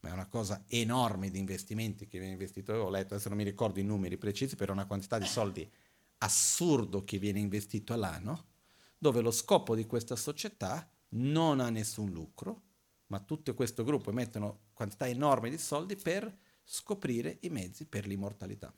[0.00, 3.44] ma è una cosa enorme di investimenti che viene investito, ho letto, adesso non mi
[3.44, 5.70] ricordo i numeri precisi, però una quantità di soldi
[6.18, 8.54] assurdo che viene investito all'anno,
[8.98, 12.62] dove lo scopo di questa società non ha nessun lucro,
[13.06, 18.74] ma tutto questo gruppo mettono quantità enormi di soldi per scoprire i mezzi per l'immortalità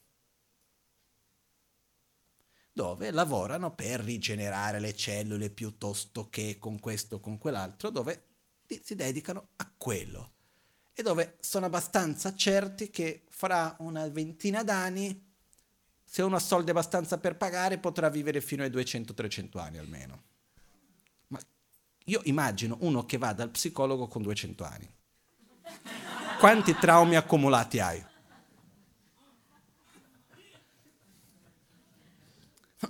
[2.79, 8.27] dove lavorano per rigenerare le cellule piuttosto che con questo o con quell'altro, dove
[8.85, 10.35] si dedicano a quello
[10.93, 15.28] e dove sono abbastanza certi che fra una ventina d'anni
[16.11, 20.23] se uno ha soldi abbastanza per pagare potrà vivere fino ai 200-300 anni almeno.
[21.27, 21.39] Ma
[22.07, 24.91] io immagino uno che va dal psicologo con 200 anni.
[26.39, 28.03] Quanti traumi accumulati hai?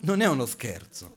[0.03, 1.17] Non è uno scherzo.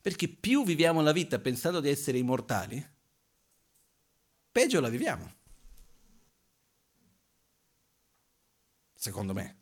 [0.00, 2.84] Perché più viviamo la vita pensando di essere immortali,
[4.50, 5.36] peggio la viviamo.
[9.00, 9.56] Secondo me.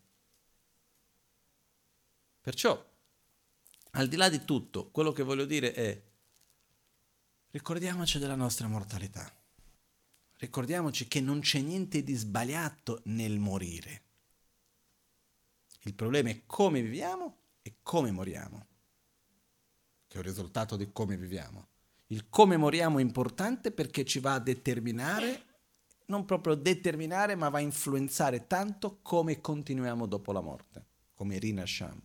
[2.41, 2.83] Perciò,
[3.91, 6.03] al di là di tutto, quello che voglio dire è,
[7.51, 9.31] ricordiamoci della nostra mortalità.
[10.37, 14.01] Ricordiamoci che non c'è niente di sbagliato nel morire.
[15.81, 18.65] Il problema è come viviamo e come moriamo,
[20.07, 21.67] che è il risultato di come viviamo.
[22.07, 25.45] Il come moriamo è importante perché ci va a determinare,
[26.07, 32.01] non proprio determinare, ma va a influenzare tanto come continuiamo dopo la morte, come rinasciamo.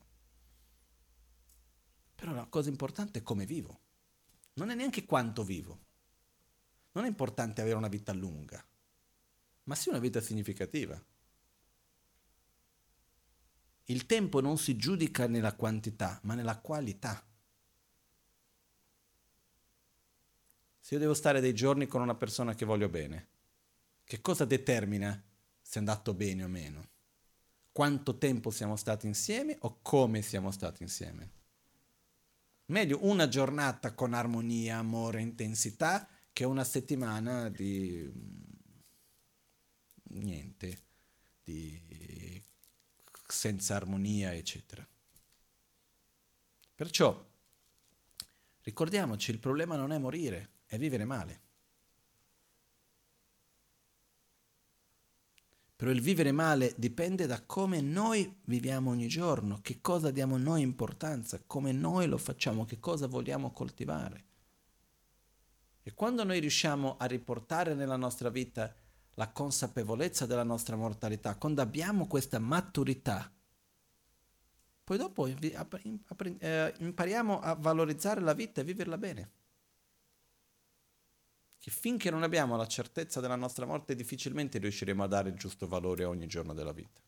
[2.15, 3.81] Però la cosa importante è come vivo.
[4.55, 5.79] Non è neanche quanto vivo.
[6.93, 8.65] Non è importante avere una vita lunga,
[9.65, 11.03] ma sì una vita significativa.
[13.87, 17.25] Il tempo non si giudica nella quantità, ma nella qualità.
[20.79, 23.29] Se io devo stare dei giorni con una persona che voglio bene,
[24.05, 25.23] che cosa determina
[25.61, 26.89] se è andato bene o meno?
[27.73, 31.31] Quanto tempo siamo stati insieme o come siamo stati insieme?
[32.67, 38.11] Meglio una giornata con armonia, amore, intensità che una settimana di
[40.05, 40.83] niente,
[41.43, 42.43] di
[43.27, 44.87] senza armonia, eccetera.
[46.75, 47.31] Perciò
[48.63, 51.42] ricordiamoci, il problema non è morire, è vivere male.
[55.83, 60.63] Però il vivere male dipende da come noi viviamo ogni giorno, che cosa diamo noi
[60.63, 64.25] importanza, come noi lo facciamo, che cosa vogliamo coltivare.
[65.83, 68.73] E quando noi riusciamo a riportare nella nostra vita
[69.15, 73.29] la consapevolezza della nostra mortalità, quando abbiamo questa maturità,
[74.85, 79.31] poi dopo eh, impariamo a valorizzare la vita e viverla bene.
[81.63, 85.69] Che finché non abbiamo la certezza della nostra morte, difficilmente riusciremo a dare il giusto
[85.69, 87.01] valore a ogni giorno della vita.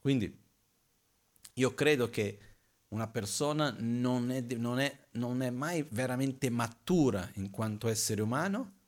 [0.00, 0.36] Quindi
[1.52, 2.56] io credo che
[2.88, 8.78] una persona non è, non è, non è mai veramente matura in quanto essere umano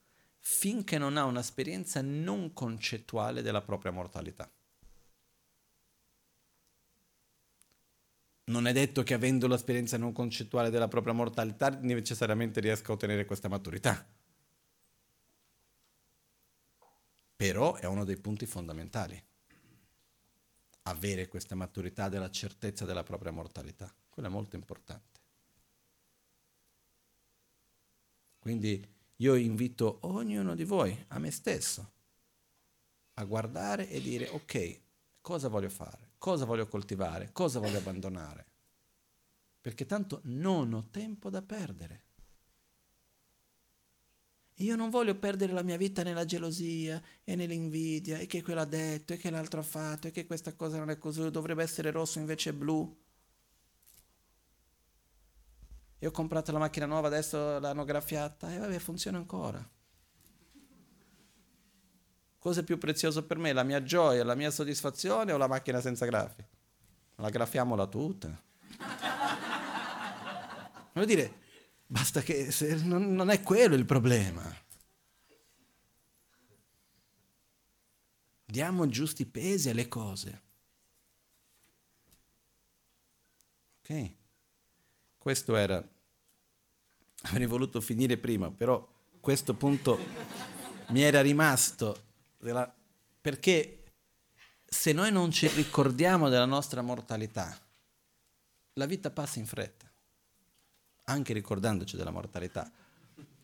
[0.40, 4.50] finché non ha un'esperienza non concettuale della propria mortalità.
[8.44, 13.24] Non è detto che avendo l'esperienza non concettuale della propria mortalità necessariamente riesca a ottenere
[13.24, 14.04] questa maturità.
[17.36, 19.22] Però è uno dei punti fondamentali.
[20.82, 23.92] Avere questa maturità della certezza della propria mortalità.
[24.10, 25.20] Quello è molto importante.
[28.40, 28.84] Quindi
[29.16, 31.92] io invito ognuno di voi, a me stesso,
[33.14, 34.80] a guardare e dire ok,
[35.20, 38.46] cosa voglio fare, cosa voglio coltivare, cosa voglio abbandonare.
[39.60, 42.04] Perché tanto non ho tempo da perdere.
[44.58, 48.64] Io non voglio perdere la mia vita nella gelosia e nell'invidia e che quello ha
[48.64, 51.90] detto e che l'altro ha fatto e che questa cosa non è così, dovrebbe essere
[51.90, 52.96] rosso invece blu.
[55.98, 59.68] Io ho comprato la macchina nuova, adesso l'hanno graffiata e vabbè, funziona ancora.
[62.42, 63.52] Cosa è più prezioso per me?
[63.52, 66.44] La mia gioia, la mia soddisfazione o la macchina senza graffi?
[67.14, 68.36] La graffiamola tutta.
[70.92, 71.34] Vuol dire,
[71.86, 72.52] basta che
[72.82, 74.42] non, non è quello il problema.
[78.44, 80.42] Diamo giusti pesi alle cose.
[83.82, 84.12] Ok?
[85.16, 85.80] Questo era,
[87.22, 88.84] avrei voluto finire prima, però
[89.20, 89.96] questo punto
[90.88, 92.10] mi era rimasto,
[92.42, 92.74] della,
[93.20, 93.82] perché
[94.64, 97.56] se noi non ci ricordiamo della nostra mortalità,
[98.74, 99.90] la vita passa in fretta,
[101.04, 102.70] anche ricordandoci della mortalità,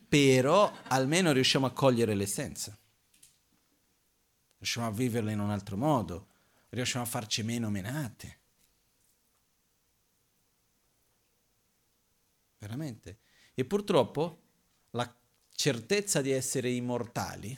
[0.08, 2.76] però almeno riusciamo a cogliere l'essenza,
[4.56, 6.26] riusciamo a viverla in un altro modo,
[6.70, 8.36] riusciamo a farci meno menate.
[12.58, 13.18] Veramente.
[13.54, 14.42] E purtroppo
[14.90, 15.14] la
[15.54, 17.56] certezza di essere immortali,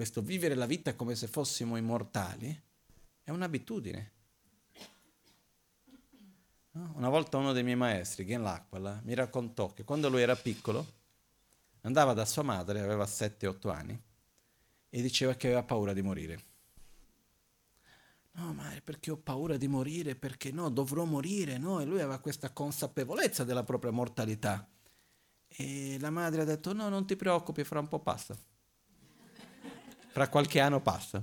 [0.00, 2.58] questo vivere la vita come se fossimo immortali,
[3.22, 4.12] è un'abitudine.
[6.70, 6.92] No?
[6.94, 10.86] Una volta uno dei miei maestri, Gen Lacquala, mi raccontò che quando lui era piccolo
[11.82, 14.02] andava da sua madre, aveva 7-8 anni,
[14.88, 16.40] e diceva che aveva paura di morire.
[18.32, 21.78] No, ma è perché ho paura di morire, perché no, dovrò morire, no?
[21.78, 24.66] E lui aveva questa consapevolezza della propria mortalità.
[25.46, 28.34] E la madre ha detto, no, non ti preoccupi, fra un po' passa
[30.10, 31.18] fra qualche anno passa.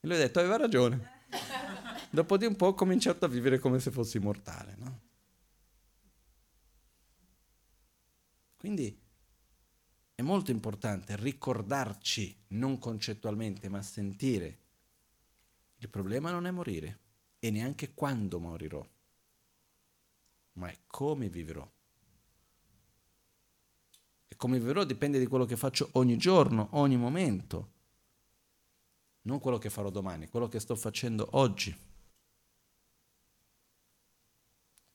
[0.00, 1.18] E lui ha detto, aveva ragione.
[2.10, 4.74] Dopo di un po' ho cominciato a vivere come se fossi mortale.
[4.78, 5.00] No?
[8.56, 8.98] Quindi
[10.14, 14.58] è molto importante ricordarci, non concettualmente, ma sentire,
[15.76, 16.98] il problema non è morire
[17.38, 18.86] e neanche quando morirò,
[20.54, 21.66] ma è come vivrò.
[24.40, 27.72] Come vivrò dipende di quello che faccio ogni giorno, ogni momento,
[29.24, 31.78] non quello che farò domani, quello che sto facendo oggi.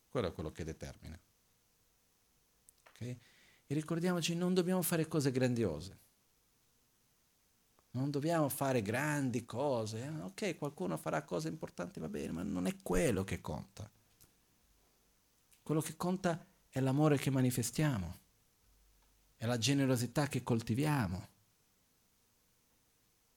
[0.10, 1.20] Quello è quello che determina.
[2.90, 3.20] Okay?
[3.68, 6.00] E ricordiamoci, non dobbiamo fare cose grandiose.
[7.92, 10.06] Non dobbiamo fare grandi cose.
[10.06, 10.22] Eh?
[10.22, 13.88] Ok, qualcuno farà cose importanti, va bene, ma non è quello che conta.
[15.62, 18.24] Quello che conta è l'amore che manifestiamo,
[19.46, 21.30] è la generosità che coltiviamo,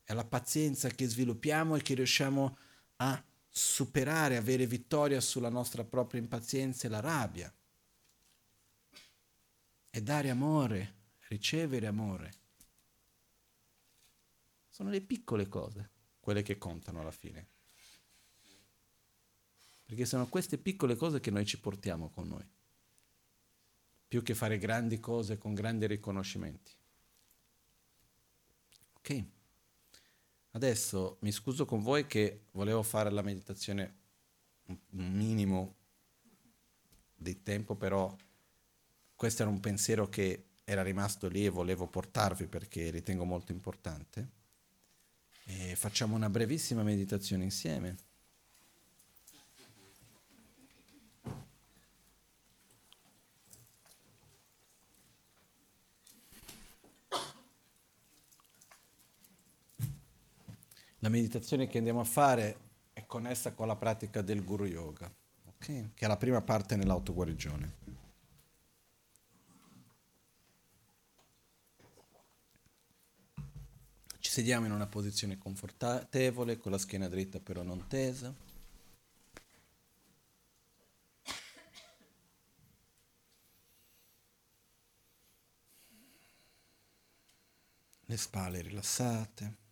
[0.02, 2.56] è la pazienza che sviluppiamo e che riusciamo
[2.96, 7.54] a superare, avere vittoria sulla nostra propria impazienza e la rabbia.
[9.90, 10.94] E dare amore,
[11.28, 12.32] ricevere amore.
[14.70, 15.90] Sono le piccole cose,
[16.20, 17.46] quelle che contano alla fine.
[19.84, 22.48] Perché sono queste piccole cose che noi ci portiamo con noi,
[24.08, 26.72] più che fare grandi cose con grandi riconoscimenti.
[28.96, 29.24] Ok?
[30.52, 33.96] Adesso mi scuso con voi che volevo fare la meditazione
[34.66, 35.74] un minimo
[37.14, 38.14] di tempo, però
[39.14, 44.36] questo era un pensiero che era rimasto lì e volevo portarvi perché ritengo molto importante.
[45.44, 47.96] E facciamo una brevissima meditazione insieme.
[61.00, 62.58] La meditazione che andiamo a fare
[62.92, 65.08] è connessa con la pratica del Guru Yoga,
[65.46, 65.90] okay?
[65.94, 67.76] che è la prima parte nell'autoguarigione.
[74.18, 78.34] Ci sediamo in una posizione confortevole, con la schiena dritta però non tesa.
[88.04, 89.66] Le spalle rilassate.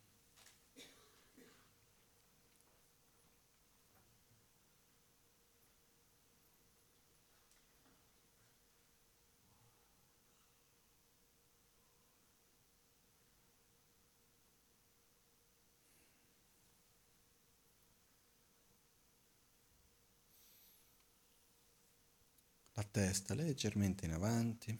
[22.83, 24.79] Testa leggermente in avanti,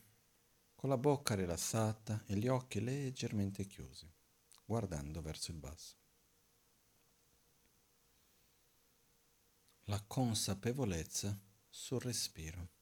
[0.75, 4.07] con la bocca rilassata e gli occhi leggermente chiusi,
[4.63, 5.95] guardando verso il basso.
[9.85, 12.76] La consapevolezza sul respiro.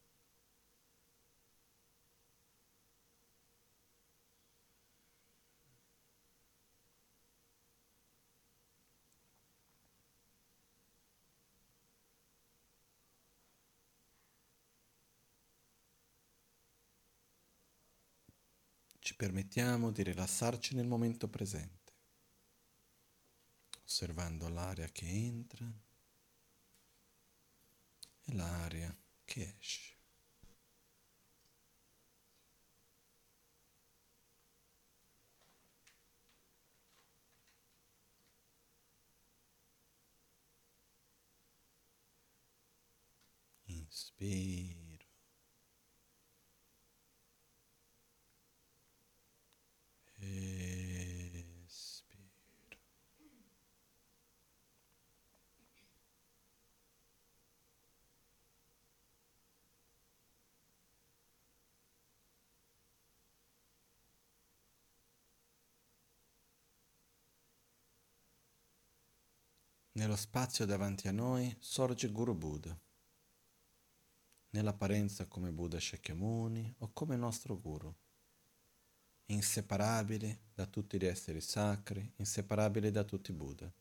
[19.16, 21.94] Permettiamo di rilassarci nel momento presente,
[23.84, 25.66] osservando l'aria che entra
[28.24, 28.94] e l'aria
[29.24, 29.94] che esce.
[43.68, 44.85] Inspira.
[69.96, 72.78] Nello spazio davanti a noi sorge Guru Buddha,
[74.50, 77.96] nell'apparenza come Buddha Shakyamuni o come nostro Guru,
[79.26, 83.72] inseparabile da tutti gli esseri sacri, inseparabile da tutti i Buddha.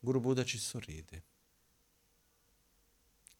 [0.00, 1.24] Guru Buddha ci sorride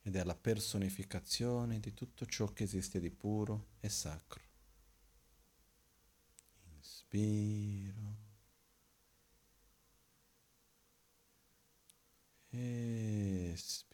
[0.02, 4.42] ed è la personificazione di tutto ciò che esiste di puro e sacro.
[6.76, 8.16] Inspiro.
[12.50, 13.87] Espiro.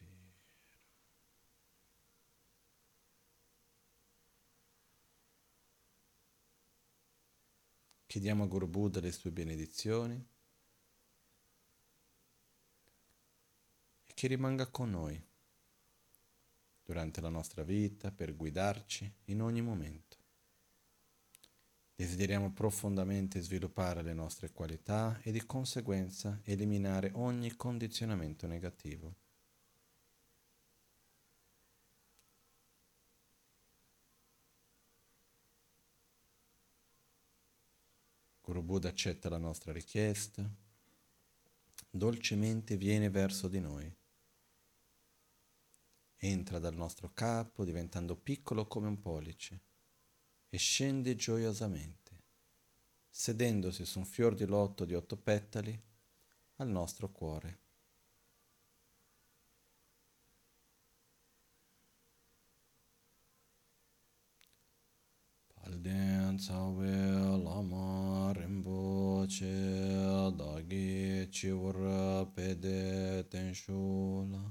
[8.14, 10.14] Chiediamo a Guru Buddha le sue benedizioni
[14.04, 15.20] e che rimanga con noi
[16.84, 20.16] durante la nostra vita per guidarci in ogni momento.
[21.96, 29.23] Desideriamo profondamente sviluppare le nostre qualità e di conseguenza eliminare ogni condizionamento negativo.
[38.64, 40.48] Buddha accetta la nostra richiesta,
[41.90, 43.94] dolcemente viene verso di noi.
[46.16, 49.60] Entra dal nostro capo diventando piccolo come un pollice
[50.48, 52.22] e scende gioiosamente,
[53.10, 55.78] sedendosi su un fior di lotto di otto petali
[56.56, 57.63] al nostro cuore.
[65.64, 74.42] Palden Tsawe Lama Rinpoche Dagi Chiwara Pede Tenshula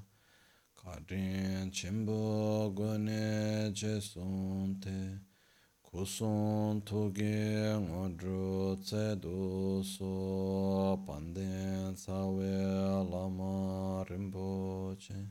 [0.75, 5.19] Kadrin Chimbo Gune Jesonte
[5.85, 15.27] Kuson Toge Ngodru Tsedu So Panden Tsawe Lama Rinpoche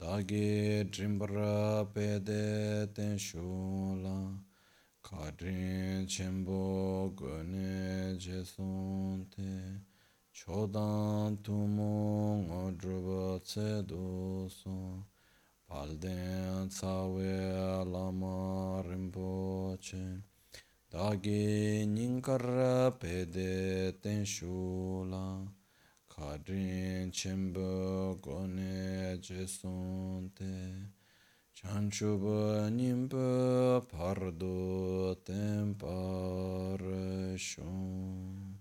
[0.00, 4.35] Dagi Drimbra Pede Tenshula
[5.06, 9.78] Kadrin chenpo gane jesonte
[10.34, 15.06] Chodan tumo ngodruba tsedo so
[15.68, 20.22] Palden tsawe lama rinpoche
[20.90, 25.46] Dagi ninkar pede tenshula
[26.10, 30.95] Kadrin chenpo gane jesonte
[31.58, 38.58] Chanchuba nimba pardo tempare shon.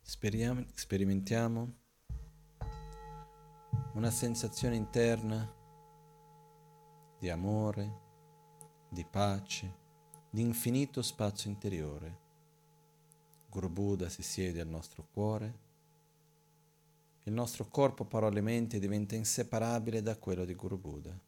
[0.00, 1.74] Speriamo, sperimentiamo
[3.94, 5.52] una sensazione interna
[7.18, 8.00] di amore,
[8.88, 9.74] di pace,
[10.30, 12.20] di infinito spazio interiore.
[13.50, 15.65] Guru Buddha si siede al nostro cuore
[17.26, 21.18] il nostro corpo, parole e mente diventa inseparabile da quello di Guru Buddha.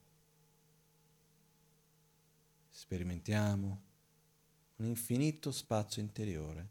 [2.69, 3.81] Sperimentiamo
[4.77, 6.69] un infinito spazio interiore,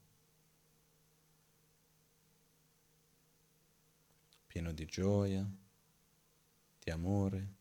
[4.46, 5.46] pieno di gioia,
[6.78, 7.56] di amore.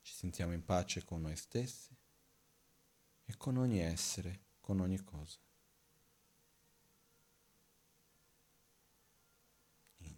[0.00, 1.94] Ci sentiamo in pace con noi stessi
[3.24, 5.38] e con ogni essere, con ogni cosa.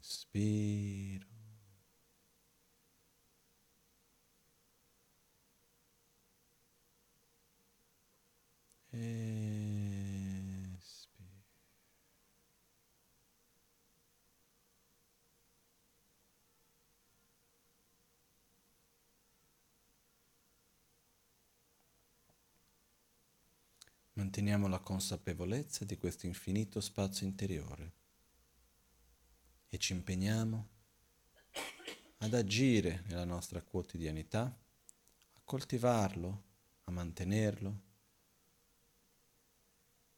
[0.04, 1.24] Inspiro.
[24.12, 28.03] Manteniamo la consapevolezza di questo infinito spazio interiore
[29.74, 30.68] e ci impegniamo
[32.18, 36.42] ad agire nella nostra quotidianità, a coltivarlo,
[36.84, 37.80] a mantenerlo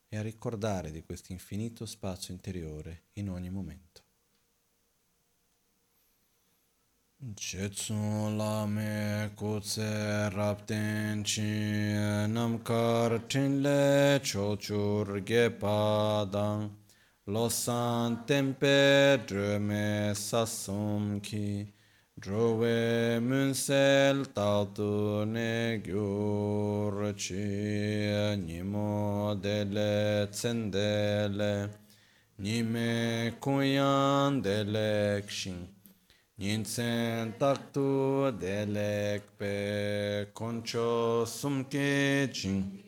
[0.09, 4.03] e a ricordare di questo infinito spazio interiore in ogni momento.
[7.33, 11.95] Chetsun lame kutse rapten chi
[12.29, 16.85] namkar tinle chochur ge padang
[17.29, 21.67] Losan tempe dröme sassum ki
[22.21, 31.69] Drove munsel tautu ne gyur chi Nimo dele tsendele
[32.39, 35.67] Nime kuyan delek shin
[36.39, 42.86] Ninsen taktu delek pe Koncho sumke jing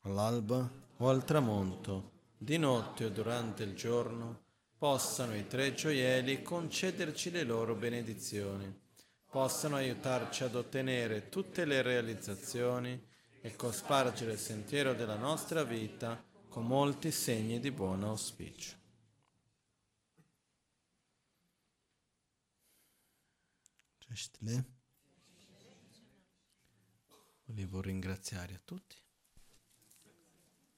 [0.02, 0.68] All'alba
[0.98, 4.40] o al tramonto, di notte o durante il giorno,
[4.76, 8.76] possano i tre gioielli concederci le loro benedizioni,
[9.30, 13.00] possano aiutarci ad ottenere tutte le realizzazioni
[13.40, 18.76] e cospargere il sentiero della nostra vita con molti segni di buon auspicio.
[27.46, 29.01] Volevo ringraziare a tutti.